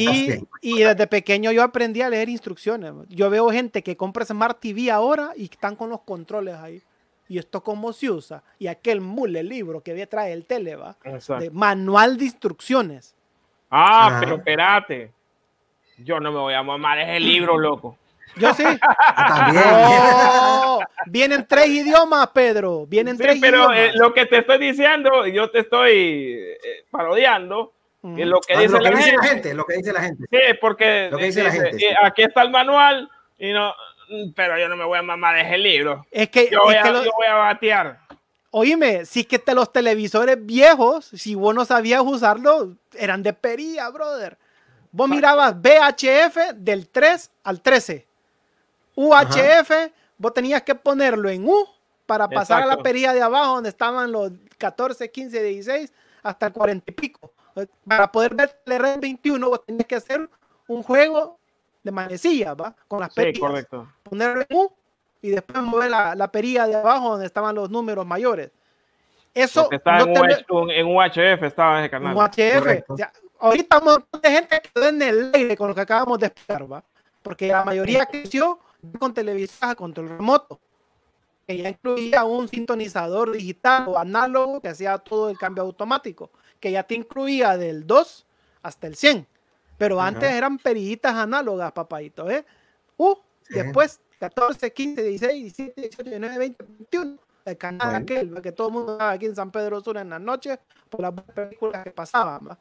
Y, 0.62 0.74
y, 0.74 0.82
desde 0.82 1.06
pequeño 1.06 1.50
yo 1.50 1.62
aprendí 1.62 2.00
a 2.00 2.08
leer 2.08 2.28
instrucciones. 2.28 2.92
Yo 3.08 3.28
veo 3.30 3.50
gente 3.50 3.82
que 3.82 3.96
compra 3.96 4.24
Smart 4.24 4.58
TV 4.60 4.90
ahora 4.90 5.32
y 5.36 5.44
están 5.44 5.74
con 5.74 5.90
los 5.90 6.02
controles 6.02 6.54
ahí. 6.54 6.82
Y 7.28 7.38
esto 7.38 7.62
cómo 7.62 7.92
se 7.92 8.10
usa. 8.10 8.42
Y 8.58 8.68
aquel 8.68 9.00
mule 9.00 9.42
libro 9.42 9.82
que 9.82 10.06
trae 10.06 10.32
el 10.32 10.46
tele, 10.46 10.76
¿va? 10.76 10.96
De 11.40 11.50
manual 11.50 12.16
de 12.16 12.26
instrucciones. 12.26 13.14
Ah, 13.70 14.18
pero 14.20 14.36
espérate. 14.36 15.10
Yo 15.98 16.20
no 16.20 16.30
me 16.30 16.38
voy 16.38 16.54
a 16.54 16.62
mamar 16.62 16.98
ese 17.00 17.18
libro, 17.18 17.58
loco. 17.58 17.98
Yo 18.36 18.54
sí. 18.54 18.64
También. 19.16 19.64
vienen 21.06 21.46
tres 21.46 21.68
idiomas, 21.68 22.28
Pedro. 22.28 22.86
Vienen 22.86 23.16
tres 23.16 23.38
pero, 23.40 23.58
idiomas. 23.58 23.78
Eh, 23.78 23.90
lo 23.94 24.12
que 24.12 24.26
te 24.26 24.38
estoy 24.38 24.58
diciendo, 24.58 25.26
yo 25.26 25.50
te 25.50 25.60
estoy 25.60 25.92
eh, 25.92 26.84
parodiando. 26.90 27.72
lo 28.02 28.40
que, 28.40 28.54
ah, 28.54 28.60
dice, 28.60 28.80
la 28.80 28.96
gente. 29.22 29.54
Lo 29.54 29.64
que 29.64 29.76
dice 29.76 29.92
la 29.92 30.02
gente. 30.02 30.26
Sí, 30.30 30.38
porque 30.60 31.10
aquí 32.02 32.22
está 32.22 32.42
el 32.42 32.50
manual 32.50 33.10
y 33.38 33.52
no, 33.52 33.74
pero 34.34 34.58
yo 34.58 34.68
no 34.68 34.76
me 34.76 34.84
voy 34.84 34.98
a 34.98 35.02
mamar 35.02 35.38
ese 35.38 35.58
libro. 35.58 36.06
Es 36.10 36.28
que 36.28 36.48
yo, 36.50 36.60
voy, 36.62 36.74
a, 36.74 36.84
yo 36.84 37.10
voy 37.16 37.26
a 37.26 37.34
batear. 37.34 37.98
Oíme, 38.50 39.04
si 39.04 39.20
es 39.20 39.26
que 39.26 39.38
te, 39.38 39.54
los 39.54 39.72
televisores 39.72 40.38
viejos, 40.44 41.06
si 41.06 41.34
vos 41.34 41.54
no 41.54 41.64
sabías 41.64 42.02
usarlos, 42.02 42.68
eran 42.94 43.22
de 43.22 43.32
perilla, 43.32 43.88
brother. 43.90 44.38
Vos 44.92 45.10
mirabas 45.10 45.54
VHF 45.60 46.54
del 46.54 46.88
3 46.88 47.30
al 47.44 47.60
13. 47.60 48.06
UHF, 48.96 49.70
vos 50.18 50.34
tenías 50.34 50.62
que 50.62 50.74
ponerlo 50.74 51.28
en 51.28 51.48
U 51.48 51.68
para 52.06 52.28
pasar 52.28 52.62
a 52.62 52.66
la 52.66 52.78
perilla 52.78 53.12
de 53.12 53.22
abajo 53.22 53.54
donde 53.54 53.68
estaban 53.68 54.10
los 54.10 54.32
14, 54.58 55.10
15, 55.10 55.42
16 55.42 55.92
hasta 56.22 56.46
el 56.46 56.52
40 56.52 56.90
y 56.90 56.94
pico. 56.94 57.32
Para 57.86 58.10
poder 58.10 58.34
ver 58.34 58.58
el 58.66 58.72
R21 58.72 59.48
vos 59.48 59.64
tenías 59.64 59.86
que 59.86 59.94
hacer 59.96 60.28
un 60.66 60.82
juego 60.82 61.38
de 61.82 61.92
manecilla, 61.92 62.54
¿va? 62.54 62.74
Con 62.88 63.00
las 63.00 63.14
perillas. 63.14 63.36
Sí, 63.36 63.40
correcto. 63.40 63.88
Ponerlo 64.02 64.44
en 64.48 64.56
U 64.56 64.72
y 65.22 65.30
después 65.30 65.62
mover 65.62 65.90
la, 65.90 66.14
la, 66.14 66.30
perilla 66.30 66.66
de 66.66 66.76
abajo 66.76 67.10
donde 67.10 67.26
estaban 67.26 67.54
los 67.54 67.70
números 67.70 68.04
mayores. 68.06 68.50
Eso 69.32 69.68
está 69.70 70.00
en, 70.00 70.70
en, 70.70 70.86
UHF, 70.86 71.42
estaba 71.42 71.80
ese 71.80 71.90
canal. 71.90 72.16
UHF. 72.16 72.84
ahorita 73.38 73.78
un 73.78 73.84
montón 73.84 74.20
de 74.22 74.30
gente 74.30 74.62
que 74.62 74.88
en 74.88 75.02
el 75.02 75.30
aire 75.34 75.56
con 75.56 75.68
lo 75.68 75.74
que 75.74 75.82
acabamos 75.82 76.18
de 76.18 76.28
explicar, 76.28 76.72
¿va? 76.72 76.82
Porque 77.22 77.48
la 77.48 77.64
mayoría 77.64 78.06
creció 78.06 78.58
con 78.98 79.14
televisores 79.14 79.62
a 79.62 79.74
control 79.74 80.08
remoto, 80.08 80.60
que 81.46 81.58
ya 81.58 81.68
incluía 81.68 82.24
un 82.24 82.48
sintonizador 82.48 83.32
digital 83.32 83.84
o 83.88 83.98
análogo 83.98 84.60
que 84.60 84.68
hacía 84.68 84.98
todo 84.98 85.30
el 85.30 85.38
cambio 85.38 85.62
automático, 85.62 86.30
que 86.60 86.72
ya 86.72 86.82
te 86.82 86.94
incluía 86.94 87.56
del 87.56 87.86
2 87.86 88.26
hasta 88.62 88.86
el 88.86 88.96
100. 88.96 89.26
Pero 89.78 90.00
antes 90.00 90.30
eran 90.30 90.58
perillitas 90.58 91.14
análogas, 91.14 91.72
papadito, 91.72 92.30
¿eh? 92.30 92.44
Uh, 92.96 93.14
después 93.50 94.00
14, 94.18 94.72
15, 94.72 95.02
16, 95.02 95.42
17, 95.42 95.80
18, 95.80 96.02
19, 96.02 96.38
20, 96.38 96.64
21. 96.64 97.18
El 97.44 97.56
canal 97.56 97.94
aquel, 97.94 98.42
que 98.42 98.50
todo 98.50 98.68
el 98.68 98.74
mundo 98.74 98.98
aquí 99.00 99.26
en 99.26 99.36
San 99.36 99.52
Pedro 99.52 99.80
Sur 99.80 99.98
en 99.98 100.10
las 100.10 100.20
noches 100.20 100.58
por 100.90 101.00
las 101.00 101.12
películas 101.12 101.84
que 101.84 101.92
pasaban. 101.92 102.58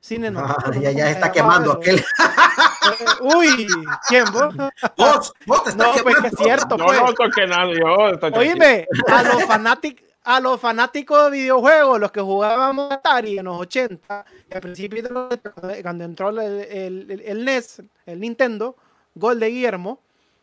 Cine 0.00 0.32
ah, 0.36 0.56
ya, 0.80 0.90
ya 0.90 1.10
está 1.10 1.30
quemando 1.30 1.72
aquel. 1.72 2.02
Uy, 3.20 3.66
¿quién 4.08 4.24
vos? 4.32 4.54
Vos, 4.96 5.34
vos 5.46 5.64
te 5.64 5.70
estás 5.70 5.96
no, 5.96 6.02
pues 6.02 6.16
que 6.16 6.26
es 6.28 6.34
cierto. 6.36 6.76
Pues. 6.76 7.00
No, 7.00 7.06
no 7.06 7.14
toque 7.14 7.46
nada, 7.46 7.70
yo. 7.72 8.38
Oíme, 8.38 8.86
a 9.08 9.22
los 9.22 9.44
fanáticos 9.44 10.04
a 10.24 10.40
los 10.40 10.58
fanáticos 10.58 11.30
de 11.30 11.38
videojuegos, 11.38 12.00
los 12.00 12.10
que 12.10 12.22
jugábamos 12.22 12.90
Atari 12.90 13.38
en 13.38 13.44
los 13.44 13.60
80, 13.60 14.24
al 14.52 14.60
principio 14.60 15.02
de 15.02 15.82
cuando 15.82 16.04
entró 16.04 16.30
el, 16.30 16.40
el, 16.40 17.22
el, 17.24 17.44
NES, 17.44 17.82
el 18.06 18.20
Nintendo, 18.20 18.74
gol 19.14 19.38
de 19.38 19.48
Guillermo, 19.48 20.00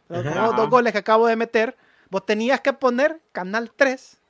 los 0.07 0.55
dos 0.55 0.69
goles 0.69 0.93
que 0.93 0.99
acabo 0.99 1.25
de 1.25 1.35
meter, 1.35 1.75
vos 2.09 2.25
tenías 2.25 2.61
que 2.61 2.73
poner 2.73 3.19
Canal 3.31 3.71
3. 3.75 4.20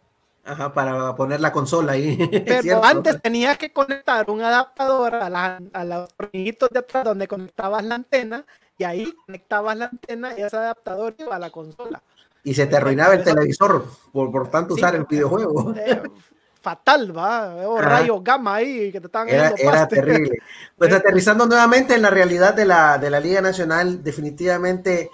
Ajá, 0.43 0.73
para 0.73 1.15
poner 1.15 1.39
la 1.39 1.51
consola 1.51 1.93
ahí. 1.93 2.17
Pero 2.45 2.83
antes 2.83 3.21
tenías 3.21 3.57
que 3.57 3.71
conectar 3.71 4.29
un 4.29 4.41
adaptador 4.41 5.15
a, 5.15 5.29
la, 5.29 5.61
a 5.73 5.85
los 5.85 6.13
tornillitos 6.15 6.69
de 6.71 6.79
atrás 6.79 7.05
donde 7.05 7.27
conectabas 7.27 7.83
la 7.83 7.95
antena 7.95 8.45
y 8.77 8.83
ahí 8.83 9.13
conectabas 9.25 9.77
la 9.77 9.85
antena 9.85 10.33
y 10.37 10.41
ese 10.41 10.57
adaptador 10.57 11.15
iba 11.19 11.35
a 11.35 11.39
la 11.39 11.51
consola. 11.51 12.01
Y 12.43 12.55
se 12.55 12.65
te 12.65 12.75
arruinaba 12.75 13.13
el 13.13 13.23
televisor 13.23 13.85
por, 14.11 14.31
por 14.31 14.49
tanto 14.49 14.73
usar 14.73 14.95
el 14.95 15.05
videojuego. 15.05 15.75
Eh, 15.75 16.01
fatal, 16.61 17.15
va. 17.15 17.53
Veo 17.53 17.79
rayos 17.79 18.23
gamma 18.23 18.55
ahí 18.55 18.91
que 18.91 18.99
te 18.99 19.05
estaban 19.05 19.29
Era, 19.29 19.53
era 19.55 19.87
terrible. 19.87 20.39
Pues 20.75 20.91
aterrizando 20.91 21.45
nuevamente 21.45 21.93
en 21.93 22.01
la 22.01 22.09
realidad 22.09 22.55
de 22.55 22.65
la, 22.65 22.97
de 22.97 23.11
la 23.11 23.19
Liga 23.19 23.41
Nacional, 23.41 24.03
definitivamente 24.03 25.11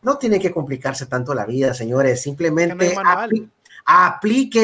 no 0.00 0.16
tiene 0.16 0.40
que 0.40 0.50
complicarse 0.50 1.04
tanto 1.04 1.34
la 1.34 1.44
vida, 1.44 1.74
señores. 1.74 2.22
Simplemente 2.22 2.94
apliquen 3.04 3.52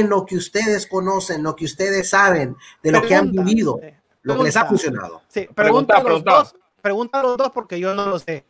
lo 0.08 0.26
que 0.26 0.36
ustedes 0.36 0.86
conocen, 0.86 1.42
lo 1.42 1.56
que 1.56 1.64
ustedes 1.64 2.10
saben, 2.10 2.56
de 2.82 2.92
lo 2.92 3.02
que 3.02 3.14
han 3.14 3.30
vivido, 3.30 3.80
lo 4.22 4.36
que 4.36 4.44
les 4.44 4.56
ha 4.56 4.66
funcionado. 4.66 5.22
Sí, 5.28 5.48
pregunta, 5.54 5.96
a 5.96 6.02
los 6.02 6.24
dos, 6.24 6.54
pregunta 6.80 7.20
a 7.20 7.22
los 7.22 7.36
dos 7.36 7.50
porque 7.50 7.78
yo 7.78 7.94
no 7.94 8.06
lo 8.06 8.18
sé. 8.18 8.44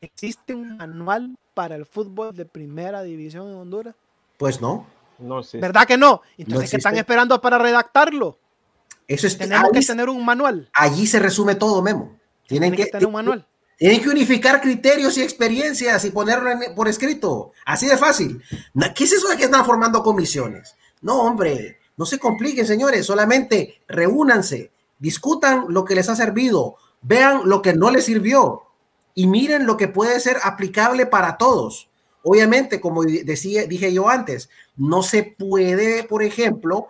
¿Existe 0.00 0.54
un 0.54 0.76
manual 0.76 1.36
para 1.54 1.74
el 1.74 1.84
fútbol 1.84 2.34
de 2.34 2.44
primera 2.44 3.02
división 3.02 3.48
en 3.48 3.56
Honduras? 3.56 3.96
Pues 4.36 4.60
no. 4.60 4.86
No 5.18 5.42
sé. 5.42 5.58
¿Verdad 5.58 5.86
que 5.86 5.96
no? 5.96 6.22
Entonces, 6.36 6.70
¿qué 6.70 6.76
están 6.76 6.96
esperando 6.96 7.40
para 7.40 7.58
redactarlo? 7.58 8.38
Eso 9.08 9.26
es, 9.26 9.36
Tenemos 9.36 9.70
que 9.72 9.80
tener 9.80 10.08
un 10.08 10.24
manual. 10.24 10.68
Allí 10.72 11.06
se 11.06 11.18
resume 11.18 11.56
todo, 11.56 11.82
Memo. 11.82 12.16
Tienen, 12.46 12.74
que, 12.74 12.86
tener 12.86 13.06
un 13.06 13.14
manual. 13.14 13.46
Tienen 13.78 14.02
que 14.02 14.08
unificar 14.08 14.60
criterios 14.60 15.16
y 15.16 15.22
experiencias 15.22 16.04
y 16.04 16.10
ponerlo 16.10 16.50
por 16.74 16.88
escrito. 16.88 17.52
Así 17.64 17.86
de 17.86 17.96
fácil. 17.96 18.42
¿Qué 18.94 19.04
es 19.04 19.12
eso 19.12 19.28
de 19.28 19.36
que 19.36 19.44
están 19.44 19.64
formando 19.64 20.02
comisiones? 20.02 20.74
No, 21.00 21.22
hombre, 21.22 21.78
no 21.96 22.04
se 22.04 22.18
compliquen, 22.18 22.66
señores. 22.66 23.06
Solamente 23.06 23.80
reúnanse, 23.86 24.72
discutan 24.98 25.66
lo 25.68 25.84
que 25.84 25.94
les 25.94 26.08
ha 26.08 26.16
servido, 26.16 26.76
vean 27.02 27.42
lo 27.44 27.62
que 27.62 27.72
no 27.72 27.92
les 27.92 28.04
sirvió 28.04 28.62
y 29.14 29.28
miren 29.28 29.64
lo 29.64 29.76
que 29.76 29.86
puede 29.86 30.18
ser 30.18 30.38
aplicable 30.42 31.06
para 31.06 31.36
todos. 31.36 31.88
Obviamente, 32.24 32.80
como 32.80 33.04
decía, 33.04 33.64
dije 33.66 33.92
yo 33.92 34.08
antes, 34.08 34.50
no 34.76 35.04
se 35.04 35.22
puede, 35.22 36.02
por 36.02 36.24
ejemplo, 36.24 36.88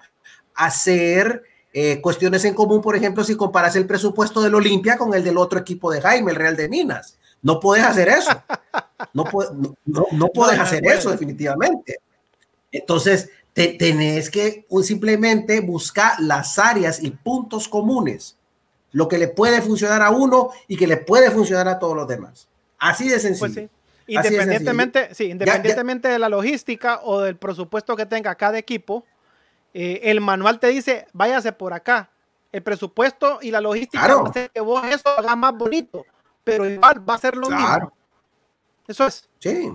hacer 0.55 1.43
eh, 1.73 2.01
cuestiones 2.01 2.45
en 2.45 2.55
común, 2.55 2.81
por 2.81 2.97
ejemplo, 2.97 3.23
si 3.23 3.37
comparas 3.37 3.77
el 3.77 3.87
presupuesto 3.87 4.41
del 4.41 4.55
Olimpia 4.55 4.97
con 4.97 5.15
el 5.15 5.23
del 5.23 5.37
otro 5.37 5.59
equipo 5.59 5.91
de 5.91 6.01
Jaime, 6.01 6.33
el 6.33 6.37
Real 6.37 6.57
de 6.57 6.69
Minas. 6.69 7.19
No 7.43 7.61
puedes 7.61 7.85
hacer 7.85 8.09
eso. 8.09 8.31
No, 9.13 9.25
no, 9.85 10.29
puedes 10.29 10.59
hacer 10.59 10.85
eso, 10.87 11.11
definitivamente. 11.11 11.99
Entonces, 12.73 13.31
te, 13.53 13.75
tenés 13.75 14.29
que 14.29 14.67
simplemente 14.83 15.61
buscar 15.61 16.19
las 16.21 16.59
áreas 16.59 17.03
y 17.03 17.11
puntos 17.11 17.69
comunes, 17.69 18.37
lo 18.93 19.07
que 19.07 19.19
le 19.19 19.29
puede 19.29 19.63
funcionar 19.63 20.03
a 20.03 20.11
uno 20.11 20.51
y 20.67 20.77
que 20.77 20.87
le 20.87 20.97
puede 20.97 21.31
funcionar 21.31 21.69
a 21.69 21.79
todos 21.79 21.95
los 21.95 22.09
demás. 22.09 22.49
Así 22.79 23.05
de 23.05 23.19
pues 23.21 23.39
sencillo. 23.39 23.69
Independientemente, 24.09 25.15
sí, 25.15 25.25
independientemente 25.25 26.09
de 26.09 26.19
la 26.19 26.31
logística 26.31 27.01
o 27.05 27.21
del 27.21 27.37
presupuesto 27.37 27.95
que 27.95 28.07
tenga 28.07 28.35
cada 28.35 28.59
equipo, 28.59 29.05
eh, 29.75 30.01
el 30.05 30.21
manual 30.21 30.59
te 30.59 30.69
dice, 30.69 31.07
váyase 31.13 31.53
por 31.53 31.73
acá. 31.73 32.11
El 32.51 32.63
presupuesto 32.63 33.39
y 33.43 33.51
la 33.51 33.61
logística 33.61 34.07
va 34.07 34.27
a 34.27 34.31
hacer 34.31 34.51
que 34.51 34.61
vos 34.61 34.83
eso 34.87 35.09
hagas 35.09 35.37
más 35.37 35.55
bonito, 35.55 36.07
pero 36.45 36.69
igual 36.69 37.07
va 37.09 37.15
a 37.15 37.19
ser 37.19 37.37
lo 37.37 37.51
mismo. 37.51 37.93
Eso 38.87 39.07
es. 39.07 39.29
Sí. 39.39 39.71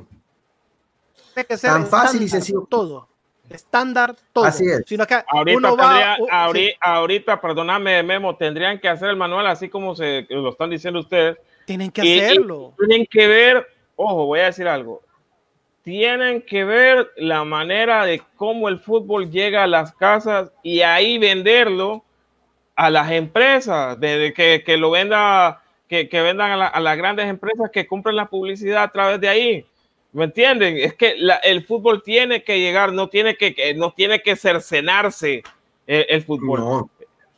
Tan 1.62 1.86
fácil 1.86 2.24
y 2.24 2.30
sencillo. 2.30 2.68
Todo. 2.70 3.08
Estándar, 3.50 4.16
todo. 4.32 4.46
Así 4.46 4.66
es. 4.66 4.84
ahorita, 5.30 6.78
ahorita, 6.82 7.42
perdóname, 7.42 8.02
Memo, 8.02 8.36
tendrían 8.36 8.80
que 8.80 8.90
hacer 8.90 9.10
el 9.10 9.18
manual 9.18 9.46
así 9.46 9.70
como 9.70 9.96
se 9.96 10.26
lo 10.30 10.50
están 10.50 10.72
diciendo 10.72 11.02
ustedes. 11.02 11.38
Tienen 11.66 11.92
que 11.92 12.02
hacerlo. 12.02 12.74
tienen 12.78 13.06
que 13.06 13.28
ver, 13.28 13.68
ojo, 13.96 14.26
voy 14.26 14.40
a 14.40 14.46
decir 14.46 14.68
algo 14.68 15.03
tienen 15.84 16.42
que 16.42 16.64
ver 16.64 17.12
la 17.18 17.44
manera 17.44 18.06
de 18.06 18.22
cómo 18.38 18.70
el 18.70 18.80
fútbol 18.80 19.30
llega 19.30 19.64
a 19.64 19.68
las 19.68 19.94
casas 19.94 20.52
y 20.64 20.82
ahí 20.82 21.18
venderlo 21.18 22.04
a 22.76 22.90
las 22.90 23.12
empresas, 23.12 24.00
de 24.00 24.34
que, 24.36 24.64
que 24.66 24.78
lo 24.78 24.92
venda, 24.92 25.62
que, 25.88 26.10
que 26.10 26.22
vendan 26.22 26.60
a, 26.60 26.80
las 26.80 26.98
grandes 26.98 27.28
empresas 27.28 27.70
que 27.70 27.86
compren 27.86 28.16
la 28.16 28.30
publicidad 28.30 28.84
a 28.84 28.92
través 28.92 29.22
de 29.22 29.30
ahí. 29.30 29.66
¿Me 30.14 30.26
entienden? 30.26 30.78
Es 30.78 30.94
que 30.94 31.16
el 31.44 31.66
fútbol 31.66 32.02
tiene 32.02 32.44
que 32.44 32.60
llegar, 32.60 32.94
no 32.94 33.10
tiene 33.10 33.36
que, 33.36 33.74
no 33.76 33.92
tiene 33.92 34.22
que 34.22 34.36
cercenarse 34.36 35.44
el, 35.86 36.24
fútbol. 36.24 36.88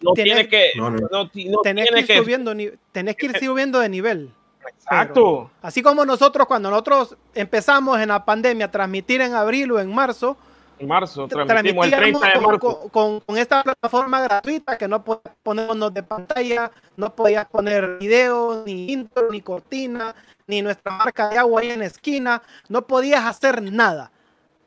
No. 0.02 0.14
tiene 0.14 0.48
que, 0.48 0.72
no, 0.76 1.30
tenés 1.62 1.90
que, 1.90 2.16
ir 2.16 2.22
subiendo, 2.22 2.54
tenés 2.92 3.16
que 3.16 3.26
ir 3.26 3.38
subiendo 3.40 3.80
de 3.80 3.90
nivel. 3.90 4.30
Exacto. 4.70 5.52
así 5.62 5.82
como 5.82 6.06
nosotros, 6.06 6.48
cuando 6.48 6.70
nosotros 6.70 7.16
empezamos 7.34 8.00
en 8.00 8.10
la 8.10 8.24
pandemia 8.24 8.68
a 8.68 8.72
transmitir 8.72 9.22
en 9.22 9.34
abril 9.34 9.72
o 9.72 9.80
en 9.80 9.94
marzo, 9.94 10.38
en 10.78 10.88
marzo, 10.88 11.28
transmitimos 11.28 11.86
el 11.86 11.92
30 11.92 12.28
de 12.28 12.40
marzo. 12.42 12.90
Con, 12.92 13.22
esta 13.38 13.64
plataforma 13.64 14.22
gratuita 14.22 14.78
que 14.78 14.88
no 14.88 15.04
podías 15.04 15.36
ponernos 15.42 15.94
de 15.94 16.04
pantalla, 16.04 16.72
no 16.98 17.16
podías 17.16 17.46
poner 17.46 17.98
video, 17.98 18.64
ni 18.66 18.92
intro, 18.92 19.32
ni 19.32 19.42
cortina, 19.42 20.14
ni 20.48 20.62
nuestra 20.62 20.92
marca 20.92 21.30
de 21.30 21.38
agua 21.38 21.62
ahí 21.62 21.72
en 21.72 21.80
la 21.80 21.86
esquina, 21.86 22.42
no 22.68 22.86
podías 22.86 23.24
hacer 23.26 23.62
nada. 23.62 24.12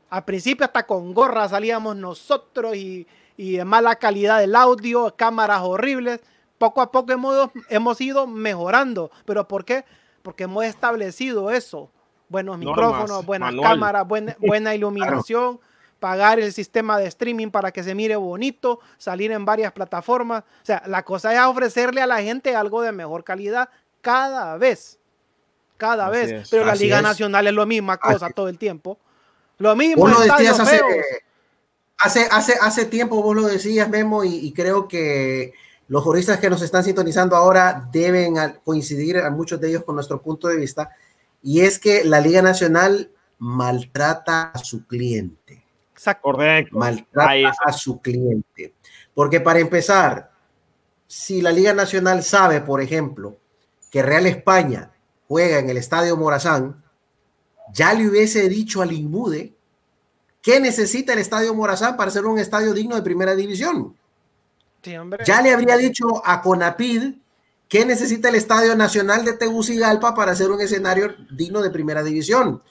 Al 0.09 0.25
principio 0.25 0.65
hasta 0.65 0.87
con 0.87 1.13
gorra 1.13 1.47
salíamos 1.47 1.95
nosotros 1.95 2.75
y, 2.75 3.05
y 3.37 3.57
de 3.57 3.65
mala 3.65 3.95
calidad 3.97 4.39
del 4.39 4.55
audio, 4.55 5.13
cámaras 5.15 5.61
horribles. 5.61 6.21
Poco 6.59 6.81
a 6.81 6.91
poco 6.91 7.11
hemos, 7.11 7.49
hemos 7.69 7.99
ido 7.99 8.27
mejorando. 8.27 9.09
¿Pero 9.25 9.47
por 9.47 9.65
qué? 9.65 9.83
porque 10.21 10.43
hemos 10.43 10.63
establecido 10.65 11.51
eso. 11.51 11.89
Buenos 12.27 12.57
micrófonos, 12.57 13.25
buenas 13.25 13.55
cámaras, 13.61 14.07
buena, 14.07 14.35
buena 14.39 14.75
iluminación, 14.75 15.59
pagar 15.99 16.39
el 16.39 16.53
sistema 16.53 16.99
de 16.99 17.07
streaming 17.07 17.49
para 17.49 17.71
que 17.71 17.83
se 17.83 17.95
mire 17.95 18.15
bonito, 18.15 18.79
salir 18.97 19.31
en 19.31 19.45
varias 19.45 19.71
plataformas. 19.71 20.43
O 20.43 20.65
sea, 20.65 20.83
la 20.85 21.03
cosa 21.03 21.33
es 21.33 21.39
ofrecerle 21.41 22.01
a 22.01 22.07
la 22.07 22.21
gente 22.21 22.55
algo 22.55 22.81
de 22.81 22.91
mejor 22.91 23.23
calidad 23.23 23.69
cada 24.01 24.57
vez. 24.57 24.99
Cada 25.77 26.09
vez. 26.09 26.47
Pero 26.51 26.65
la 26.65 26.75
Liga 26.75 27.01
Nacional 27.01 27.47
es 27.47 27.53
lo 27.53 27.65
misma 27.65 27.97
cosa 27.97 28.29
todo 28.29 28.49
el 28.49 28.57
tiempo. 28.57 28.99
Lo 29.57 29.75
mismo. 29.75 30.03
Vos 30.03 30.11
lo 30.11 30.19
decías 30.19 30.59
hace, 30.59 30.81
hace, 31.97 32.27
hace, 32.29 32.53
hace 32.61 32.85
tiempo 32.85 33.23
vos 33.23 33.35
lo 33.35 33.47
decías, 33.47 33.89
Memo, 33.89 34.23
y, 34.23 34.51
creo 34.51 34.87
que 34.87 35.53
los 35.89 36.03
juristas 36.03 36.39
que 36.39 36.49
nos 36.49 36.61
están 36.61 36.83
sintonizando 36.83 37.35
ahora 37.35 37.87
deben 37.91 38.35
coincidir 38.63 39.17
a 39.17 39.29
muchos 39.29 39.59
de 39.59 39.69
ellos 39.69 39.83
con 39.83 39.95
nuestro 39.95 40.21
punto 40.21 40.47
de 40.47 40.55
vista, 40.55 40.89
y 41.41 41.61
es 41.61 41.77
que 41.79 42.03
la 42.05 42.21
Liga 42.21 42.41
Nacional 42.41 43.11
maltrata 43.39 44.51
a 44.53 44.57
su 44.59 44.85
cliente. 44.87 45.63
Correcto. 46.21 46.77
Maltrata 46.77 47.53
a 47.65 47.73
su 47.73 47.99
cliente. 47.99 48.73
Porque 49.13 49.41
para 49.41 49.59
empezar, 49.59 50.31
si 51.07 51.41
la 51.41 51.51
Liga 51.51 51.73
Nacional 51.73 52.23
sabe, 52.23 52.61
por 52.61 52.81
ejemplo, 52.81 53.37
que 53.91 54.01
Real 54.01 54.25
España 54.25 54.91
juega 55.27 55.59
en 55.59 55.69
el 55.69 55.77
Estadio 55.77 56.15
Morazán, 56.15 56.81
ya 57.73 57.93
le 57.93 58.07
hubiese 58.07 58.47
dicho 58.47 58.81
al 58.81 58.93
Inmude 58.93 59.53
¿Qué 60.41 60.59
necesita 60.59 61.13
el 61.13 61.19
Estadio 61.19 61.53
Morazán 61.53 61.97
para 61.97 62.11
ser 62.11 62.25
un 62.25 62.39
estadio 62.39 62.73
digno 62.73 62.95
de 62.95 63.01
primera 63.01 63.35
división? 63.35 63.95
Ya 65.25 65.41
le 65.41 65.53
habría 65.53 65.77
dicho 65.77 66.21
a 66.25 66.41
Conapid 66.41 67.15
qué 67.67 67.85
necesita 67.85 68.29
el 68.29 68.35
Estadio 68.35 68.75
Nacional 68.75 69.25
de 69.25 69.33
Tegucigalpa 69.33 70.15
para 70.15 70.35
ser 70.35 70.51
un 70.51 70.61
escenario 70.61 71.15
digno 71.31 71.61
de 71.61 71.69
primera 71.69 72.03
división. 72.03 72.61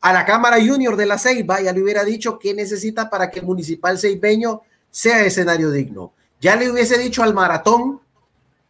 A 0.00 0.12
la 0.12 0.24
Cámara 0.24 0.56
Junior 0.56 0.96
de 0.96 1.06
la 1.06 1.18
Ceiba 1.18 1.60
ya 1.60 1.72
le 1.72 1.82
hubiera 1.82 2.04
dicho 2.04 2.38
qué 2.38 2.54
necesita 2.54 3.10
para 3.10 3.30
que 3.30 3.40
el 3.40 3.46
Municipal 3.46 3.98
Ceibeño 3.98 4.62
sea 4.90 5.24
escenario 5.24 5.70
digno. 5.70 6.12
Ya 6.40 6.56
le 6.56 6.70
hubiese 6.70 6.98
dicho 6.98 7.22
al 7.22 7.34
Maratón 7.34 8.00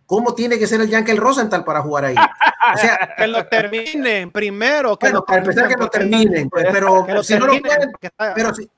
cómo 0.09 0.35
tiene 0.35 0.59
que 0.59 0.67
ser 0.67 0.81
el 0.81 0.89
Yankel 0.89 1.19
Rosenthal 1.19 1.65
para 1.65 1.83
jugar 1.83 2.07
ahí. 2.07 2.15
O 2.17 2.79
sea, 2.79 3.15
que 3.19 3.27
lo 3.27 3.47
terminen 3.47 4.31
primero. 4.31 4.99
Que 4.99 5.11
para 5.11 5.39
empezar 5.41 5.69
que 5.69 5.77
lo 5.77 5.89
terminen, 5.89 6.49
pues, 6.49 6.67
pero, 6.73 7.23
si 7.23 7.39
no 7.39 7.47
lo 7.47 7.61
pueden, 7.61 7.93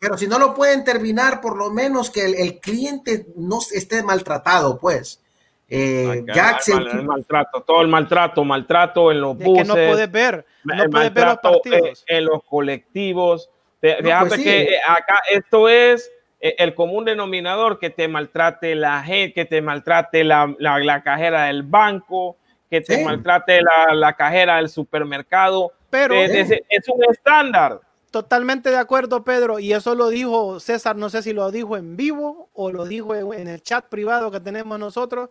pero, 0.00 0.18
si, 0.18 0.26
no 0.26 0.40
lo 0.40 0.52
pueden 0.52 0.82
terminar, 0.82 1.40
por 1.40 1.56
lo 1.56 1.70
menos 1.70 2.10
que 2.10 2.24
el, 2.24 2.58
cliente 2.58 3.26
no 3.36 3.60
esté 3.72 4.02
maltratado, 4.02 4.76
pues. 4.76 5.22
Eh, 5.68 6.24
el, 6.26 7.04
maltrato, 7.04 7.62
todo 7.62 7.80
el 7.82 7.86
maltrato, 7.86 8.44
maltrato 8.44 9.12
en 9.12 9.20
los 9.20 9.38
buses. 9.38 9.62
que 9.62 9.68
no 9.68 9.74
puedes 9.74 10.10
ver, 10.10 10.44
no 10.64 10.84
puedes 10.90 11.14
ver 11.14 11.26
los 11.26 11.38
partidos. 11.38 12.04
En, 12.08 12.24
los 12.24 12.42
colectivos. 12.42 13.48
Fíjate 13.80 14.28
pues 14.28 14.40
que 14.42 14.78
acá 14.84 15.20
esto 15.30 15.68
es 15.68 16.10
el 16.40 16.74
común 16.74 17.04
denominador 17.04 17.78
que 17.78 17.90
te 17.90 18.08
maltrate 18.08 18.74
la 18.74 19.02
gente, 19.02 19.34
que 19.34 19.44
te 19.44 19.60
maltrate 19.60 20.24
la, 20.24 20.54
la, 20.58 21.02
cajera 21.02 21.44
del 21.44 21.62
banco, 21.62 22.36
que 22.70 22.80
te 22.80 23.04
maltrate 23.04 23.60
la, 23.60 23.94
la, 23.94 24.14
cajera 24.14 24.56
del 24.56 24.70
supermercado. 24.70 25.72
Pero 25.90 26.14
es, 26.14 26.48
un 26.88 27.04
estándar. 27.10 27.80
Totalmente 28.10 28.70
de 28.70 28.78
acuerdo, 28.78 29.22
Pedro. 29.22 29.58
Y 29.58 29.72
eso 29.72 29.94
lo 29.94 30.08
dijo 30.08 30.60
César, 30.60 30.96
no 30.96 31.10
sé 31.10 31.22
si 31.22 31.32
lo 31.32 31.50
dijo 31.50 31.76
en 31.76 31.96
vivo 31.96 32.48
o 32.54 32.72
lo 32.72 32.86
dijo 32.86 33.14
en, 33.14 33.46
el 33.46 33.62
chat 33.62 33.84
privado 33.86 34.30
que 34.30 34.40
tenemos 34.40 34.78
nosotros, 34.78 35.28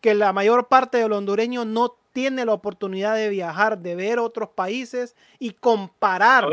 que 0.00 0.14
la 0.14 0.32
mayor 0.32 0.68
parte 0.68 0.98
de 0.98 1.08
los 1.08 1.18
hondureños 1.18 1.66
no 1.66 1.96
tiene 2.12 2.46
la 2.46 2.54
oportunidad 2.54 3.14
de 3.14 3.28
viajar, 3.28 3.78
de 3.78 3.94
ver 3.94 4.18
otros 4.18 4.48
países 4.48 5.14
y 5.38 5.50
comparar 5.50 6.44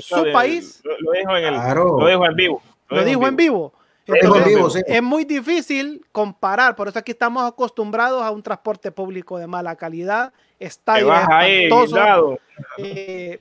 su 0.00 0.30
país. 0.32 0.82
Lo, 0.84 1.12
dijo 1.12 1.36
en 1.36 1.44
el, 1.44 1.54
lo 1.54 2.06
dijo 2.06 2.26
en 2.26 2.36
vivo. 2.36 2.62
Lo 2.88 3.04
dijo 3.04 3.26
en 3.26 3.36
vivo. 3.36 3.72
Es 4.06 5.02
muy 5.02 5.24
difícil 5.24 6.04
comparar, 6.12 6.76
por 6.76 6.88
eso 6.88 6.98
aquí 6.98 7.12
estamos 7.12 7.44
acostumbrados 7.44 8.22
a 8.22 8.30
un 8.30 8.42
transporte 8.42 8.92
público 8.92 9.36
de 9.38 9.48
mala 9.48 9.74
calidad, 9.74 10.32
estadios 10.60 11.12
espantosos, 11.18 12.38
eh, 12.78 13.40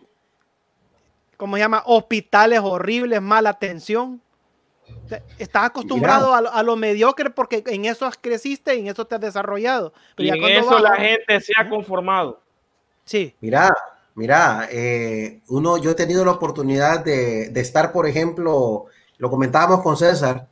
¿cómo 1.38 1.56
se 1.56 1.62
llama? 1.62 1.84
Hospitales 1.86 2.62
horribles, 2.64 3.22
mala 3.22 3.52
atención. 3.52 4.22
Estás 5.38 5.66
acostumbrado 5.66 6.34
a, 6.34 6.64
lo 6.64 6.76
mediocre 6.76 7.30
porque 7.30 7.64
en 7.68 7.86
eso 7.86 8.10
creciste 8.22 8.76
y 8.76 8.82
en 8.82 8.88
eso 8.88 9.06
te 9.06 9.16
has 9.16 9.22
desarrollado. 9.22 9.93
y 10.18 10.30
en 10.30 10.43
eso 10.43 10.80
la 10.80 10.96
gente 10.96 11.41
se 11.41 11.54
ha 11.58 11.70
conformado. 11.70 12.41
Sí. 13.04 13.36
Mira, 13.39 13.72
mira, 14.16 14.68
eh, 14.72 15.41
uno, 15.48 15.78
yo 15.78 15.91
he 15.91 15.96
tenido 15.96 16.26
la 16.26 16.32
oportunidad 16.32 17.04
de, 17.04 17.50
de 17.50 17.62
estar, 17.62 17.91
por 17.91 18.08
ejemplo, 18.08 18.88
lo 19.18 19.30
comentábamos 19.30 19.82
con 19.82 19.97
César, 19.97 20.47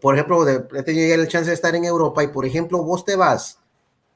por 0.00 0.14
ejemplo, 0.14 0.44
de, 0.44 0.64
he 0.74 0.82
tenido 0.82 1.14
el 1.14 1.28
chance 1.28 1.48
de 1.48 1.54
estar 1.54 1.74
en 1.74 1.84
Europa 1.84 2.22
y, 2.22 2.28
por 2.28 2.44
ejemplo, 2.44 2.82
vos 2.82 3.04
te 3.04 3.16
vas 3.16 3.58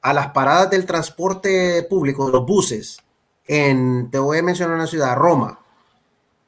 a 0.01 0.13
las 0.13 0.31
paradas 0.31 0.69
del 0.69 0.85
transporte 0.85 1.83
público, 1.89 2.25
de 2.25 2.31
los 2.33 2.45
buses, 2.45 2.99
en, 3.47 4.09
te 4.11 4.19
voy 4.19 4.37
a 4.37 4.43
mencionar 4.43 4.75
una 4.75 4.87
ciudad, 4.87 5.15
Roma, 5.15 5.59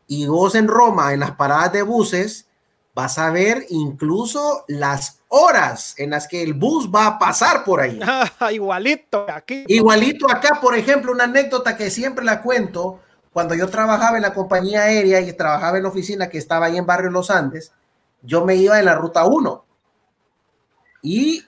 y 0.08 0.28
vos 0.28 0.56
en 0.56 0.68
Roma, 0.68 1.14
en 1.14 1.22
las 1.22 1.32
paradas 1.32 1.74
de 1.74 1.84
buses, 1.84 2.48
vas 2.94 3.18
a 3.18 3.30
ver 3.32 3.66
incluso 3.70 4.66
las 4.68 5.22
horas 5.30 5.96
en 5.98 6.10
las 6.10 6.28
que 6.28 6.44
el 6.44 6.54
bus 6.54 6.90
va 6.94 7.08
a 7.08 7.20
pasar 7.20 7.64
por 7.64 7.80
ahí. 7.80 8.00
Igualito 8.52 9.26
aquí. 9.30 9.64
Igualito 9.68 10.30
acá, 10.30 10.60
por 10.62 10.76
ejemplo, 10.76 11.12
una 11.12 11.24
anécdota 11.24 11.78
que 11.78 11.90
siempre 11.90 12.26
la 12.26 12.42
cuento 12.42 13.00
cuando 13.34 13.56
yo 13.56 13.70
trabajaba 13.70 14.18
en 14.18 14.24
la 14.24 14.34
compañía 14.34 14.84
aérea 14.84 15.22
y 15.22 15.34
trabajaba 15.34 15.78
en 15.78 15.84
la 15.84 15.90
oficina 15.90 16.30
que 16.30 16.38
estaba 16.38 16.66
ahí 16.66 16.78
en 16.78 16.86
Barrio 16.86 17.10
Los 17.10 17.32
Andes, 17.32 17.72
yo 18.22 18.46
me 18.46 18.56
iba 18.56 18.78
en 18.78 18.86
la 18.86 18.96
ruta 18.96 19.26
1 19.26 19.66
y 21.02 21.46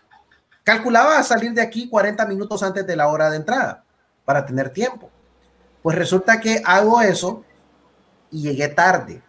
calculaba 0.64 1.22
salir 1.24 1.54
de 1.54 1.62
aquí 1.62 1.90
40 1.90 2.26
minutos 2.26 2.64
antes 2.64 2.88
de 2.88 2.96
la 2.96 3.08
hora 3.08 3.30
de 3.30 3.38
entrada 3.38 3.84
para 4.26 4.46
tener 4.46 4.70
tiempo. 4.70 5.10
Pues 5.82 5.98
resulta 5.98 6.40
que 6.40 6.62
hago 6.66 7.02
eso 7.02 7.44
y 8.32 8.44
llegué 8.44 8.70
tarde. 8.70 9.22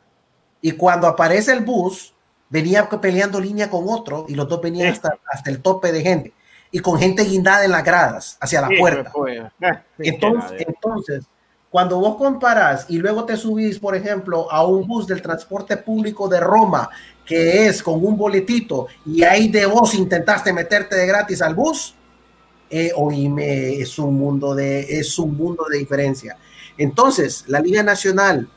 Y 0.61 0.73
cuando 0.73 1.09
aparece 1.09 1.53
el 1.53 1.61
bus, 1.65 2.15
venía 2.49 2.89
peleando 2.89 3.41
línea 3.41 3.69
con 3.69 3.85
otro 3.89 4.27
y 4.29 4.35
los 4.37 4.49
dos 4.49 4.63
venían 4.63 4.93
hasta, 4.93 5.19
hasta 5.31 5.51
el 5.51 5.61
tope 5.61 5.91
de 5.91 6.03
gente 6.03 6.33
y 6.71 6.79
con 6.79 6.99
gente 6.99 7.25
guindada 7.25 7.65
en 7.65 7.73
las 7.73 7.85
gradas 7.85 8.39
hacia 8.41 8.61
la 8.61 8.69
puerta. 8.79 9.13
Entonces, 9.99 10.65
entonces 10.67 11.25
cuando 11.75 11.99
vos 11.99 12.15
comparás 12.15 12.87
y 12.89 12.99
luego 12.99 13.25
te 13.25 13.37
subís, 13.37 13.81
por 13.81 13.97
ejemplo, 13.97 14.49
a 14.49 14.65
un 14.65 14.87
bus 14.87 15.09
del 15.09 15.21
transporte 15.21 15.77
público 15.77 16.29
de 16.29 16.39
Roma, 16.39 16.89
que 17.27 17.67
es 17.67 17.83
con 17.83 17.95
un 18.07 18.17
boletito, 18.17 18.87
y 19.05 19.25
ahí 19.25 19.49
de 19.49 19.67
vos 19.67 19.93
intentaste 19.95 20.53
meterte 20.53 20.95
de 20.95 21.05
gratis 21.05 21.43
al 21.43 21.57
bus, 21.57 21.97
eh, 22.71 22.93
oíme, 22.95 23.81
es 23.81 23.99
un 23.99 24.15
mundo 24.15 24.55
de, 24.55 24.83
es 25.01 25.19
un 25.19 25.37
mundo 25.37 25.65
de 25.69 25.79
diferencia. 25.79 26.37
Entonces, 26.79 27.43
la 27.49 27.59
Liga 27.59 27.83
Nacional, 27.83 28.49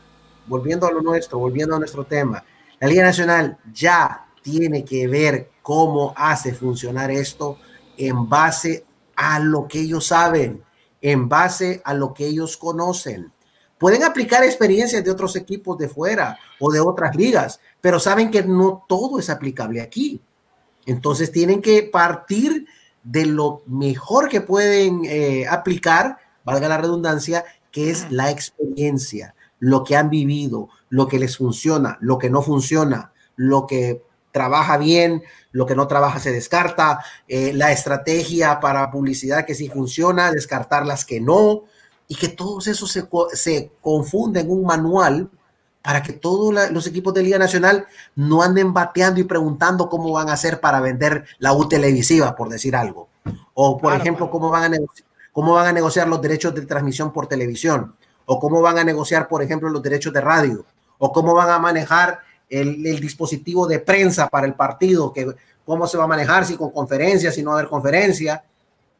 volviendo 0.45 0.85
a 0.85 0.91
lo 0.91 1.01
nuestro, 1.01 1.39
volviendo 1.39 1.75
a 1.75 1.79
nuestro 1.79 2.03
tema, 2.03 2.43
la 2.79 2.87
Liga 2.87 3.01
Nacional 3.01 3.57
ya 3.73 4.27
tiene 4.43 4.85
que 4.85 5.07
ver 5.07 5.49
cómo 5.63 6.13
hace 6.15 6.53
funcionar 6.53 7.09
esto 7.09 7.57
en 7.97 8.29
base 8.29 8.85
a 9.15 9.39
lo 9.39 9.67
que 9.67 9.79
ellos 9.79 10.05
saben 10.05 10.66
en 11.11 11.29
base 11.29 11.81
a 11.85 11.93
lo 11.93 12.13
que 12.13 12.27
ellos 12.27 12.57
conocen. 12.57 13.31
Pueden 13.77 14.03
aplicar 14.03 14.43
experiencias 14.43 15.05
de 15.05 15.11
otros 15.11 15.37
equipos 15.37 15.77
de 15.77 15.87
fuera 15.87 16.37
o 16.59 16.69
de 16.69 16.81
otras 16.81 17.15
ligas, 17.15 17.61
pero 17.79 17.97
saben 17.97 18.29
que 18.29 18.43
no 18.43 18.83
todo 18.89 19.17
es 19.17 19.29
aplicable 19.29 19.81
aquí. 19.81 20.19
Entonces 20.85 21.31
tienen 21.31 21.61
que 21.61 21.83
partir 21.83 22.67
de 23.03 23.25
lo 23.25 23.61
mejor 23.67 24.27
que 24.27 24.41
pueden 24.41 25.05
eh, 25.05 25.47
aplicar, 25.47 26.17
valga 26.43 26.67
la 26.67 26.77
redundancia, 26.77 27.45
que 27.71 27.89
es 27.89 28.11
la 28.11 28.29
experiencia, 28.29 29.33
lo 29.59 29.85
que 29.85 29.95
han 29.95 30.09
vivido, 30.09 30.67
lo 30.89 31.07
que 31.07 31.19
les 31.19 31.37
funciona, 31.37 31.97
lo 32.01 32.17
que 32.17 32.29
no 32.29 32.41
funciona, 32.41 33.13
lo 33.37 33.65
que 33.65 34.01
trabaja 34.37 34.77
bien, 34.77 35.23
lo 35.51 35.65
que 35.65 35.75
no 35.75 35.87
trabaja 35.87 36.19
se 36.19 36.31
descarta, 36.31 37.03
eh, 37.27 37.53
la 37.53 37.71
estrategia 37.71 38.59
para 38.59 38.91
publicidad 38.91 39.45
que 39.45 39.55
sí 39.55 39.67
funciona, 39.67 40.31
descartar 40.31 40.85
las 40.85 41.05
que 41.05 41.19
no, 41.19 41.63
y 42.07 42.13
que 42.13 42.27
todos 42.27 42.67
esos 42.67 42.91
se, 42.91 43.09
se 43.33 43.71
confunden 43.81 44.45
en 44.45 44.51
un 44.51 44.63
manual 44.63 45.31
para 45.81 46.03
que 46.03 46.13
todos 46.13 46.53
los 46.71 46.85
equipos 46.85 47.15
de 47.15 47.23
Liga 47.23 47.39
Nacional 47.39 47.87
no 48.15 48.43
anden 48.43 48.73
bateando 48.73 49.19
y 49.19 49.23
preguntando 49.23 49.89
cómo 49.89 50.11
van 50.11 50.29
a 50.29 50.33
hacer 50.33 50.59
para 50.59 50.81
vender 50.81 51.25
la 51.39 51.53
U 51.53 51.67
televisiva, 51.67 52.35
por 52.35 52.49
decir 52.49 52.75
algo. 52.75 53.07
O, 53.55 53.79
por 53.79 53.93
ejemplo, 53.93 54.29
cómo 54.29 54.51
van, 54.51 54.75
a 54.75 54.77
cómo 55.31 55.53
van 55.53 55.65
a 55.65 55.71
negociar 55.71 56.07
los 56.07 56.21
derechos 56.21 56.53
de 56.53 56.67
transmisión 56.67 57.11
por 57.11 57.25
televisión. 57.25 57.95
O 58.25 58.39
cómo 58.39 58.61
van 58.61 58.77
a 58.77 58.83
negociar, 58.83 59.27
por 59.27 59.41
ejemplo, 59.41 59.69
los 59.69 59.81
derechos 59.81 60.13
de 60.13 60.21
radio. 60.21 60.65
O 60.99 61.11
cómo 61.11 61.33
van 61.33 61.49
a 61.49 61.57
manejar 61.57 62.19
el, 62.49 62.99
dispositivo 62.99 63.67
de 63.67 63.79
prensa 63.79 64.27
para 64.27 64.47
el 64.47 64.53
partido, 64.53 65.11
que 65.11 65.27
cómo 65.65 65.87
se 65.87 65.97
va 65.97 66.05
a 66.05 66.07
manejar, 66.07 66.45
si 66.45 66.55
con 66.55 66.71
conferencia, 66.71 67.31
si 67.31 67.43
no 67.43 67.49
va 67.49 67.57
a 67.57 67.59
haber 67.59 67.69
conferencia. 67.69 68.43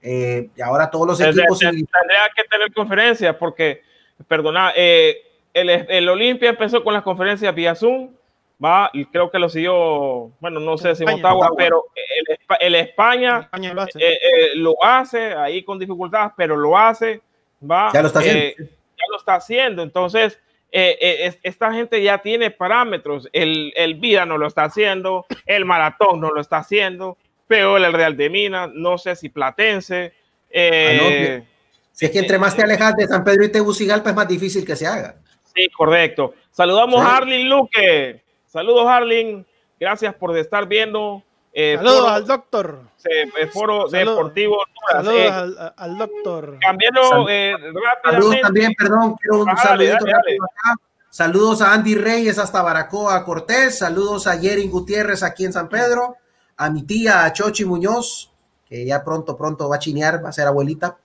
Eh, 0.01 0.49
y 0.55 0.61
ahora 0.61 0.89
todos 0.89 1.07
los 1.07 1.21
equipos... 1.21 1.59
Tendría 1.59 1.87
que 2.35 2.43
tener 2.49 2.73
conferencia 2.73 3.37
porque, 3.37 3.81
perdona, 4.27 4.73
eh, 4.75 5.17
el, 5.53 5.69
el 5.69 6.09
Olimpia 6.09 6.49
empezó 6.49 6.83
con 6.83 6.93
las 6.93 7.03
conferencias 7.03 7.53
vía 7.55 7.73
Zoom, 7.73 8.09
va, 8.63 8.89
y 8.93 9.05
creo 9.05 9.31
que 9.31 9.39
lo 9.39 9.49
siguió, 9.49 10.31
bueno, 10.39 10.59
no 10.59 10.77
sé 10.77 10.95
si 10.95 11.05
Motagua, 11.05 11.51
pero 11.57 11.85
el, 12.59 12.75
España, 12.75 13.49
lo, 13.73 13.81
hace. 13.81 13.99
Eh, 13.99 14.55
lo, 14.55 14.75
hace. 14.83 15.33
ahí 15.33 15.63
con 15.63 15.79
dificultades, 15.79 16.33
pero 16.35 16.55
lo 16.55 16.77
hace, 16.77 17.21
va. 17.63 17.91
Ya 17.93 18.01
lo 18.01 18.07
está 18.07 18.19
haciendo. 18.19 18.55
ya 18.57 19.03
lo 19.09 19.17
está 19.17 19.35
haciendo, 19.35 19.83
entonces 19.83 20.39
esta 20.71 21.73
gente 21.73 22.01
ya 22.01 22.19
tiene 22.19 22.51
parámetros. 22.51 23.29
El, 23.33 23.73
el 23.75 23.95
Vida 23.95 24.25
no 24.25 24.37
lo 24.37 24.47
está 24.47 24.65
haciendo, 24.65 25.25
el 25.45 25.65
Maratón 25.65 26.21
no 26.21 26.31
lo 26.31 26.41
está 26.41 26.57
haciendo, 26.57 27.17
peor 27.47 27.83
el 27.83 27.93
Real 27.93 28.17
de 28.17 28.29
Minas, 28.29 28.69
no 28.73 28.97
sé 28.97 29.15
si 29.15 29.29
Platense. 29.29 30.13
Ah, 30.53 31.41
si 31.91 32.05
es 32.05 32.11
que 32.11 32.19
entre 32.19 32.37
más 32.37 32.55
te 32.55 32.63
alejas 32.63 32.95
de 32.95 33.07
San 33.07 33.23
Pedro 33.23 33.43
y 33.45 33.51
Tegucigalpa 33.51 34.11
es 34.11 34.15
más 34.15 34.27
difícil 34.27 34.65
que 34.65 34.75
se 34.75 34.85
haga. 34.85 35.15
Sí, 35.55 35.67
correcto. 35.75 36.35
Saludamos 36.51 37.01
a 37.01 37.17
Arlin 37.17 37.49
Luque. 37.49 38.21
Saludos, 38.45 38.87
Arlin. 38.87 39.45
Gracias 39.79 40.13
por 40.13 40.37
estar 40.37 40.67
viendo. 40.67 41.23
Eh, 41.53 41.75
Saludos 41.77 42.11
al 42.11 42.27
doctor. 42.27 42.79
el 43.03 43.49
foro 43.49 43.87
deportivo. 43.89 44.57
Saludos 44.91 45.15
eh, 45.15 45.71
al, 45.77 45.97
doctor. 45.97 46.57
Cambiando 46.59 47.27
eh, 47.29 47.53
rápidamente. 47.53 47.99
Saludos 48.03 48.35
también, 48.41 48.73
perdón, 48.77 49.15
quiero 49.15 49.43
un 49.43 49.57
saludito 49.57 50.05
Saludos 51.09 51.61
a 51.61 51.73
Andy 51.73 51.95
Reyes 51.95 52.37
hasta 52.37 52.61
Baracoa 52.61 53.23
Cortés. 53.23 53.79
Saludos 53.79 54.27
a 54.27 54.35
Yerin 54.35 54.69
Gutiérrez 54.69 55.23
aquí 55.23 55.45
en 55.45 55.53
San 55.53 55.67
Pedro. 55.67 56.17
A 56.57 56.69
mi 56.69 56.83
tía 56.83 57.25
a 57.25 57.33
Chochi 57.33 57.65
Muñoz, 57.65 58.31
que 58.67 58.85
ya 58.85 59.03
pronto, 59.03 59.35
pronto 59.35 59.67
va 59.67 59.77
a 59.77 59.79
chinear, 59.79 60.23
va 60.23 60.29
a 60.29 60.33
ser 60.33 60.47
abuelita 60.47 60.97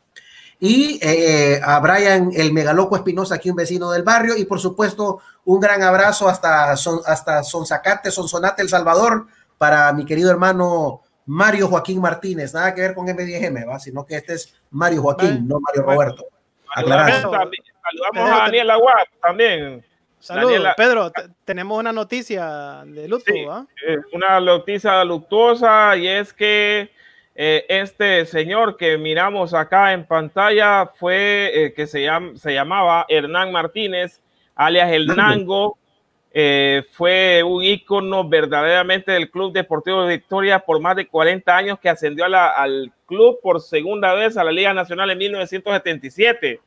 y 0.65 1.01
eh, 1.03 1.61
a 1.61 1.81
Brian 1.81 2.31
el 2.33 2.53
Megaloco 2.53 2.95
Espinosa, 2.95 3.35
aquí 3.35 3.51
un 3.51 3.57
vecino 3.57 3.91
del 3.91 4.05
barrio, 4.05 4.37
y 4.37 4.45
por 4.45 4.61
supuesto 4.61 5.19
un 5.45 5.59
gran 5.59 5.83
abrazo 5.83 6.29
hasta, 6.29 6.77
son, 6.77 7.01
hasta 7.05 7.43
Sonzacate, 7.43 8.13
Sonsonate, 8.13 8.63
El 8.63 8.69
Salvador, 8.69 9.27
para 9.63 9.93
mi 9.93 10.05
querido 10.05 10.29
hermano 10.29 11.03
Mario 11.25 11.69
Joaquín 11.69 12.01
Martínez, 12.01 12.53
nada 12.53 12.75
que 12.75 12.81
ver 12.81 12.95
con 12.95 13.07
M10M, 13.07 13.69
¿va? 13.69 13.79
sino 13.79 14.05
que 14.05 14.17
este 14.17 14.35
es 14.35 14.61
Mario 14.73 15.03
Joaquín, 15.03 15.47
no 15.47 15.61
Mario 15.61 15.83
Roberto. 15.83 16.27
Saludamos 16.75 18.29
a 18.29 18.39
Daniel 18.39 18.71
Aguad 18.71 19.05
también. 19.21 19.85
Saludos, 20.19 20.67
Pedro. 20.77 21.13
Tenemos 21.45 21.79
una 21.79 21.93
noticia 21.93 22.83
de 22.85 23.07
luto, 23.07 23.33
eh, 23.33 23.99
Una 24.13 24.41
noticia 24.41 25.05
luctuosa 25.05 25.97
y 25.97 26.09
es 26.09 26.33
que 26.33 26.91
eh, 27.37 27.65
este 27.69 28.27
señor 28.27 28.77
que 28.77 28.99
miramos 28.99 29.55
acá 29.55 29.93
en 29.93 30.05
pantalla 30.05 30.87
fue 30.87 31.53
eh, 31.55 31.73
que 31.73 31.87
se, 31.87 32.09
se 32.35 32.53
llamaba 32.53 33.07
Hernán 33.09 33.53
Martínez, 33.53 34.21
alias 34.57 34.91
El 34.91 35.07
Nango. 35.07 35.79
Eh, 36.35 36.85
fue 36.93 37.43
un 37.43 37.63
ícono 37.63 38.27
verdaderamente 38.27 39.13
del 39.13 39.31
Club 39.31 39.53
Deportivo 39.53 40.03
de 40.03 40.17
Victoria 40.17 40.61
por 40.61 40.81
más 40.81 40.97
de 40.97 41.07
40 41.07 41.55
años 41.55 41.79
que 41.79 41.91
ascendió 41.91 42.25
al 42.25 42.91
club 43.05 43.39
por 43.43 43.61
segunda 43.61 44.15
vez 44.15 44.39
a 44.39 44.45
la 44.45 44.51
Liga 44.51 44.73
Nacional 44.73 45.11
en 45.11 45.19
1977. 45.19 46.61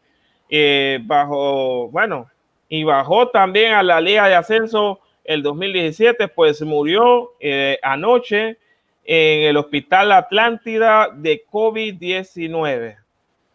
bajo, 1.04 1.90
bueno, 1.90 2.30
y 2.70 2.84
bajó 2.84 3.30
también 3.30 3.74
a 3.74 3.82
la 3.82 4.00
Liga 4.02 4.28
de 4.28 4.36
Ascenso 4.36 5.00
el 5.24 5.42
2017, 5.42 6.28
pues 6.28 6.62
murió 6.62 7.32
anoche 7.82 8.60
en 9.06 9.44
el 9.44 9.58
Hospital 9.58 10.12
Atlántida 10.12 11.10
de 11.14 11.44
COVID-19. 11.52 13.05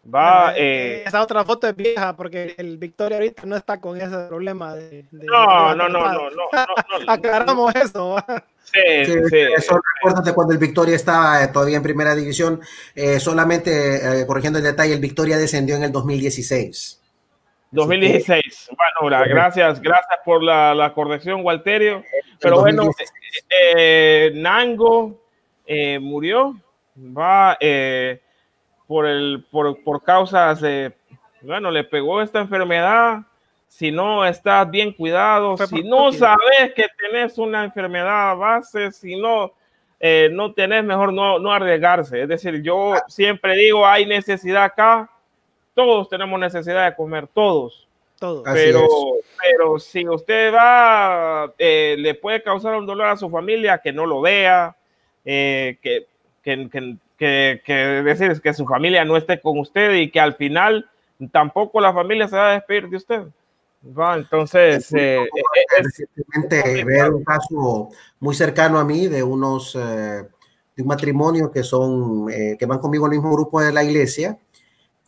Va, 0.03 0.53
eh, 0.57 1.03
esa 1.05 1.21
otra 1.21 1.43
foto 1.43 1.67
es 1.67 1.75
vieja 1.75 2.15
porque 2.15 2.55
el 2.57 2.77
Victoria 2.77 3.17
ahorita 3.17 3.43
no 3.45 3.55
está 3.55 3.79
con 3.79 4.01
ese 4.01 4.17
problema 4.27 4.73
de. 4.73 5.05
no, 5.11 5.75
no, 5.75 5.87
no, 5.87 6.11
no, 6.13 6.29
no, 6.31 6.45
Aclaramos 7.07 7.75
eso. 7.75 8.17
Sí, 8.63 9.05
sí, 9.05 9.13
sí. 9.29 9.37
Eso 9.55 9.79
recuérdate 9.95 10.33
cuando 10.33 10.53
el 10.53 10.59
Victoria 10.59 10.95
estaba 10.95 11.43
eh, 11.43 11.49
todavía 11.49 11.77
en 11.77 11.83
primera 11.83 12.15
división. 12.15 12.61
Eh, 12.95 13.19
solamente 13.19 14.25
corrigiendo 14.25 14.57
el 14.57 14.65
detalle, 14.65 14.93
el 14.93 14.99
Victoria 14.99 15.37
descendió 15.37 15.75
en 15.75 15.83
el 15.83 15.91
2016. 15.91 16.99
2016. 17.69 18.69
Bueno, 19.01 19.23
gracias, 19.27 19.79
gracias 19.81 20.19
por 20.25 20.41
la, 20.41 20.73
la 20.73 20.93
corrección, 20.93 21.45
Walterio. 21.45 22.03
Pero 22.39 22.61
bueno, 22.61 22.89
Nango, 24.33 25.21
eh, 25.73 25.99
murió, 25.99 26.55
va 26.97 27.57
eh, 27.59 28.21
por, 28.91 29.07
el, 29.07 29.45
por, 29.49 29.81
por 29.85 30.03
causas 30.03 30.59
de, 30.59 30.91
bueno, 31.43 31.71
le 31.71 31.85
pegó 31.85 32.21
esta 32.21 32.41
enfermedad. 32.41 33.21
Si 33.69 33.89
no 33.89 34.25
estás 34.25 34.69
bien 34.69 34.91
cuidado, 34.91 35.55
si 35.55 35.81
no 35.81 36.11
sabes 36.11 36.73
que 36.75 36.87
tenés 36.99 37.37
una 37.37 37.63
enfermedad 37.63 38.35
base, 38.35 38.91
si 38.91 39.15
no, 39.15 39.53
eh, 39.97 40.29
no 40.33 40.53
tenés, 40.53 40.83
mejor 40.83 41.13
no, 41.13 41.39
no 41.39 41.53
arriesgarse. 41.53 42.23
Es 42.23 42.27
decir, 42.27 42.61
yo 42.61 42.95
siempre 43.07 43.55
digo, 43.55 43.87
hay 43.87 44.05
necesidad 44.05 44.65
acá, 44.65 45.09
todos 45.73 46.09
tenemos 46.09 46.37
necesidad 46.37 46.89
de 46.89 46.93
comer, 46.93 47.27
todos. 47.27 47.87
Todos. 48.19 48.43
Pero, 48.51 48.85
pero 49.41 49.79
si 49.79 50.05
usted 50.05 50.53
va, 50.53 51.53
le 51.57 52.13
puede 52.15 52.43
causar 52.43 52.75
un 52.75 52.85
dolor 52.85 53.07
a 53.07 53.15
su 53.15 53.29
familia, 53.29 53.77
que 53.77 53.93
no 53.93 54.05
lo 54.05 54.19
vea, 54.19 54.75
eh, 55.23 55.77
que, 55.81 56.07
que, 56.43 56.69
que, 56.69 56.97
que, 57.21 57.73
decir 58.03 58.41
que 58.41 58.53
su 58.53 58.65
familia 58.65 59.05
no 59.05 59.15
esté 59.15 59.39
con 59.39 59.59
usted 59.59 59.93
y 59.93 60.09
que 60.09 60.19
al 60.19 60.35
final 60.35 60.89
tampoco 61.31 61.79
la 61.79 61.93
familia 61.93 62.27
se 62.27 62.35
va 62.35 62.51
a 62.51 62.53
despedir 62.53 62.89
de 62.89 62.97
usted. 62.97 63.21
Va, 63.97 64.15
entonces, 64.15 64.91
eh, 64.93 65.23
eh, 65.23 65.83
recientemente 65.83 66.83
ver 66.83 67.11
un 67.11 67.23
caso 67.23 67.89
muy 68.19 68.35
cercano 68.35 68.79
a 68.79 68.85
mí 68.85 69.07
de 69.07 69.23
unos 69.23 69.73
de 69.73 70.83
un 70.83 70.87
matrimonio 70.87 71.51
que 71.51 71.63
son 71.63 72.27
que 72.27 72.65
van 72.65 72.79
conmigo 72.79 73.07
en 73.07 73.13
el 73.13 73.17
mismo 73.19 73.33
grupo 73.33 73.59
de 73.59 73.71
la 73.71 73.83
iglesia 73.83 74.37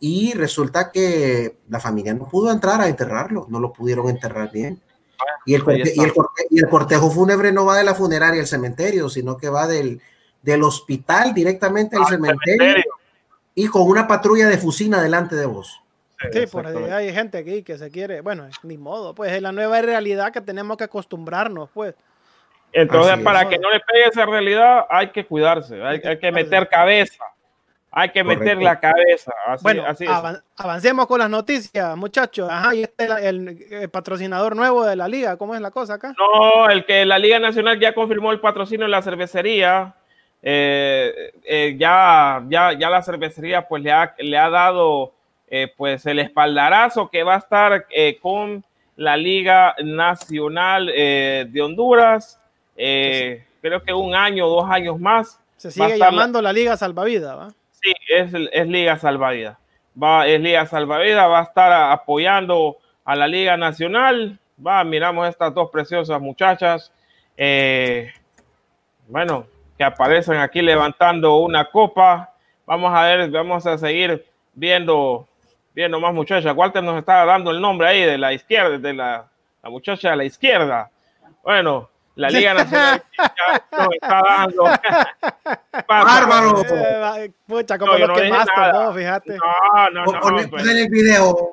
y 0.00 0.32
resulta 0.34 0.90
que 0.90 1.58
la 1.68 1.80
familia 1.80 2.14
no 2.14 2.28
pudo 2.28 2.50
entrar 2.52 2.80
a 2.80 2.88
enterrarlo, 2.88 3.46
no 3.48 3.60
lo 3.60 3.72
pudieron 3.72 4.08
enterrar 4.08 4.50
bien. 4.52 4.82
Y 5.46 5.54
el, 5.54 5.62
y, 6.50 6.58
el 6.58 6.68
cortejo 6.68 7.10
fúnebre 7.10 7.52
no 7.52 7.64
va 7.64 7.78
de 7.78 7.84
la 7.84 7.94
funeraria 7.94 8.40
al 8.40 8.46
cementerio, 8.46 9.08
sino 9.08 9.36
que 9.36 9.48
va 9.48 9.66
del, 9.66 10.02
del 10.44 10.62
hospital 10.62 11.32
directamente 11.32 11.96
al, 11.96 12.06
cementerio, 12.06 12.84
y 13.54 13.66
con 13.68 13.82
una 13.82 14.06
patrulla 14.06 14.46
de 14.48 14.58
fusina 14.58 15.02
delante 15.02 15.34
de 15.36 15.46
vos. 15.46 15.80
Sí, 16.32 16.46
por 16.46 16.66
ahí 16.66 16.76
hay 16.90 17.12
gente 17.12 17.38
aquí 17.38 17.62
que 17.62 17.76
se 17.76 17.90
quiere, 17.90 18.20
bueno, 18.20 18.48
ni 18.62 18.78
modo, 18.78 19.14
pues 19.14 19.32
es 19.32 19.42
la 19.42 19.52
nueva 19.52 19.80
realidad 19.82 20.32
que 20.32 20.40
tenemos 20.40 20.76
que 20.76 20.84
acostumbrarnos, 20.84 21.68
pues. 21.72 21.94
Entonces, 22.72 23.18
para 23.18 23.48
que 23.48 23.58
no 23.58 23.70
le 23.70 23.80
pegue 23.80 24.08
esa 24.08 24.26
realidad, 24.26 24.86
hay 24.90 25.10
que 25.10 25.24
cuidarse, 25.24 25.82
hay, 25.82 26.00
hay 26.04 26.18
que 26.18 26.32
meter 26.32 26.68
cabeza. 26.68 27.24
Hay 27.96 28.08
que 28.08 28.24
meter 28.24 28.60
la 28.60 28.80
cabeza. 28.80 29.32
bueno, 29.62 29.84
avancemos 30.56 31.06
con 31.06 31.20
las 31.20 31.30
noticias, 31.30 31.96
muchachos. 31.96 32.48
Ajá, 32.50 32.74
y 32.74 32.82
este 32.82 33.04
es 33.04 33.10
el, 33.22 33.88
patrocinador 33.88 34.56
nuevo 34.56 34.84
de 34.84 34.96
la 34.96 35.06
liga. 35.06 35.36
¿Cómo 35.36 35.54
es 35.54 35.60
la 35.60 35.70
cosa 35.70 35.94
acá? 35.94 36.12
No, 36.18 36.68
el 36.68 36.84
que 36.86 37.04
la 37.04 37.20
Liga 37.20 37.38
Nacional 37.38 37.78
ya 37.78 37.94
confirmó 37.94 38.32
el 38.32 38.40
patrocinio 38.40 38.86
de 38.86 38.90
la 38.90 39.00
cervecería. 39.00 39.94
Eh, 40.46 41.32
eh, 41.42 41.74
ya, 41.78 42.44
ya, 42.48 42.74
ya 42.74 42.90
la 42.90 43.00
cervecería 43.00 43.66
pues 43.66 43.82
le 43.82 43.90
ha, 43.90 44.14
le 44.18 44.36
ha 44.36 44.50
dado 44.50 45.14
eh, 45.48 45.72
pues 45.74 46.04
el 46.04 46.18
espaldarazo 46.18 47.08
que 47.08 47.22
va 47.22 47.36
a 47.36 47.38
estar 47.38 47.86
con 48.20 48.62
la 48.96 49.16
Liga 49.16 49.74
Nacional 49.82 50.86
de 50.86 51.62
Honduras. 51.62 52.38
creo 52.76 53.82
que 53.82 53.94
un 53.94 54.14
año, 54.14 54.46
dos 54.46 54.68
años 54.68 55.00
más. 55.00 55.40
Se 55.56 55.70
sigue 55.70 55.98
llamando 55.98 56.42
la... 56.42 56.52
Liga 56.52 56.76
Salvavidas, 56.76 57.38
¿va? 57.38 57.48
Sí, 57.80 57.94
es, 58.08 58.30
es 58.52 58.68
Liga 58.68 58.98
Salvavidas. 58.98 59.56
Va, 60.00 60.26
es 60.26 60.40
Liga 60.42 60.66
Salvavidas, 60.66 61.26
va 61.26 61.40
a 61.40 61.44
estar 61.44 61.72
apoyando 61.90 62.76
a 63.06 63.16
la 63.16 63.26
Liga 63.26 63.56
Nacional. 63.56 64.38
Va, 64.64 64.84
miramos 64.84 65.26
estas 65.26 65.54
dos 65.54 65.70
preciosas 65.70 66.20
muchachas. 66.20 66.92
Bueno, 69.08 69.46
que 69.76 69.84
aparecen 69.84 70.36
aquí 70.36 70.62
levantando 70.62 71.36
una 71.36 71.64
copa. 71.70 72.32
Vamos 72.66 72.92
a 72.94 73.02
ver, 73.02 73.30
vamos 73.30 73.66
a 73.66 73.76
seguir 73.78 74.24
viendo, 74.54 75.26
viendo 75.74 76.00
más 76.00 76.14
muchachas. 76.14 76.54
Walter 76.56 76.82
nos 76.82 76.98
está 76.98 77.24
dando 77.24 77.50
el 77.50 77.60
nombre 77.60 77.88
ahí 77.88 78.02
de 78.02 78.18
la 78.18 78.32
izquierda, 78.32 78.78
de 78.78 78.94
la, 78.94 79.26
la 79.62 79.70
muchacha 79.70 80.10
de 80.10 80.16
la 80.16 80.24
izquierda. 80.24 80.90
Bueno, 81.42 81.90
la 82.16 82.30
Liga 82.30 82.54
Nacional 82.54 83.02
nos 83.72 83.88
está 83.92 84.22
dando. 84.22 84.64
¡Bárbaro! 85.88 86.62
Eh, 87.16 87.32
pucha, 87.46 87.78
como 87.78 87.98
no, 87.98 88.06
lo 88.06 88.14
que 88.14 88.30
más 88.30 88.46
tomó, 88.54 88.92
fíjate. 88.92 89.36
No, 89.36 89.90
no, 89.90 90.04
no. 90.04 90.20
Poner 90.20 90.48
pues. 90.48 90.66
el 90.66 90.88
video. 90.88 91.50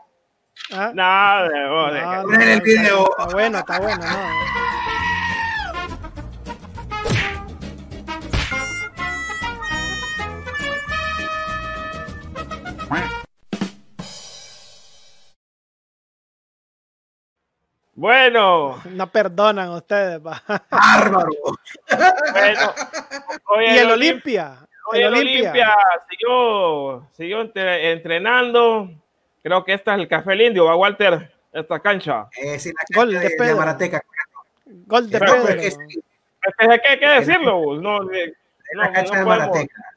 ¿Ah? 0.73 0.91
Nada, 0.93 1.49
no, 1.49 2.23
poner 2.23 2.47
el 2.49 2.61
video. 2.61 3.09
Está 3.17 3.33
bueno, 3.33 3.57
está 3.59 3.79
bueno, 3.79 4.05
no. 4.05 4.80
Bueno. 18.01 18.81
No 18.85 19.11
perdonan 19.11 19.69
ustedes. 19.69 20.21
Bárbaro. 20.23 21.29
Bueno, 23.47 23.73
y 23.73 23.77
el 23.77 23.91
Olimpia. 23.91 24.57
el 24.93 25.13
Olimpia 25.13 25.75
siguió, 26.09 27.07
siguió 27.11 27.41
entrenando. 27.41 28.89
Creo 29.43 29.63
que 29.63 29.73
este 29.73 29.91
es 29.91 29.97
el 29.97 30.07
café 30.07 30.33
el 30.33 30.41
indio, 30.41 30.65
va 30.65 30.75
Walter. 30.75 31.31
esta 31.53 31.79
cancha. 31.79 32.27
Eh, 32.37 32.57
sí, 32.57 32.71
la 32.71 32.99
Gol 33.01 33.11
de, 33.11 33.19
de, 33.19 33.55
Marateca. 33.55 34.03
Gol 34.65 35.09
de 35.09 35.19
Pedro. 35.19 35.45
¿Qué, 36.57 36.99
qué 36.99 37.07
decirlo? 37.07 37.75
No, 37.79 37.99
no, 37.99 38.09
la 38.73 38.91
cancha 38.91 39.19
de 39.19 39.25
Marateca. 39.25 39.90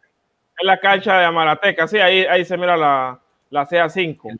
En 0.59 0.66
la 0.66 0.78
cancha 0.78 1.18
de 1.18 1.30
Marateca, 1.30 1.88
sí, 1.88 1.98
ahí, 1.98 2.24
ahí 2.24 2.44
se 2.44 2.57
mira 2.57 2.76
la, 2.76 3.18
la 3.50 3.66
CA5. 3.66 4.38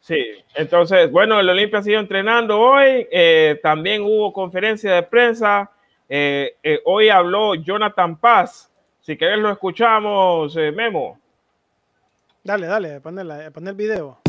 Sí, 0.00 0.22
entonces, 0.54 1.10
bueno, 1.10 1.40
el 1.40 1.48
Olimpia 1.48 1.78
ha 1.78 1.82
sido 1.82 1.98
entrenando 1.98 2.60
hoy. 2.60 3.08
Eh, 3.10 3.58
también 3.62 4.02
hubo 4.02 4.32
conferencia 4.32 4.92
de 4.92 5.02
prensa. 5.02 5.70
Eh, 6.08 6.56
eh, 6.62 6.80
hoy 6.84 7.08
habló 7.08 7.54
Jonathan 7.54 8.16
Paz. 8.16 8.70
Si 9.00 9.16
querés 9.16 9.38
lo 9.38 9.50
escuchamos, 9.50 10.56
Memo. 10.56 11.18
Dale, 12.42 12.66
dale, 12.66 13.00
pon 13.00 13.18
el 13.18 13.74
video. 13.74 14.23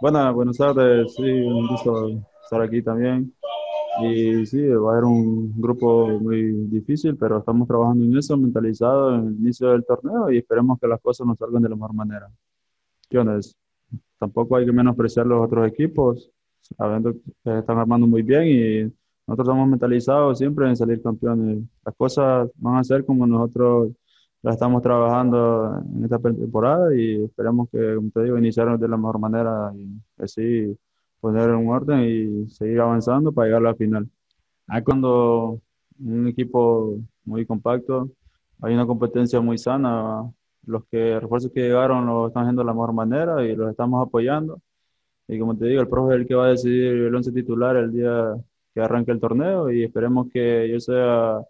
Buenas, 0.00 0.32
buenas 0.32 0.56
tardes, 0.56 1.12
sí, 1.12 1.22
un 1.22 1.66
gusto 1.66 2.22
estar 2.44 2.62
aquí 2.62 2.80
también. 2.82 3.34
Y 4.00 4.46
sí, 4.46 4.64
va 4.68 4.92
a 4.92 4.94
ser 4.96 5.04
un 5.04 5.60
grupo 5.60 6.06
muy 6.20 6.52
difícil, 6.68 7.16
pero 7.16 7.38
estamos 7.38 7.66
trabajando 7.66 8.04
en 8.04 8.16
eso, 8.16 8.36
mentalizado 8.36 9.16
en 9.16 9.26
el 9.26 9.34
inicio 9.34 9.70
del 9.70 9.84
torneo 9.84 10.30
y 10.30 10.38
esperemos 10.38 10.78
que 10.80 10.86
las 10.86 11.00
cosas 11.00 11.26
nos 11.26 11.36
salgan 11.36 11.62
de 11.62 11.68
la 11.70 11.74
mejor 11.74 11.94
manera. 11.94 12.30
Tampoco 14.18 14.56
hay 14.56 14.66
que 14.66 14.72
menospreciar 14.72 15.26
los 15.26 15.44
otros 15.44 15.66
equipos, 15.66 16.30
sabiendo 16.60 17.14
que 17.42 17.58
están 17.58 17.78
armando 17.78 18.06
muy 18.06 18.22
bien 18.22 18.46
y 18.46 18.82
nosotros 19.26 19.48
estamos 19.48 19.68
mentalizados 19.68 20.38
siempre 20.38 20.68
en 20.68 20.76
salir 20.76 21.02
campeones. 21.02 21.64
Las 21.84 21.94
cosas 21.96 22.48
van 22.54 22.76
a 22.76 22.84
ser 22.84 23.04
como 23.04 23.26
nosotros 23.26 23.90
la 24.42 24.52
estamos 24.52 24.82
trabajando 24.82 25.82
en 25.94 26.04
esta 26.04 26.18
temporada 26.18 26.94
y 26.94 27.24
esperemos 27.24 27.68
que, 27.70 27.94
como 27.96 28.10
te 28.10 28.22
digo, 28.24 28.38
iniciarnos 28.38 28.80
de 28.80 28.88
la 28.88 28.96
mejor 28.96 29.18
manera 29.18 29.72
y 29.74 30.00
así 30.22 30.76
poner 31.20 31.50
en 31.50 31.68
orden 31.68 32.00
y 32.02 32.48
seguir 32.50 32.80
avanzando 32.80 33.32
para 33.32 33.46
llegar 33.46 33.62
a 33.62 33.70
la 33.70 33.74
final. 33.74 34.08
Hay 34.68 34.82
cuando 34.82 35.60
un 36.00 36.28
equipo 36.28 36.98
muy 37.24 37.46
compacto, 37.46 38.10
hay 38.62 38.74
una 38.74 38.86
competencia 38.86 39.40
muy 39.40 39.58
sana, 39.58 40.30
los 40.66 40.84
que 40.90 41.18
refuerzos 41.20 41.50
que 41.52 41.62
llegaron 41.62 42.06
lo 42.06 42.28
están 42.28 42.44
haciendo 42.44 42.62
de 42.62 42.66
la 42.66 42.74
mejor 42.74 42.92
manera 42.92 43.44
y 43.44 43.56
los 43.56 43.70
estamos 43.70 44.06
apoyando. 44.06 44.60
Y 45.28 45.38
como 45.38 45.56
te 45.56 45.66
digo, 45.66 45.82
el 45.82 45.88
profe 45.88 46.14
es 46.14 46.20
el 46.20 46.26
que 46.28 46.34
va 46.34 46.46
a 46.46 46.50
decidir 46.50 46.86
el 46.86 47.14
once 47.14 47.32
titular 47.32 47.76
el 47.76 47.92
día 47.92 48.34
que 48.74 48.80
arranque 48.80 49.12
el 49.12 49.20
torneo 49.20 49.70
y 49.70 49.84
esperemos 49.84 50.28
que 50.32 50.68
yo 50.70 50.80
sea 50.80 51.40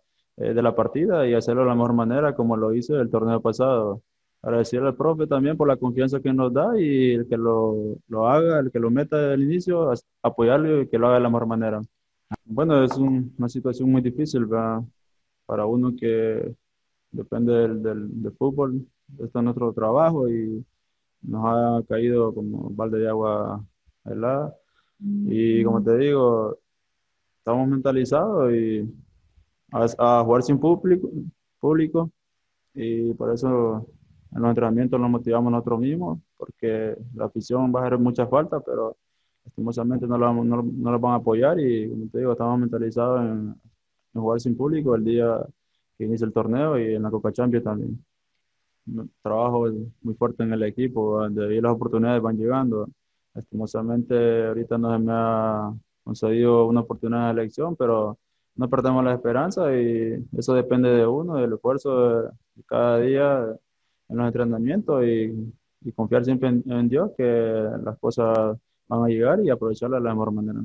eh, 0.40 0.54
de 0.54 0.62
la 0.62 0.74
partida 0.74 1.26
y 1.26 1.34
hacerlo 1.34 1.62
de 1.62 1.68
la 1.68 1.74
mejor 1.74 1.94
manera 1.94 2.34
como 2.34 2.56
lo 2.56 2.72
hice 2.74 2.94
el 2.94 3.10
torneo 3.10 3.40
pasado. 3.40 4.02
Agradecerle 4.42 4.88
al 4.88 4.96
profe 4.96 5.26
también 5.26 5.56
por 5.56 5.66
la 5.66 5.76
confianza 5.76 6.20
que 6.20 6.32
nos 6.32 6.52
da 6.52 6.78
y 6.80 7.14
el 7.14 7.28
que 7.28 7.36
lo, 7.36 7.96
lo 8.08 8.28
haga, 8.28 8.60
el 8.60 8.70
que 8.70 8.78
lo 8.78 8.90
meta 8.90 9.16
desde 9.16 9.34
el 9.34 9.42
inicio, 9.42 9.92
apoyarlo 10.22 10.82
y 10.82 10.88
que 10.88 10.98
lo 10.98 11.08
haga 11.08 11.16
de 11.16 11.22
la 11.22 11.28
mejor 11.28 11.46
manera. 11.48 11.82
Bueno, 12.44 12.84
es 12.84 12.96
una 12.96 13.48
situación 13.48 13.90
muy 13.90 14.00
difícil 14.02 14.46
para 15.46 15.66
uno 15.66 15.92
que 15.98 16.54
depende 17.10 17.52
del, 17.52 17.82
del, 17.82 18.32
fútbol. 18.32 18.86
Esto 19.18 19.38
es 19.38 19.44
nuestro 19.44 19.72
trabajo 19.72 20.28
y 20.28 20.64
nos 21.22 21.44
ha 21.46 21.82
caído 21.88 22.32
como 22.34 22.70
balde 22.70 23.00
de 23.00 23.08
agua 23.08 23.64
helada. 24.04 24.54
Y 25.00 25.64
como 25.64 25.82
te 25.82 25.96
digo, 25.98 26.58
estamos 27.38 27.68
mentalizados 27.68 28.52
y 28.52 28.88
a, 29.72 30.22
jugar 30.24 30.42
sin 30.42 30.58
público, 30.58 31.08
público 31.60 32.10
y 32.74 33.12
por 33.14 33.32
eso 33.32 33.86
en 34.32 34.42
los 34.42 34.48
entrenamientos 34.50 35.00
nos 35.00 35.10
motivamos 35.10 35.52
nosotros 35.52 35.80
mismos 35.80 36.18
porque 36.36 36.96
la 37.14 37.26
afición 37.26 37.72
va 37.74 37.82
a 37.82 37.86
hacer 37.86 37.98
mucha 37.98 38.26
falta, 38.26 38.60
pero 38.60 38.96
lastimosamente 39.44 40.06
no 40.06 40.18
la, 40.18 40.32
no, 40.32 40.62
no 40.62 40.98
van 41.00 41.12
a 41.12 41.16
apoyar 41.16 41.58
y 41.60 41.88
como 41.88 42.08
te 42.08 42.18
digo, 42.18 42.32
estamos 42.32 42.58
mentalizados 42.58 43.20
en, 43.22 43.54
jugar 44.14 44.40
sin 44.40 44.56
público 44.56 44.96
el 44.96 45.04
día 45.04 45.46
que 45.96 46.04
inicia 46.04 46.24
el 46.24 46.32
torneo 46.32 46.78
y 46.78 46.94
en 46.94 47.02
la 47.02 47.10
Copa 47.10 47.32
Champions 47.32 47.64
también. 47.64 48.04
Trabajo 49.22 49.66
muy 50.02 50.14
fuerte 50.14 50.42
en 50.42 50.52
el 50.52 50.62
equipo, 50.64 51.20
donde 51.20 51.46
ahí 51.46 51.60
las 51.60 51.72
oportunidades 51.72 52.22
van 52.22 52.36
llegando. 52.36 52.88
Lastimosamente 53.34 54.46
ahorita 54.46 54.78
no 54.78 54.92
se 54.92 54.98
me 54.98 55.12
ha 55.12 55.72
concedido 56.02 56.66
una 56.66 56.80
oportunidad 56.80 57.26
de 57.26 57.42
elección, 57.42 57.76
pero 57.76 58.18
no 58.58 58.68
perdemos 58.68 59.04
la 59.04 59.14
esperanza 59.14 59.72
y 59.74 60.26
eso 60.36 60.52
depende 60.52 60.90
de 60.90 61.06
uno, 61.06 61.36
del 61.36 61.52
esfuerzo 61.54 62.22
de, 62.22 62.30
cada 62.66 62.98
día 62.98 63.56
en 64.08 64.16
los 64.16 64.26
entrenamientos 64.26 65.04
y, 65.06 65.54
confiar 65.94 66.24
siempre 66.24 66.48
en, 66.48 66.88
Dios 66.88 67.12
que 67.16 67.24
las 67.24 67.96
cosas 67.98 68.58
van 68.88 69.04
a 69.04 69.08
llegar 69.08 69.40
y 69.44 69.48
aprovecharlas 69.48 70.02
de 70.02 70.08
la 70.08 70.14
mejor 70.14 70.32
manera. 70.32 70.60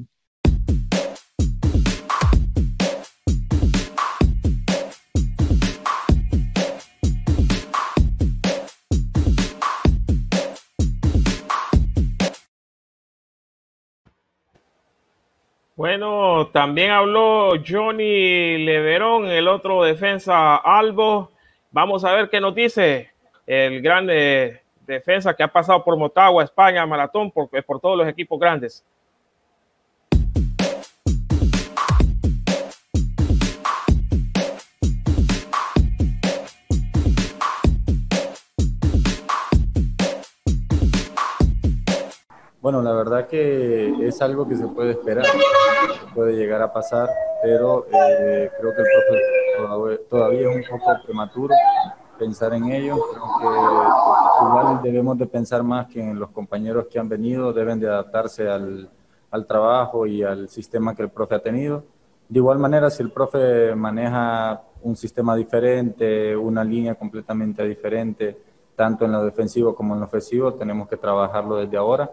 Bueno, 15.84 16.47
también 16.53 16.91
habló 16.91 17.55
Johnny 17.67 18.57
Leverón, 18.59 19.25
el 19.25 19.49
otro 19.49 19.84
defensa 19.84 20.55
Albo. 20.55 21.29
Vamos 21.71 22.05
a 22.05 22.13
ver 22.13 22.29
qué 22.29 22.39
nos 22.39 22.55
dice 22.55 23.11
el 23.45 23.81
grande 23.81 24.61
defensa 24.88 25.34
que 25.34 25.43
ha 25.43 25.49
pasado 25.49 25.84
por 25.84 25.97
Motagua, 25.97 26.41
España, 26.41 26.86
Maratón, 26.86 27.31
por 27.31 27.81
todos 27.81 27.97
los 27.97 28.07
equipos 28.07 28.39
grandes. 28.39 28.81
Bueno, 42.64 42.82
la 42.82 42.93
verdad 42.93 43.28
que 43.28 44.07
es 44.07 44.22
algo 44.22 44.47
que 44.47 44.55
se 44.55 44.66
puede 44.68 44.91
esperar, 44.91 45.26
puede 46.16 46.32
llegar 46.32 46.61
a 46.61 46.72
pasar, 46.72 47.09
pero 47.41 47.88
eh, 47.88 48.49
creo 48.57 48.72
que 48.74 48.82
el 48.82 48.88
profe 49.68 49.97
todavía 50.09 50.49
es 50.49 50.55
un 50.55 50.80
poco 50.80 50.93
prematuro 51.03 51.53
pensar 52.18 52.53
en 52.53 52.72
ello. 52.72 52.95
Creo 53.11 53.26
que 53.38 54.45
igual 54.45 54.82
debemos 54.82 55.18
de 55.18 55.26
pensar 55.26 55.61
más 55.61 55.88
que 55.88 55.99
en 55.99 56.18
los 56.18 56.30
compañeros 56.30 56.88
que 56.89 56.97
han 56.99 57.09
venido, 57.09 57.51
deben 57.51 57.82
de 57.82 57.89
adaptarse 57.89 58.47
al, 58.47 58.89
al 59.30 59.45
trabajo 59.45 60.07
y 60.07 60.24
al 60.24 60.47
sistema 60.47 60.95
que 60.95 61.01
el 61.01 61.09
profe 61.09 61.36
ha 61.36 61.43
tenido. 61.43 61.84
De 62.30 62.39
igual 62.39 62.59
manera, 62.59 62.89
si 62.89 63.03
el 63.03 63.11
profe 63.11 63.76
maneja 63.76 64.61
un 64.84 64.95
sistema 64.95 65.36
diferente, 65.36 66.34
una 66.34 66.64
línea 66.64 66.95
completamente 66.95 67.68
diferente, 67.68 68.38
tanto 68.74 69.03
en 69.03 69.11
lo 69.11 69.26
defensivo 69.26 69.76
como 69.76 69.95
en 69.95 69.99
lo 69.99 70.05
ofensivo, 70.05 70.53
tenemos 70.53 70.88
que 70.88 70.95
trabajarlo 70.95 71.57
desde 71.57 71.76
ahora 71.76 72.09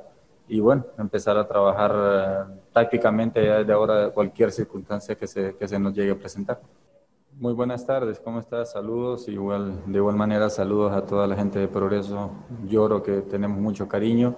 y 0.50 0.58
bueno, 0.58 0.84
empezar 0.98 1.38
a 1.38 1.46
trabajar 1.46 1.94
eh, 1.94 2.54
tácticamente 2.72 3.44
ya 3.44 3.58
desde 3.58 3.72
ahora 3.72 4.10
cualquier 4.10 4.50
circunstancia 4.50 5.14
que 5.14 5.28
se, 5.28 5.54
que 5.54 5.68
se 5.68 5.78
nos 5.78 5.94
llegue 5.94 6.10
a 6.10 6.18
presentar. 6.18 6.60
Muy 7.38 7.52
buenas 7.52 7.86
tardes, 7.86 8.18
¿cómo 8.18 8.40
estás? 8.40 8.72
Saludos, 8.72 9.28
igual, 9.28 9.80
de 9.86 9.98
igual 9.98 10.16
manera 10.16 10.50
saludos 10.50 10.92
a 10.92 11.06
toda 11.06 11.28
la 11.28 11.36
gente 11.36 11.60
de 11.60 11.68
Progreso, 11.68 12.32
lloro 12.66 13.00
que 13.00 13.20
tenemos 13.22 13.58
mucho 13.58 13.86
cariño. 13.86 14.34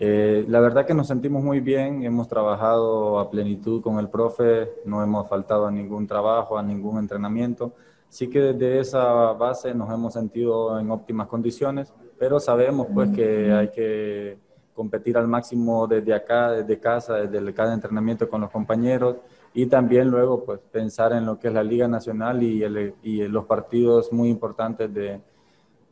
Eh, 0.00 0.44
la 0.48 0.58
verdad 0.58 0.84
que 0.84 0.94
nos 0.94 1.06
sentimos 1.06 1.44
muy 1.44 1.60
bien, 1.60 2.02
hemos 2.02 2.26
trabajado 2.26 3.20
a 3.20 3.30
plenitud 3.30 3.80
con 3.80 4.00
el 4.00 4.08
profe, 4.08 4.72
no 4.84 5.00
hemos 5.00 5.28
faltado 5.28 5.66
a 5.66 5.70
ningún 5.70 6.08
trabajo, 6.08 6.58
a 6.58 6.62
ningún 6.62 6.98
entrenamiento, 6.98 7.72
sí 8.08 8.28
que 8.28 8.40
desde 8.40 8.80
esa 8.80 9.32
base 9.32 9.72
nos 9.74 9.94
hemos 9.94 10.12
sentido 10.12 10.80
en 10.80 10.90
óptimas 10.90 11.28
condiciones, 11.28 11.94
pero 12.18 12.40
sabemos 12.40 12.88
pues 12.92 13.10
que 13.10 13.52
hay 13.52 13.70
que 13.70 14.45
competir 14.76 15.16
al 15.16 15.26
máximo 15.26 15.86
desde 15.88 16.14
acá, 16.14 16.52
desde 16.52 16.78
casa, 16.78 17.14
desde 17.14 17.54
cada 17.54 17.74
entrenamiento 17.74 18.28
con 18.28 18.42
los 18.42 18.50
compañeros 18.50 19.16
y 19.54 19.66
también 19.66 20.10
luego 20.10 20.44
pues 20.44 20.60
pensar 20.70 21.12
en 21.14 21.24
lo 21.24 21.38
que 21.38 21.48
es 21.48 21.54
la 21.54 21.64
Liga 21.64 21.88
Nacional 21.88 22.42
y, 22.42 22.62
y 23.02 23.26
los 23.26 23.46
partidos 23.46 24.12
muy 24.12 24.28
importantes 24.28 24.92
de, 24.92 25.20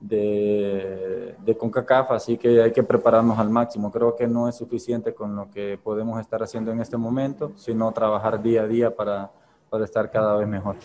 de, 0.00 1.34
de, 1.42 1.56
CONCACAF, 1.56 2.10
así 2.10 2.36
que 2.36 2.60
hay 2.60 2.72
que 2.72 2.82
prepararnos 2.82 3.38
al 3.38 3.48
máximo. 3.48 3.90
Creo 3.90 4.14
que 4.14 4.26
no 4.26 4.48
es 4.48 4.56
suficiente 4.56 5.14
con 5.14 5.34
lo 5.34 5.50
que 5.50 5.78
podemos 5.82 6.20
estar 6.20 6.42
haciendo 6.42 6.70
en 6.72 6.80
este 6.80 6.98
momento, 6.98 7.52
sino 7.56 7.90
trabajar 7.92 8.42
día 8.42 8.62
a 8.62 8.66
día 8.66 8.94
para, 8.94 9.30
para 9.70 9.84
estar 9.84 10.10
cada 10.10 10.36
vez 10.36 10.46
mejor. 10.46 10.76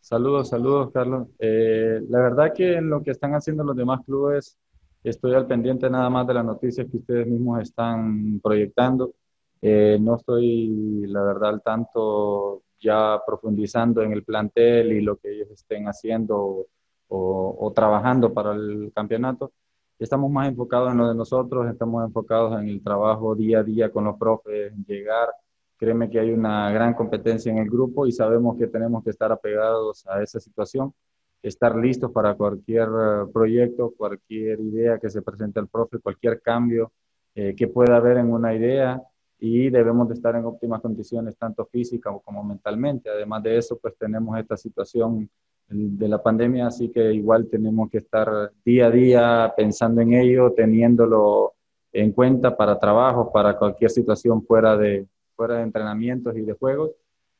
Saludos, 0.00 0.48
saludos, 0.48 0.90
Carlos. 0.92 1.28
Eh, 1.38 2.00
la 2.08 2.18
verdad 2.18 2.52
que 2.54 2.76
en 2.76 2.88
lo 2.88 3.02
que 3.02 3.10
están 3.10 3.34
haciendo 3.34 3.62
los 3.62 3.76
demás 3.76 4.00
clubes 4.06 4.58
Estoy 5.04 5.34
al 5.34 5.46
pendiente 5.48 5.90
nada 5.90 6.08
más 6.10 6.26
de 6.28 6.34
las 6.34 6.44
noticias 6.44 6.86
que 6.88 6.96
ustedes 6.98 7.26
mismos 7.26 7.60
están 7.60 8.40
proyectando. 8.40 9.14
Eh, 9.60 9.98
no 10.00 10.16
estoy, 10.16 11.06
la 11.08 11.22
verdad, 11.24 11.50
al 11.50 11.62
tanto 11.62 12.62
ya 12.80 13.20
profundizando 13.26 14.02
en 14.02 14.12
el 14.12 14.24
plantel 14.24 14.92
y 14.92 15.00
lo 15.00 15.16
que 15.16 15.32
ellos 15.32 15.50
estén 15.50 15.86
haciendo 15.86 16.66
o, 17.08 17.56
o 17.58 17.72
trabajando 17.72 18.32
para 18.32 18.52
el 18.52 18.92
campeonato. 18.94 19.52
Estamos 19.98 20.30
más 20.30 20.48
enfocados 20.48 20.92
en 20.92 20.98
lo 20.98 21.08
de 21.08 21.14
nosotros, 21.16 21.68
estamos 21.68 22.04
enfocados 22.04 22.60
en 22.60 22.68
el 22.68 22.82
trabajo 22.82 23.34
día 23.34 23.60
a 23.60 23.64
día 23.64 23.90
con 23.90 24.04
los 24.04 24.16
profes, 24.18 24.72
llegar. 24.86 25.28
Créeme 25.76 26.10
que 26.10 26.20
hay 26.20 26.30
una 26.30 26.70
gran 26.72 26.94
competencia 26.94 27.50
en 27.50 27.58
el 27.58 27.68
grupo 27.68 28.06
y 28.06 28.12
sabemos 28.12 28.56
que 28.56 28.68
tenemos 28.68 29.02
que 29.04 29.10
estar 29.10 29.32
apegados 29.32 30.06
a 30.06 30.22
esa 30.22 30.38
situación 30.40 30.94
estar 31.42 31.76
listos 31.76 32.12
para 32.12 32.34
cualquier 32.34 32.88
eh, 32.88 33.30
proyecto, 33.32 33.92
cualquier 33.96 34.60
idea 34.60 34.98
que 34.98 35.10
se 35.10 35.22
presente 35.22 35.58
al 35.58 35.68
profe, 35.68 35.98
cualquier 35.98 36.40
cambio 36.40 36.92
eh, 37.34 37.54
que 37.56 37.66
pueda 37.68 37.96
haber 37.96 38.18
en 38.18 38.32
una 38.32 38.54
idea 38.54 39.02
y 39.38 39.70
debemos 39.70 40.08
de 40.08 40.14
estar 40.14 40.36
en 40.36 40.44
óptimas 40.44 40.80
condiciones, 40.80 41.36
tanto 41.36 41.66
físicas 41.66 42.14
como 42.24 42.44
mentalmente. 42.44 43.10
Además 43.10 43.42
de 43.42 43.58
eso, 43.58 43.76
pues 43.76 43.96
tenemos 43.98 44.38
esta 44.38 44.56
situación 44.56 45.28
de 45.68 46.08
la 46.08 46.22
pandemia, 46.22 46.66
así 46.66 46.90
que 46.90 47.12
igual 47.12 47.48
tenemos 47.48 47.90
que 47.90 47.98
estar 47.98 48.52
día 48.64 48.86
a 48.86 48.90
día 48.90 49.54
pensando 49.56 50.00
en 50.00 50.12
ello, 50.12 50.52
teniéndolo 50.52 51.54
en 51.92 52.12
cuenta 52.12 52.56
para 52.56 52.78
trabajo, 52.78 53.32
para 53.32 53.58
cualquier 53.58 53.90
situación 53.90 54.44
fuera 54.44 54.76
de, 54.76 55.06
fuera 55.34 55.56
de 55.56 55.62
entrenamientos 55.62 56.36
y 56.36 56.42
de 56.42 56.52
juegos 56.52 56.90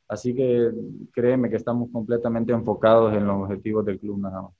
Así 0.07 0.35
que 0.35 0.71
créeme 1.11 1.49
que 1.49 1.55
estamos 1.55 1.89
completamente 1.91 2.53
enfocados 2.53 3.13
en 3.13 3.25
los 3.27 3.43
objetivos 3.43 3.85
del 3.85 3.99
club 3.99 4.19
nada 4.19 4.41
más. 4.43 4.51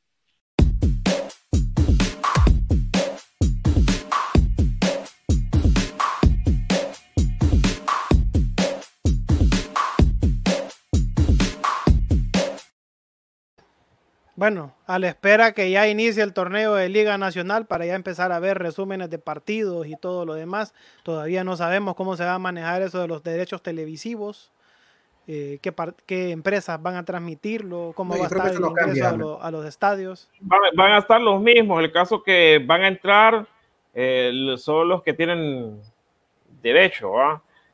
Bueno, 14.35 14.73
a 14.87 14.99
la 14.99 15.07
espera 15.07 15.53
que 15.53 15.71
ya 15.71 15.87
inicie 15.87 16.21
el 16.21 16.33
torneo 16.33 16.73
de 16.73 16.89
Liga 16.89 17.17
Nacional 17.17 17.65
para 17.65 17.85
ya 17.85 17.95
empezar 17.95 18.33
a 18.33 18.39
ver 18.39 18.57
resúmenes 18.57 19.09
de 19.09 19.17
partidos 19.17 19.87
y 19.87 19.95
todo 19.95 20.25
lo 20.25 20.33
demás. 20.33 20.73
Todavía 21.03 21.45
no 21.45 21.55
sabemos 21.55 21.95
cómo 21.95 22.17
se 22.17 22.25
va 22.25 22.33
a 22.33 22.39
manejar 22.39 22.81
eso 22.81 22.99
de 22.99 23.07
los 23.07 23.23
derechos 23.23 23.63
televisivos. 23.63 24.51
Eh, 25.25 25.59
qué, 25.61 26.31
empresas 26.31 26.81
van 26.81 26.95
a 26.95 27.05
transmitirlo, 27.05 27.93
cómo 27.95 28.17
va 28.17 28.25
a 28.25 28.27
estar 28.27 28.53
el 28.53 28.61
ingreso 28.61 29.41
a, 29.41 29.51
los 29.51 29.65
estadios. 29.65 30.29
Van, 30.41 30.91
a 30.91 30.97
estar 30.97 31.21
los 31.21 31.41
mismos, 31.41 31.81
el 31.81 31.91
caso 31.91 32.21
que 32.21 32.61
van 32.65 32.83
a 32.83 32.87
entrar 32.89 33.47
eh, 33.93 34.55
son 34.57 34.89
los 34.89 35.01
que 35.01 35.13
tienen 35.13 35.79
derecho, 36.61 37.13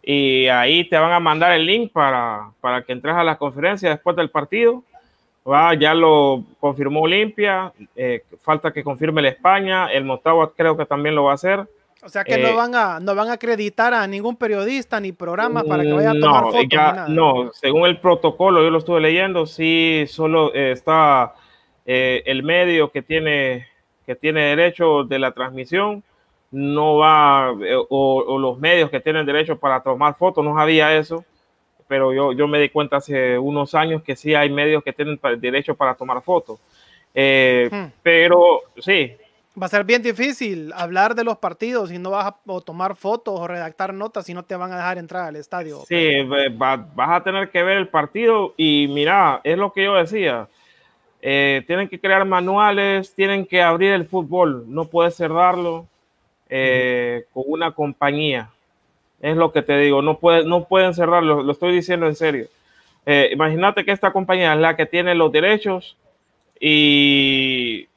y 0.04 0.47
ahí 0.47 0.88
te 0.88 0.97
van 0.97 1.12
a 1.12 1.20
mandar 1.20 1.54
el 1.54 1.66
link 1.66 1.91
para, 1.91 2.52
para 2.62 2.84
que 2.84 2.93
entres 2.93 3.16
a 3.16 3.24
la 3.24 3.38
conferencia 3.38 3.89
después 3.89 4.16
del 4.16 4.30
partido. 4.30 4.84
¿va? 5.50 5.74
Ya 5.74 5.93
lo 5.93 6.43
confirmó 6.60 7.02
Olimpia, 7.02 7.74
eh, 7.95 8.24
falta 8.41 8.72
que 8.72 8.84
confirme 8.84 9.22
la 9.22 9.30
España, 9.30 9.91
el 9.91 10.06
Motagua 10.06 10.54
creo 10.56 10.78
que 10.78 10.86
también 10.86 11.16
lo 11.16 11.26
va 11.26 11.32
a 11.32 11.36
hacer. 11.36 11.68
O 12.02 12.08
sea 12.08 12.24
que 12.24 12.38
no 12.38 12.47
eh, 12.47 12.54
van 12.54 12.76
a 12.76 13.00
no 13.00 13.14
van 13.14 13.28
a 13.28 13.34
acreditar 13.34 13.93
a 13.93 14.08
ningún 14.08 14.38
periodista 14.38 15.00
ni 15.00 15.12
programa 15.12 15.64
para 15.64 15.84
que 15.84 15.91
vaya 15.91 16.12
a 16.12 16.20
tomar 16.20 16.43
no, 16.45 16.52
fotos. 16.52 17.10
No, 17.10 17.52
según 17.54 17.88
el 17.88 18.00
protocolo, 18.00 18.64
yo 18.64 18.70
lo 18.70 18.78
estuve 18.78 19.02
leyendo, 19.02 19.45
sí 19.45 20.06
solo 20.08 20.54
eh, 20.54 20.72
está 20.72 21.34
eh, 21.86 22.24
el 22.26 22.43
medio 22.43 22.91
que 22.91 23.02
tiene 23.02 23.68
que 24.06 24.16
tiene 24.16 24.56
derecho 24.56 25.04
de 25.04 25.20
la 25.20 25.34
transmisión, 25.34 26.02
no 26.52 26.97
va 26.97 27.52
o, 27.89 28.39
los 28.39 28.58
medios 28.58 28.89
que 28.89 29.02
tienen 29.02 29.26
derecho 29.26 29.60
para 29.60 29.84
tomar 29.84 30.16
fotos, 30.16 30.43
no 30.43 30.56
sabía 30.56 30.95
eso, 30.95 31.26
pero 31.88 32.14
yo, 32.14 32.32
yo 32.32 32.47
me 32.47 32.60
di 32.60 32.70
cuenta 32.70 32.97
hace 32.97 33.38
unos 33.38 33.76
años 33.76 34.02
que 34.04 34.16
sí 34.16 34.34
hay 34.34 34.50
medios 34.50 34.84
que 34.84 34.93
tienen 34.93 35.20
derecho 35.38 35.76
para 35.76 35.95
tomar 35.95 36.22
fotos. 36.22 36.60
Hmm. 37.14 37.91
Pero 38.02 38.62
sí, 38.78 39.16
Va 39.60 39.66
a 39.66 39.70
ser 39.70 39.84
bien 39.84 40.01
difícil 40.01 40.72
hablar 40.74 41.16
de 41.16 41.24
los 41.24 41.38
partidos 41.38 41.91
y 41.91 41.97
no 41.97 42.12
vas 42.12 42.28
a 42.28 42.62
tomar 42.62 42.95
fotos 42.95 43.39
o 43.39 43.47
redactar 43.47 43.93
notas 43.93 44.30
y 44.30 44.34
no 44.34 44.43
te 44.43 44.55
van 44.55 44.72
a 44.72 44.78
dejar 44.78 44.97
entrar 44.97 45.26
al 45.26 45.36
estadio. 45.36 45.82
Sí, 45.88 46.22
vas 46.55 46.80
a 46.97 47.24
tener 47.24 47.49
que 47.49 47.64
ver 47.64 47.78
el 47.78 47.89
partido 47.89 48.53
y 48.55 48.88
mira, 48.89 49.41
es 49.43 49.57
lo 49.57 49.74
que 49.74 49.84
yo 49.84 49.95
decía. 49.95 50.47
Eh, 51.22 51.64
tienen 51.68 51.89
que 51.89 51.99
crear 51.99 52.24
manuales, 52.26 53.14
tienen 53.14 53.45
que 53.45 53.62
abrir 53.62 53.91
el 53.91 54.05
fútbol, 54.05 54.64
no 54.68 54.86
puedes 54.86 55.16
cerrarlo 55.16 55.88
eh, 56.47 57.26
con 57.34 57.43
una 57.47 57.72
compañía. 57.72 58.49
Es 59.20 59.36
lo 59.36 59.51
que 59.51 59.62
te 59.62 59.78
digo, 59.78 60.01
no, 60.01 60.20
puede, 60.20 60.45
no 60.45 60.66
pueden 60.66 60.93
cerrarlo, 60.93 61.43
lo 61.43 61.51
estoy 61.51 61.74
diciendo 61.74 62.05
en 62.05 62.16
serio. 62.16 62.47
Eh, 63.05 63.30
imagínate 63.34 63.84
que 63.84 63.91
esta 63.91 64.14
compañía 64.14 64.53
es 64.53 64.60
la 64.60 64.78
que 64.78 64.86
tiene 64.86 65.16
los 65.16 65.32
derechos 65.32 65.97
y 66.62 67.89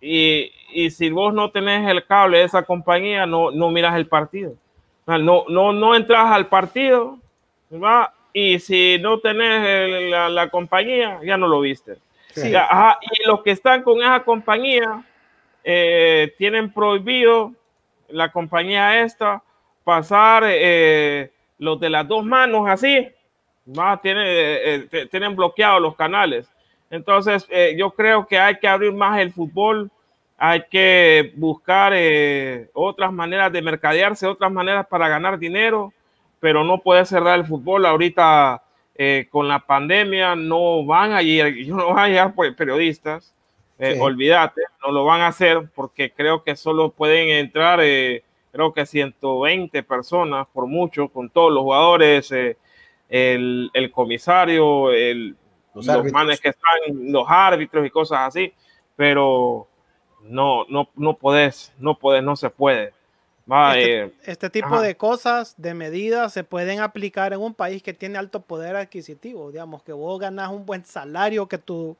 y, 0.00 0.50
y, 0.72 0.90
si 0.90 1.10
vos 1.10 1.32
no 1.32 1.50
tenés 1.50 1.88
el 1.88 2.04
cable 2.04 2.38
de 2.38 2.44
esa 2.44 2.62
compañía, 2.62 3.26
no, 3.26 3.50
no 3.50 3.70
miras 3.70 3.96
el 3.96 4.06
partido. 4.06 4.54
No, 5.06 5.44
no, 5.48 5.72
no 5.72 5.96
entras 5.96 6.26
al 6.26 6.46
partido, 6.46 7.18
y 8.32 8.58
si 8.60 8.98
no 9.00 9.18
tenés 9.18 10.10
la, 10.10 10.28
la, 10.28 10.48
compañía, 10.48 11.18
ya 11.24 11.36
no 11.36 11.48
lo 11.48 11.60
viste. 11.60 11.96
y 12.36 13.26
los 13.26 13.42
que 13.42 13.50
están 13.50 13.82
con 13.82 14.00
esa 14.00 14.22
compañía 14.22 15.02
eh, 15.64 16.32
tienen 16.38 16.72
prohibido 16.72 17.52
la 18.08 18.30
compañía 18.30 19.02
esta 19.02 19.42
pasar 19.84 20.44
eh, 20.46 21.32
los 21.58 21.80
de 21.80 21.90
las 21.90 22.06
dos 22.06 22.24
manos 22.24 22.68
así, 22.68 23.08
¿va? 23.66 24.00
Tienen, 24.00 24.24
eh, 24.26 25.08
tienen 25.10 25.34
bloqueados 25.34 25.82
los 25.82 25.96
canales. 25.96 26.48
Entonces, 26.90 27.46
eh, 27.50 27.74
yo 27.78 27.90
creo 27.92 28.26
que 28.26 28.38
hay 28.38 28.58
que 28.58 28.68
abrir 28.68 28.92
más 28.92 29.18
el 29.20 29.32
fútbol, 29.32 29.90
hay 30.42 30.64
que 30.70 31.32
buscar 31.36 31.92
eh, 31.94 32.70
otras 32.72 33.12
maneras 33.12 33.52
de 33.52 33.60
mercadearse, 33.60 34.26
otras 34.26 34.50
maneras 34.50 34.86
para 34.86 35.06
ganar 35.06 35.38
dinero, 35.38 35.92
pero 36.40 36.64
no 36.64 36.78
puede 36.78 37.04
cerrar 37.04 37.38
el 37.38 37.44
fútbol 37.44 37.84
ahorita 37.84 38.62
eh, 38.94 39.28
con 39.30 39.48
la 39.48 39.60
pandemia, 39.60 40.34
no 40.34 40.84
van 40.86 41.12
a 41.12 41.20
llegar, 41.22 41.52
no 41.68 41.88
van 41.88 41.98
a 41.98 42.08
llegar 42.08 42.34
periodistas, 42.56 43.34
olvídate, 43.98 44.62
no 44.82 44.92
lo 44.92 45.04
van 45.04 45.20
a 45.20 45.28
hacer 45.28 45.70
porque 45.74 46.10
creo 46.10 46.42
que 46.42 46.56
solo 46.56 46.90
pueden 46.90 47.28
entrar, 47.28 47.78
creo 47.78 48.72
que 48.74 48.86
120 48.86 49.82
personas 49.82 50.46
por 50.52 50.66
mucho, 50.66 51.08
con 51.08 51.30
todos 51.30 51.52
los 51.52 51.62
jugadores, 51.62 52.30
el, 53.08 53.70
el 53.72 53.90
comisario, 53.90 54.90
el 54.90 55.36
los, 55.74 56.12
manes 56.12 56.40
que 56.40 56.48
están, 56.48 57.12
los 57.12 57.24
árbitros 57.28 57.86
y 57.86 57.90
cosas 57.90 58.20
así, 58.20 58.52
pero 58.96 59.68
no, 60.24 60.64
no, 60.68 60.88
no 60.96 61.16
podés, 61.16 61.72
no 61.78 61.98
podés, 61.98 62.22
no 62.22 62.36
se 62.36 62.50
puede. 62.50 62.92
este, 63.74 64.02
eh, 64.02 64.12
este, 64.24 64.50
tipo 64.50 64.80
de 64.80 64.96
cosas, 64.96 65.54
de 65.56 65.74
medidas, 65.74 66.32
se 66.32 66.44
pueden 66.44 66.80
aplicar 66.80 67.32
en 67.32 67.40
un 67.40 67.54
país 67.54 67.82
que 67.82 67.94
tiene 67.94 68.18
alto 68.18 68.40
poder 68.40 68.76
adquisitivo. 68.76 69.50
Digamos 69.50 69.82
que 69.82 69.92
vos 69.92 70.18
ganas 70.20 70.50
un 70.50 70.66
buen 70.66 70.84
salario, 70.84 71.48
que 71.48 71.58
tu, 71.58 71.96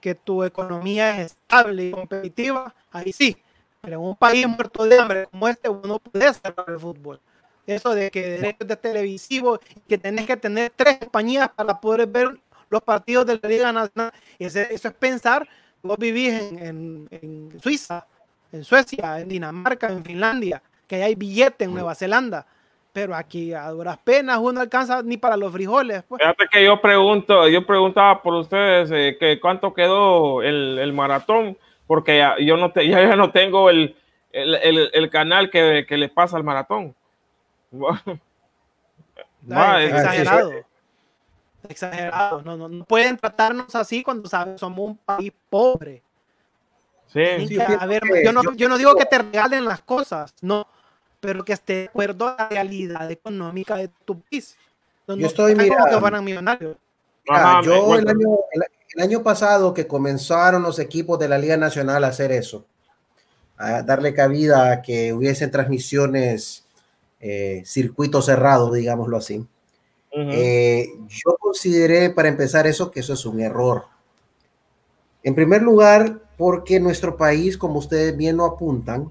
que 0.00 0.14
tu 0.14 0.44
economía 0.44 1.20
es 1.20 1.32
estable 1.32 1.86
y 1.86 1.90
competitiva, 1.92 2.74
ahí 2.90 3.12
sí. 3.12 3.36
Pero 3.80 3.96
en 3.96 4.02
un 4.02 4.16
país 4.16 4.46
muerto 4.46 4.84
de 4.84 4.98
hambre 4.98 5.26
como 5.26 5.48
este, 5.48 5.68
uno 5.68 5.98
puede 5.98 6.32
cerrar 6.34 6.66
el 6.68 6.78
fútbol. 6.78 7.20
Eso 7.66 7.94
de 7.94 8.10
que 8.10 8.30
derechos 8.30 8.66
de 8.66 8.76
televisivo, 8.76 9.58
que 9.88 9.98
tenés 9.98 10.26
que 10.26 10.36
tener 10.36 10.72
tres 10.74 10.98
compañías 10.98 11.48
para 11.48 11.80
poder 11.80 12.06
ver 12.06 12.38
los 12.68 12.82
partidos 12.82 13.26
de 13.26 13.38
la 13.40 13.48
Liga 13.48 13.72
Nacional. 13.72 14.12
eso 14.38 14.60
es 14.60 14.94
pensar, 14.94 15.48
vos 15.82 15.98
vivís 15.98 16.32
en, 16.32 17.08
en, 17.10 17.60
Suiza, 17.60 18.06
en 18.52 18.64
Suecia, 18.64 19.20
en 19.20 19.28
Dinamarca, 19.28 19.88
en 19.88 20.04
Finlandia, 20.04 20.62
que 20.86 21.02
hay 21.02 21.14
billete 21.14 21.64
en 21.64 21.74
Nueva 21.74 21.94
Zelanda. 21.94 22.46
Pero 22.92 23.14
aquí 23.14 23.54
a 23.54 23.70
duras 23.70 23.98
penas 23.98 24.38
uno 24.38 24.60
alcanza 24.60 25.02
ni 25.02 25.16
para 25.16 25.36
los 25.36 25.50
frijoles. 25.52 26.02
Pues. 26.02 26.20
Fíjate 26.20 26.46
que 26.50 26.64
yo 26.64 26.80
pregunto, 26.80 27.48
yo 27.48 27.66
preguntaba 27.66 28.22
por 28.22 28.34
ustedes 28.34 28.90
eh, 28.92 29.16
que 29.18 29.40
cuánto 29.40 29.72
quedó 29.72 30.42
el, 30.42 30.78
el, 30.78 30.92
maratón, 30.92 31.56
porque 31.86 32.18
ya, 32.18 32.36
yo 32.38 32.58
no 32.58 32.70
te, 32.70 32.86
ya 32.88 33.16
no 33.16 33.30
tengo 33.30 33.70
el, 33.70 33.96
el, 34.30 34.90
el 34.92 35.10
canal 35.10 35.50
que, 35.50 35.86
que, 35.88 35.96
les 35.96 36.10
pasa 36.10 36.36
al 36.36 36.44
maratón. 36.44 36.94
exagerado 39.48 40.52
exagerados. 41.68 42.44
No, 42.44 42.56
no, 42.56 42.84
pueden 42.84 43.16
tratarnos 43.16 43.74
así 43.74 44.02
cuando 44.02 44.28
sabes 44.28 44.60
somos 44.60 44.90
un 44.90 44.96
país 44.96 45.32
pobre. 45.48 46.02
Sí, 47.12 47.20
a 47.60 47.86
ver, 47.86 48.02
yo, 48.24 48.32
no, 48.32 48.40
yo 48.54 48.68
no 48.68 48.78
digo 48.78 48.94
que 48.94 49.04
te 49.04 49.18
regalen 49.18 49.66
las 49.66 49.82
cosas, 49.82 50.32
no, 50.40 50.66
pero 51.20 51.44
que 51.44 51.52
esté 51.52 51.74
de 51.74 51.84
acuerdo 51.84 52.26
a 52.26 52.36
la 52.38 52.48
realidad 52.48 53.10
económica 53.10 53.76
de 53.76 53.88
tu 54.04 54.20
país. 54.20 54.56
yo 55.06 55.26
estoy 55.26 55.54
mirando. 55.54 56.00
yo 57.62 57.96
el 57.96 58.08
año, 58.08 58.28
el, 58.52 59.02
año 59.02 59.22
pasado 59.22 59.74
que 59.74 59.86
comenzaron 59.86 60.62
los 60.62 60.78
equipos 60.78 61.18
de 61.18 61.28
la 61.28 61.36
Liga 61.36 61.58
Nacional 61.58 62.02
a 62.04 62.08
hacer 62.08 62.32
eso, 62.32 62.64
a 63.58 63.82
darle 63.82 64.14
cabida 64.14 64.72
a 64.72 64.82
que 64.82 65.12
hubiesen 65.12 65.50
transmisiones, 65.50 66.64
eh, 67.20 67.62
circuitos 67.66 68.24
cerrados, 68.24 68.72
digámoslo 68.72 69.18
así 69.18 69.46
Eh, 70.14 70.88
yo 71.08 71.36
consideré 71.40 72.10
para 72.10 72.28
empezar 72.28 72.66
eso 72.66 72.90
que 72.90 73.00
eso 73.00 73.14
es 73.14 73.24
un 73.24 73.40
error. 73.40 73.84
En 75.22 75.34
primer 75.34 75.62
lugar, 75.62 76.20
porque 76.36 76.80
nuestro 76.80 77.16
país, 77.16 77.56
como 77.56 77.78
ustedes 77.78 78.16
bien 78.16 78.36
lo 78.36 78.44
apuntan, 78.44 79.10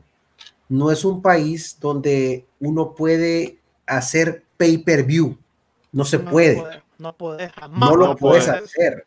no 0.69 0.91
es 0.91 1.03
un 1.03 1.21
país 1.21 1.77
donde 1.79 2.45
uno 2.59 2.93
puede 2.93 3.59
hacer 3.85 4.43
pay-per-view. 4.57 5.37
No 5.91 6.05
se 6.05 6.19
puede. 6.19 6.63
no, 6.97 7.13
puede, 7.13 7.51
no 7.71 7.95
lo 7.95 8.15
puedes 8.15 8.47
hacer. 8.47 9.05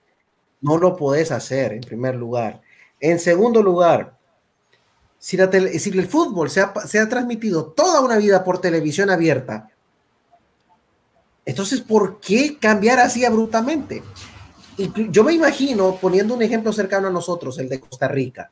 No 0.60 0.78
lo 0.78 0.96
puedes 0.96 1.30
hacer, 1.30 1.72
en 1.72 1.82
primer 1.82 2.14
lugar. 2.16 2.60
En 2.98 3.18
segundo 3.18 3.62
lugar, 3.62 4.16
si, 5.18 5.36
el 5.38 6.06
fútbol 6.06 6.50
se 6.50 6.60
ha, 6.60 6.74
se 6.86 6.98
ha 6.98 7.08
transmitido 7.08 7.66
toda 7.66 8.00
una 8.00 8.16
vida 8.16 8.44
por 8.44 8.60
televisión 8.60 9.10
abierta, 9.10 9.70
entonces, 11.44 11.80
¿por 11.80 12.20
qué 12.20 12.58
cambiar 12.58 12.98
así 12.98 13.24
abruptamente? 13.24 14.02
yo 15.10 15.22
me 15.22 15.32
imagino, 15.32 15.96
poniendo 16.00 16.34
un 16.34 16.42
ejemplo 16.42 16.72
cercano 16.72 17.06
a 17.06 17.10
nosotros, 17.12 17.58
el 17.60 17.68
de 17.68 17.78
Costa 17.78 18.08
Rica. 18.08 18.50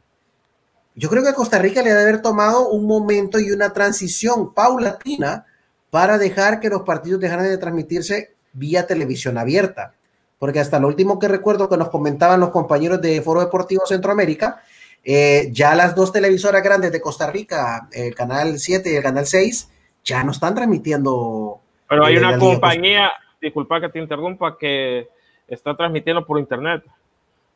Yo 0.94 1.08
creo 1.08 1.22
que 1.22 1.30
a 1.30 1.34
Costa 1.34 1.58
Rica 1.58 1.82
le 1.82 1.88
debe 1.90 2.02
haber 2.02 2.22
tomado 2.22 2.68
un 2.68 2.86
momento 2.86 3.40
y 3.40 3.50
una 3.50 3.72
transición 3.72 4.52
paulatina 4.54 5.46
para 5.90 6.18
dejar 6.18 6.60
que 6.60 6.68
los 6.68 6.82
partidos 6.82 7.20
dejaran 7.20 7.46
de 7.46 7.58
transmitirse 7.58 8.34
vía 8.52 8.86
televisión 8.86 9.38
abierta. 9.38 9.94
Porque 10.38 10.60
hasta 10.60 10.78
lo 10.78 10.88
último 10.88 11.18
que 11.18 11.28
recuerdo 11.28 11.68
que 11.68 11.76
nos 11.76 11.88
comentaban 11.88 12.40
los 12.40 12.50
compañeros 12.50 13.00
de 13.00 13.22
Foro 13.22 13.40
Deportivo 13.40 13.86
Centroamérica, 13.86 14.62
eh, 15.04 15.48
ya 15.52 15.74
las 15.74 15.94
dos 15.94 16.12
televisoras 16.12 16.62
grandes 16.62 16.92
de 16.92 17.00
Costa 17.00 17.30
Rica, 17.30 17.88
el 17.90 18.14
canal 18.14 18.58
7 18.58 18.92
y 18.92 18.96
el 18.96 19.02
canal 19.02 19.26
6, 19.26 19.68
ya 20.04 20.22
no 20.24 20.32
están 20.32 20.54
transmitiendo. 20.54 21.61
Pero 21.92 22.06
hay 22.06 22.16
una 22.16 22.38
compañía, 22.38 23.12
disculpa 23.40 23.80
que 23.80 23.90
te 23.90 23.98
interrumpa, 23.98 24.56
que 24.56 25.08
está 25.46 25.76
transmitiendo 25.76 26.24
por 26.24 26.38
internet 26.38 26.82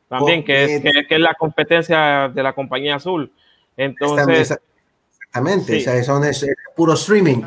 también, 0.08 0.44
que, 0.44 0.76
es, 0.76 0.82
que, 0.82 1.14
es 1.14 1.20
la 1.20 1.34
competencia 1.34 2.28
de 2.28 2.42
la 2.42 2.52
compañía 2.52 2.96
azul. 2.96 3.32
Entonces. 3.76 4.58
Exactamente, 5.22 5.78
o 5.78 5.80
sea, 5.80 6.04
son 6.04 6.24
es, 6.24 6.46
puro 6.74 6.92
streaming. 6.92 7.42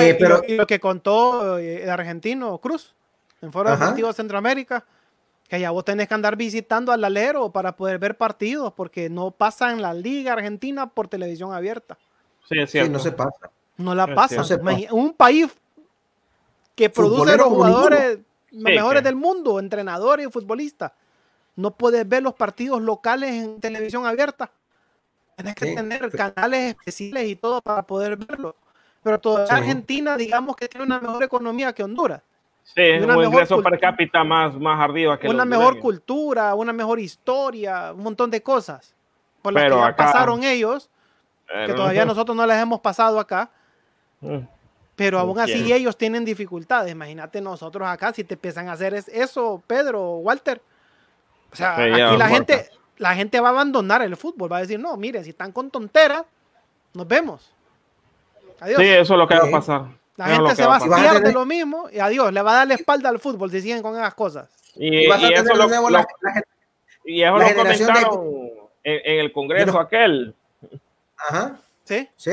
Eh, 0.00 0.16
pero, 0.18 0.42
y 0.46 0.56
lo, 0.56 0.66
que 0.66 0.80
contó 0.80 1.58
eh, 1.58 1.82
el 1.82 1.90
argentino 1.90 2.58
Cruz 2.58 2.94
en 3.42 3.52
Foro 3.52 3.70
Deportivo 3.70 4.12
Centroamérica, 4.12 4.84
que 5.46 5.60
ya 5.60 5.70
vos 5.70 5.84
tenés 5.84 6.08
que 6.08 6.14
andar 6.14 6.36
visitando 6.36 6.90
al 6.90 7.04
alero 7.04 7.50
para 7.50 7.76
poder 7.76 7.98
ver 7.98 8.16
partidos, 8.16 8.72
porque 8.72 9.10
no 9.10 9.30
pasa 9.30 9.72
en 9.72 9.82
la 9.82 9.94
Liga 9.94 10.32
Argentina 10.32 10.88
por 10.88 11.08
televisión 11.08 11.52
abierta. 11.52 11.98
Sí, 12.48 12.58
es 12.58 12.70
cierto. 12.70 12.92
no 12.92 12.98
se 12.98 13.12
pasa. 13.12 13.50
No 13.76 13.94
la 13.94 14.14
pasa. 14.14 14.42
Un 14.90 15.14
país 15.14 15.48
que 16.80 16.90
produce 16.90 17.36
los 17.36 17.46
jugadores 17.46 18.20
los 18.50 18.62
mejores 18.62 19.02
del 19.02 19.14
mundo, 19.14 19.58
entrenadores 19.60 20.26
y 20.26 20.30
futbolistas. 20.30 20.92
No 21.56 21.72
puedes 21.72 22.08
ver 22.08 22.22
los 22.22 22.34
partidos 22.34 22.80
locales 22.80 23.30
en 23.30 23.60
televisión 23.60 24.06
abierta. 24.06 24.50
Tienes 25.36 25.54
que 25.54 25.74
tener 25.74 26.10
canales 26.10 26.76
especiales 26.76 27.28
y 27.28 27.36
todo 27.36 27.60
para 27.60 27.82
poder 27.82 28.16
verlo. 28.16 28.56
Pero 29.02 29.18
toda 29.18 29.44
Argentina, 29.44 30.16
digamos 30.16 30.56
que 30.56 30.68
tiene 30.68 30.84
una 30.84 31.00
mejor 31.00 31.22
economía 31.22 31.72
que 31.72 31.82
Honduras. 31.82 32.22
Sí, 32.62 32.82
una 33.02 33.16
un 33.16 33.24
ingreso 33.24 33.62
per 33.62 33.78
cápita 33.80 34.22
más, 34.22 34.54
más 34.58 34.80
arriba 34.80 35.18
que 35.18 35.28
Una 35.28 35.44
mejor 35.44 35.80
cultura, 35.80 36.54
una 36.54 36.72
mejor 36.72 37.00
historia, 37.00 37.92
un 37.92 38.02
montón 38.02 38.30
de 38.30 38.42
cosas. 38.42 38.94
Por 39.42 39.52
las 39.52 39.64
que 39.64 39.94
pasaron 39.94 40.44
ellos, 40.44 40.90
que 41.66 41.72
todavía 41.72 42.04
nosotros 42.04 42.36
no 42.36 42.46
las 42.46 42.62
hemos 42.62 42.80
pasado 42.80 43.18
acá. 43.18 43.50
Mm. 44.20 44.38
Pero 45.00 45.18
aún 45.18 45.40
así 45.40 45.72
ellos 45.72 45.96
tienen 45.96 46.26
dificultades. 46.26 46.92
Imagínate 46.92 47.40
nosotros 47.40 47.88
acá, 47.88 48.12
si 48.12 48.22
te 48.22 48.34
empiezan 48.34 48.68
a 48.68 48.72
hacer 48.72 48.92
eso, 48.92 49.62
Pedro, 49.66 50.16
Walter. 50.16 50.60
O 51.50 51.56
sea, 51.56 51.74
aquí 51.76 52.18
la 52.18 52.28
gente, 52.28 52.68
la 52.98 53.14
gente 53.14 53.40
va 53.40 53.48
a 53.48 53.52
abandonar 53.52 54.02
el 54.02 54.14
fútbol. 54.14 54.52
Va 54.52 54.58
a 54.58 54.60
decir, 54.60 54.78
no, 54.78 54.94
miren, 54.98 55.24
si 55.24 55.30
están 55.30 55.52
con 55.52 55.70
tonteras, 55.70 56.24
nos 56.92 57.08
vemos. 57.08 57.50
Adiós. 58.60 58.78
Sí, 58.78 58.88
eso 58.88 59.14
es 59.14 59.18
lo 59.18 59.26
que 59.26 59.38
va 59.38 59.48
a 59.48 59.50
pasar. 59.50 59.86
La 60.18 60.26
gente 60.26 60.54
se 60.54 60.66
va 60.66 60.74
a 60.74 60.78
estudiar 60.78 61.22
de 61.22 61.32
lo 61.32 61.46
mismo 61.46 61.88
y 61.90 61.98
adiós, 61.98 62.30
le 62.30 62.42
va 62.42 62.50
a 62.50 62.54
dar 62.56 62.68
la 62.68 62.74
espalda 62.74 63.08
al 63.08 63.18
fútbol 63.18 63.50
si 63.50 63.62
siguen 63.62 63.80
con 63.80 63.94
esas 63.94 64.12
cosas. 64.12 64.50
Y, 64.76 65.06
eso 65.06 65.18
lo, 65.18 65.66
y 67.06 67.22
eso 67.22 67.38
lo 67.38 67.54
comentaron 67.54 68.50
en, 68.84 69.18
el 69.20 69.32
Congreso 69.32 69.80
aquel. 69.80 70.34
Ajá. 71.16 71.58
Sí. 71.90 72.08
sí 72.14 72.30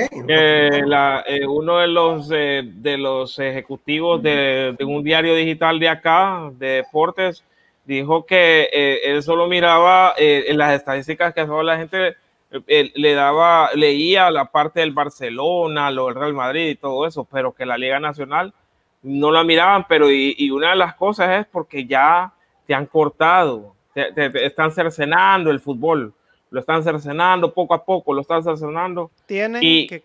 la, 0.85 1.23
eh, 1.25 1.47
uno 1.47 1.79
de 1.79 1.87
los, 1.87 2.29
eh, 2.31 2.61
de 2.63 2.95
los 2.99 3.39
ejecutivos 3.39 4.21
de, 4.21 4.75
de, 4.77 4.85
un 4.85 5.03
diario 5.03 5.33
digital 5.33 5.79
de 5.79 5.89
acá, 5.89 6.51
de 6.53 6.67
deportes, 6.67 7.43
dijo 7.83 8.23
que 8.27 8.69
eh, 8.71 8.99
él 9.05 9.23
solo 9.23 9.47
miraba 9.47 10.13
en 10.15 10.59
las 10.59 10.73
estadísticas 10.73 11.33
que 11.33 11.41
hacía 11.41 11.63
la 11.63 11.77
gente 11.77 12.15
le 12.67 13.13
daba, 13.13 13.71
leía 13.73 14.29
la 14.29 14.45
parte 14.45 14.81
del 14.81 14.91
Barcelona, 14.91 15.89
lo 15.89 16.05
del 16.05 16.15
Real 16.15 16.33
Madrid 16.35 16.69
y 16.69 16.75
todo 16.75 17.07
eso, 17.07 17.23
pero 17.23 17.51
que 17.51 17.65
la 17.65 17.79
Liga 17.79 17.99
Nacional 17.99 18.53
no 19.01 19.31
la 19.31 19.43
miraban, 19.43 19.87
pero 19.89 20.11
y, 20.11 20.51
una 20.51 20.69
de 20.69 20.75
las 20.75 20.93
cosas 20.93 21.41
es 21.41 21.47
porque 21.47 21.87
ya 21.87 22.31
te 22.67 22.75
han 22.75 22.85
cortado, 22.85 23.73
te, 23.95 24.45
están 24.45 24.71
cercenando 24.71 25.49
el 25.49 25.59
fútbol, 25.59 26.13
lo 26.49 26.59
están 26.59 26.83
cercenando 26.83 27.53
poco 27.53 27.73
a 27.73 27.83
poco, 27.83 28.13
lo 28.13 28.21
están 28.21 28.43
cercenando. 28.43 29.11
Tienen 29.25 29.61
que, 29.61 30.03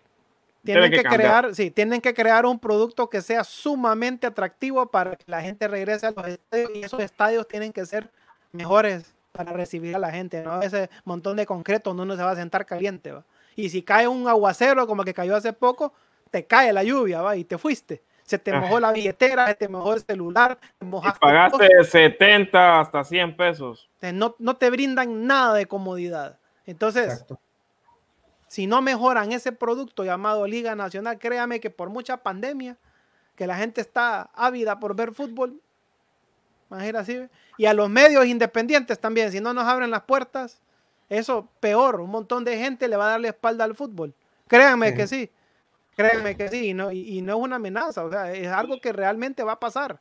tienen 0.63 0.91
que, 0.91 1.03
crear, 1.03 1.53
sí, 1.55 1.71
tienen 1.71 2.01
que 2.01 2.13
crear 2.13 2.45
un 2.45 2.59
producto 2.59 3.09
que 3.09 3.21
sea 3.21 3.43
sumamente 3.43 4.27
atractivo 4.27 4.85
para 4.87 5.15
que 5.15 5.25
la 5.27 5.41
gente 5.41 5.67
regrese 5.67 6.07
a 6.07 6.11
los 6.11 6.27
estadios 6.27 6.71
y 6.73 6.83
esos 6.83 6.99
estadios 7.01 7.47
tienen 7.47 7.73
que 7.73 7.85
ser 7.85 8.09
mejores 8.51 9.13
para 9.31 9.51
recibir 9.51 9.95
a 9.95 9.99
la 9.99 10.11
gente, 10.11 10.43
¿no? 10.43 10.61
Ese 10.61 10.89
montón 11.05 11.37
de 11.37 11.45
concreto 11.45 11.89
donde 11.89 12.03
uno 12.03 12.15
se 12.15 12.23
va 12.23 12.31
a 12.31 12.35
sentar 12.35 12.65
caliente, 12.65 13.11
¿va? 13.11 13.23
Y 13.55 13.69
si 13.69 13.83
cae 13.83 14.07
un 14.07 14.27
aguacero 14.27 14.87
como 14.87 15.03
que 15.03 15.13
cayó 15.13 15.35
hace 15.35 15.53
poco, 15.53 15.93
te 16.31 16.45
cae 16.45 16.73
la 16.73 16.83
lluvia, 16.83 17.21
¿va? 17.21 17.35
Y 17.35 17.43
te 17.43 17.57
fuiste. 17.57 18.01
Se 18.23 18.39
te 18.39 18.53
mojó 18.53 18.79
la 18.79 18.91
billetera, 18.91 19.47
se 19.47 19.55
te 19.55 19.67
mojó 19.67 19.93
el 19.93 20.01
celular, 20.01 20.57
te 20.79 20.85
mojaste. 20.85 21.19
pagaste 21.19 21.83
70 21.83 22.79
hasta 22.79 23.03
100 23.03 23.35
pesos. 23.35 23.89
No, 24.13 24.35
no 24.39 24.55
te 24.55 24.69
brindan 24.69 25.27
nada 25.27 25.55
de 25.55 25.65
comodidad. 25.65 26.39
Entonces, 26.65 27.25
si 28.47 28.67
no 28.67 28.81
mejoran 28.81 29.31
ese 29.31 29.51
producto 29.51 30.05
llamado 30.05 30.47
Liga 30.47 30.75
Nacional, 30.75 31.19
créame 31.19 31.59
que 31.59 31.69
por 31.69 31.89
mucha 31.89 32.17
pandemia, 32.17 32.77
que 33.35 33.47
la 33.47 33.57
gente 33.57 33.81
está 33.81 34.29
ávida 34.35 34.79
por 34.79 34.95
ver 34.95 35.13
fútbol, 35.13 35.59
así, 36.69 37.27
y 37.57 37.65
a 37.65 37.73
los 37.73 37.89
medios 37.89 38.25
independientes 38.25 38.99
también, 38.99 39.31
si 39.31 39.39
no 39.39 39.53
nos 39.53 39.65
abren 39.65 39.91
las 39.91 40.03
puertas, 40.03 40.61
eso 41.09 41.49
peor, 41.59 41.99
un 42.01 42.09
montón 42.09 42.43
de 42.43 42.57
gente 42.57 42.87
le 42.87 42.95
va 42.95 43.05
a 43.05 43.09
dar 43.09 43.19
la 43.19 43.29
espalda 43.29 43.63
al 43.63 43.75
fútbol. 43.75 44.13
Créanme 44.47 44.93
que 44.93 45.07
sí, 45.07 45.29
créanme 45.95 46.35
que 46.35 46.49
sí, 46.49 46.69
y 46.69 46.73
no, 46.73 46.91
y, 46.91 47.21
no 47.21 47.37
es 47.37 47.39
una 47.39 47.55
amenaza, 47.57 48.03
o 48.03 48.09
sea, 48.09 48.31
es 48.31 48.47
algo 48.47 48.79
que 48.79 48.91
realmente 48.91 49.43
va 49.43 49.53
a 49.53 49.59
pasar. 49.59 49.99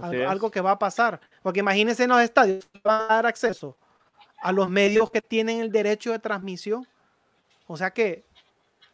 Algo, 0.00 0.50
que 0.50 0.62
va 0.62 0.70
a 0.72 0.78
pasar. 0.78 1.20
Porque 1.42 1.60
imagínense 1.60 2.04
en 2.04 2.10
los 2.10 2.20
estadios, 2.20 2.66
va 2.86 3.04
a 3.04 3.06
dar 3.08 3.26
acceso 3.26 3.76
a 4.40 4.50
los 4.50 4.70
medios 4.70 5.10
que 5.10 5.20
tienen 5.20 5.60
el 5.60 5.70
derecho 5.70 6.12
de 6.12 6.18
transmisión. 6.18 6.86
O 7.66 7.76
sea 7.76 7.90
que 7.90 8.24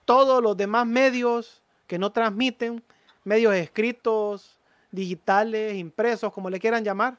todos 0.04 0.42
los 0.42 0.56
demás 0.56 0.86
medios 0.86 1.62
que 1.86 1.98
no 1.98 2.10
transmiten, 2.10 2.82
medios 3.22 3.54
escritos, 3.54 4.58
digitales, 4.90 5.76
impresos, 5.76 6.32
como 6.32 6.50
le 6.50 6.58
quieran 6.58 6.84
llamar, 6.84 7.18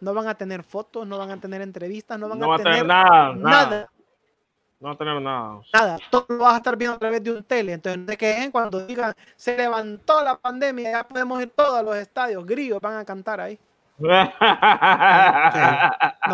no 0.00 0.14
van 0.14 0.28
a 0.28 0.34
tener 0.34 0.62
fotos, 0.62 1.06
no 1.06 1.18
van 1.18 1.30
a 1.30 1.40
tener 1.40 1.62
entrevistas, 1.62 2.18
no 2.18 2.28
van 2.28 2.42
a, 2.42 2.56
tener 2.56 2.86
nada, 2.86 3.34
nada. 3.34 3.90
No 4.80 4.88
va 4.88 4.94
a 4.94 4.96
tener 4.96 5.20
nada. 5.20 5.60
Nada, 5.74 5.98
todo 6.10 6.24
lo 6.28 6.38
vas 6.38 6.54
a 6.54 6.56
estar 6.56 6.74
viendo 6.74 6.96
a 6.96 6.98
través 6.98 7.22
de 7.22 7.30
un 7.30 7.44
tele. 7.44 7.74
Entonces, 7.74 8.06
de 8.06 8.16
que 8.16 8.48
cuando 8.50 8.86
digan 8.86 9.14
se 9.36 9.54
levantó 9.54 10.24
la 10.24 10.38
pandemia, 10.38 10.90
ya 10.90 11.06
podemos 11.06 11.42
ir 11.42 11.52
todos 11.54 11.78
a 11.78 11.82
los 11.82 11.94
estadios, 11.96 12.46
grillos 12.46 12.80
van 12.80 12.96
a 12.96 13.04
cantar 13.04 13.42
ahí. 13.42 13.58
Nos 14.00 14.30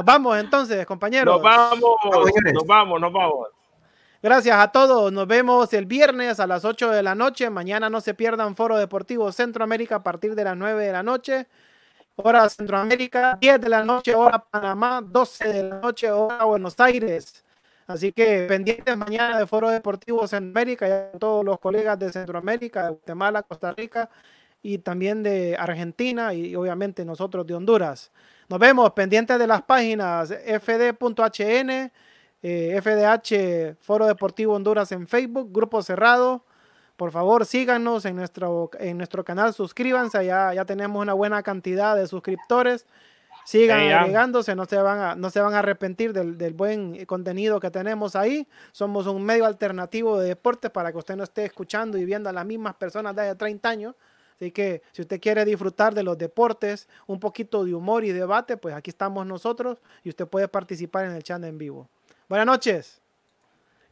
vamos 0.04 0.38
entonces, 0.38 0.86
compañeros. 0.86 1.34
Nos 1.34 1.42
vamos, 1.42 1.80
nos 2.52 2.64
vamos, 2.64 3.00
nos 3.00 3.12
vamos. 3.12 3.48
Gracias 4.22 4.56
a 4.56 4.70
todos. 4.70 5.12
Nos 5.12 5.26
vemos 5.26 5.72
el 5.72 5.86
viernes 5.86 6.38
a 6.38 6.46
las 6.46 6.64
8 6.64 6.90
de 6.90 7.02
la 7.02 7.16
noche. 7.16 7.50
Mañana 7.50 7.90
no 7.90 8.00
se 8.00 8.14
pierdan 8.14 8.54
Foro 8.54 8.76
Deportivo 8.76 9.32
Centroamérica 9.32 9.96
a 9.96 10.04
partir 10.04 10.36
de 10.36 10.44
las 10.44 10.56
9 10.56 10.84
de 10.84 10.92
la 10.92 11.02
noche. 11.02 11.48
Hora 12.14 12.48
Centroamérica, 12.48 13.36
10 13.40 13.60
de 13.60 13.68
la 13.68 13.84
noche, 13.84 14.14
hora 14.14 14.38
Panamá, 14.38 15.00
12 15.02 15.52
de 15.52 15.62
la 15.64 15.80
noche, 15.80 16.08
hora 16.10 16.44
Buenos 16.44 16.78
Aires. 16.80 17.44
Así 17.86 18.12
que 18.12 18.46
pendientes 18.48 18.96
mañana 18.96 19.38
de 19.38 19.46
Foro 19.46 19.70
Deportivo 19.70 20.26
Centroamérica 20.26 20.88
y 20.88 20.90
a 20.90 21.12
todos 21.12 21.44
los 21.44 21.60
colegas 21.60 21.98
de 21.98 22.12
Centroamérica, 22.12 22.84
de 22.84 22.90
Guatemala, 22.90 23.42
Costa 23.42 23.72
Rica 23.72 24.10
y 24.60 24.78
también 24.78 25.22
de 25.22 25.56
Argentina 25.56 26.34
y 26.34 26.56
obviamente 26.56 27.04
nosotros 27.04 27.46
de 27.46 27.54
Honduras. 27.54 28.10
Nos 28.48 28.58
vemos 28.58 28.90
pendientes 28.92 29.38
de 29.38 29.46
las 29.46 29.62
páginas 29.62 30.30
fd.hn, 30.30 31.90
FDH 32.42 33.32
eh, 33.32 33.76
Foro 33.80 34.06
Deportivo 34.06 34.54
Honduras 34.54 34.90
en 34.90 35.06
Facebook, 35.06 35.50
Grupo 35.52 35.82
Cerrado, 35.82 36.44
Por 36.96 37.12
favor, 37.12 37.46
síganos 37.46 38.04
en 38.04 38.16
nuestro, 38.16 38.70
en 38.80 38.96
nuestro 38.96 39.24
canal, 39.24 39.52
suscríbanse, 39.54 40.24
ya, 40.24 40.52
ya 40.54 40.64
tenemos 40.64 41.00
una 41.00 41.12
buena 41.12 41.42
cantidad 41.42 41.94
de 41.94 42.06
suscriptores. 42.08 42.86
Sigan 43.46 43.92
agregándose, 43.92 44.56
no 44.56 44.64
se 44.64 44.76
van 44.76 44.98
a, 44.98 45.14
no 45.14 45.30
se 45.30 45.40
van 45.40 45.54
a 45.54 45.60
arrepentir 45.60 46.12
del, 46.12 46.36
del, 46.36 46.52
buen 46.52 47.06
contenido 47.06 47.60
que 47.60 47.70
tenemos 47.70 48.16
ahí. 48.16 48.48
Somos 48.72 49.06
un 49.06 49.22
medio 49.22 49.46
alternativo 49.46 50.18
de 50.18 50.30
deportes 50.30 50.68
para 50.72 50.90
que 50.90 50.98
usted 50.98 51.14
no 51.14 51.22
esté 51.22 51.44
escuchando 51.44 51.96
y 51.96 52.04
viendo 52.04 52.28
a 52.28 52.32
las 52.32 52.44
mismas 52.44 52.74
personas 52.74 53.14
de 53.14 53.22
hace 53.22 53.36
30 53.36 53.68
años. 53.68 53.94
Así 54.34 54.50
que 54.50 54.82
si 54.90 55.02
usted 55.02 55.20
quiere 55.20 55.44
disfrutar 55.44 55.94
de 55.94 56.02
los 56.02 56.18
deportes, 56.18 56.88
un 57.06 57.20
poquito 57.20 57.64
de 57.64 57.72
humor 57.72 58.04
y 58.04 58.10
debate, 58.10 58.56
pues 58.56 58.74
aquí 58.74 58.90
estamos 58.90 59.24
nosotros 59.24 59.80
y 60.02 60.08
usted 60.08 60.26
puede 60.26 60.48
participar 60.48 61.04
en 61.04 61.12
el 61.12 61.22
chat 61.22 61.42
en 61.44 61.56
vivo. 61.56 61.88
Buenas 62.28 62.46
noches. 62.46 63.00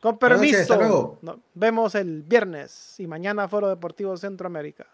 Con 0.00 0.18
permiso. 0.18 1.18
Nos 1.22 1.38
vemos 1.54 1.94
el 1.94 2.22
viernes 2.22 2.98
y 2.98 3.06
mañana 3.06 3.46
Foro 3.46 3.68
Deportivo 3.68 4.16
Centroamérica. 4.16 4.86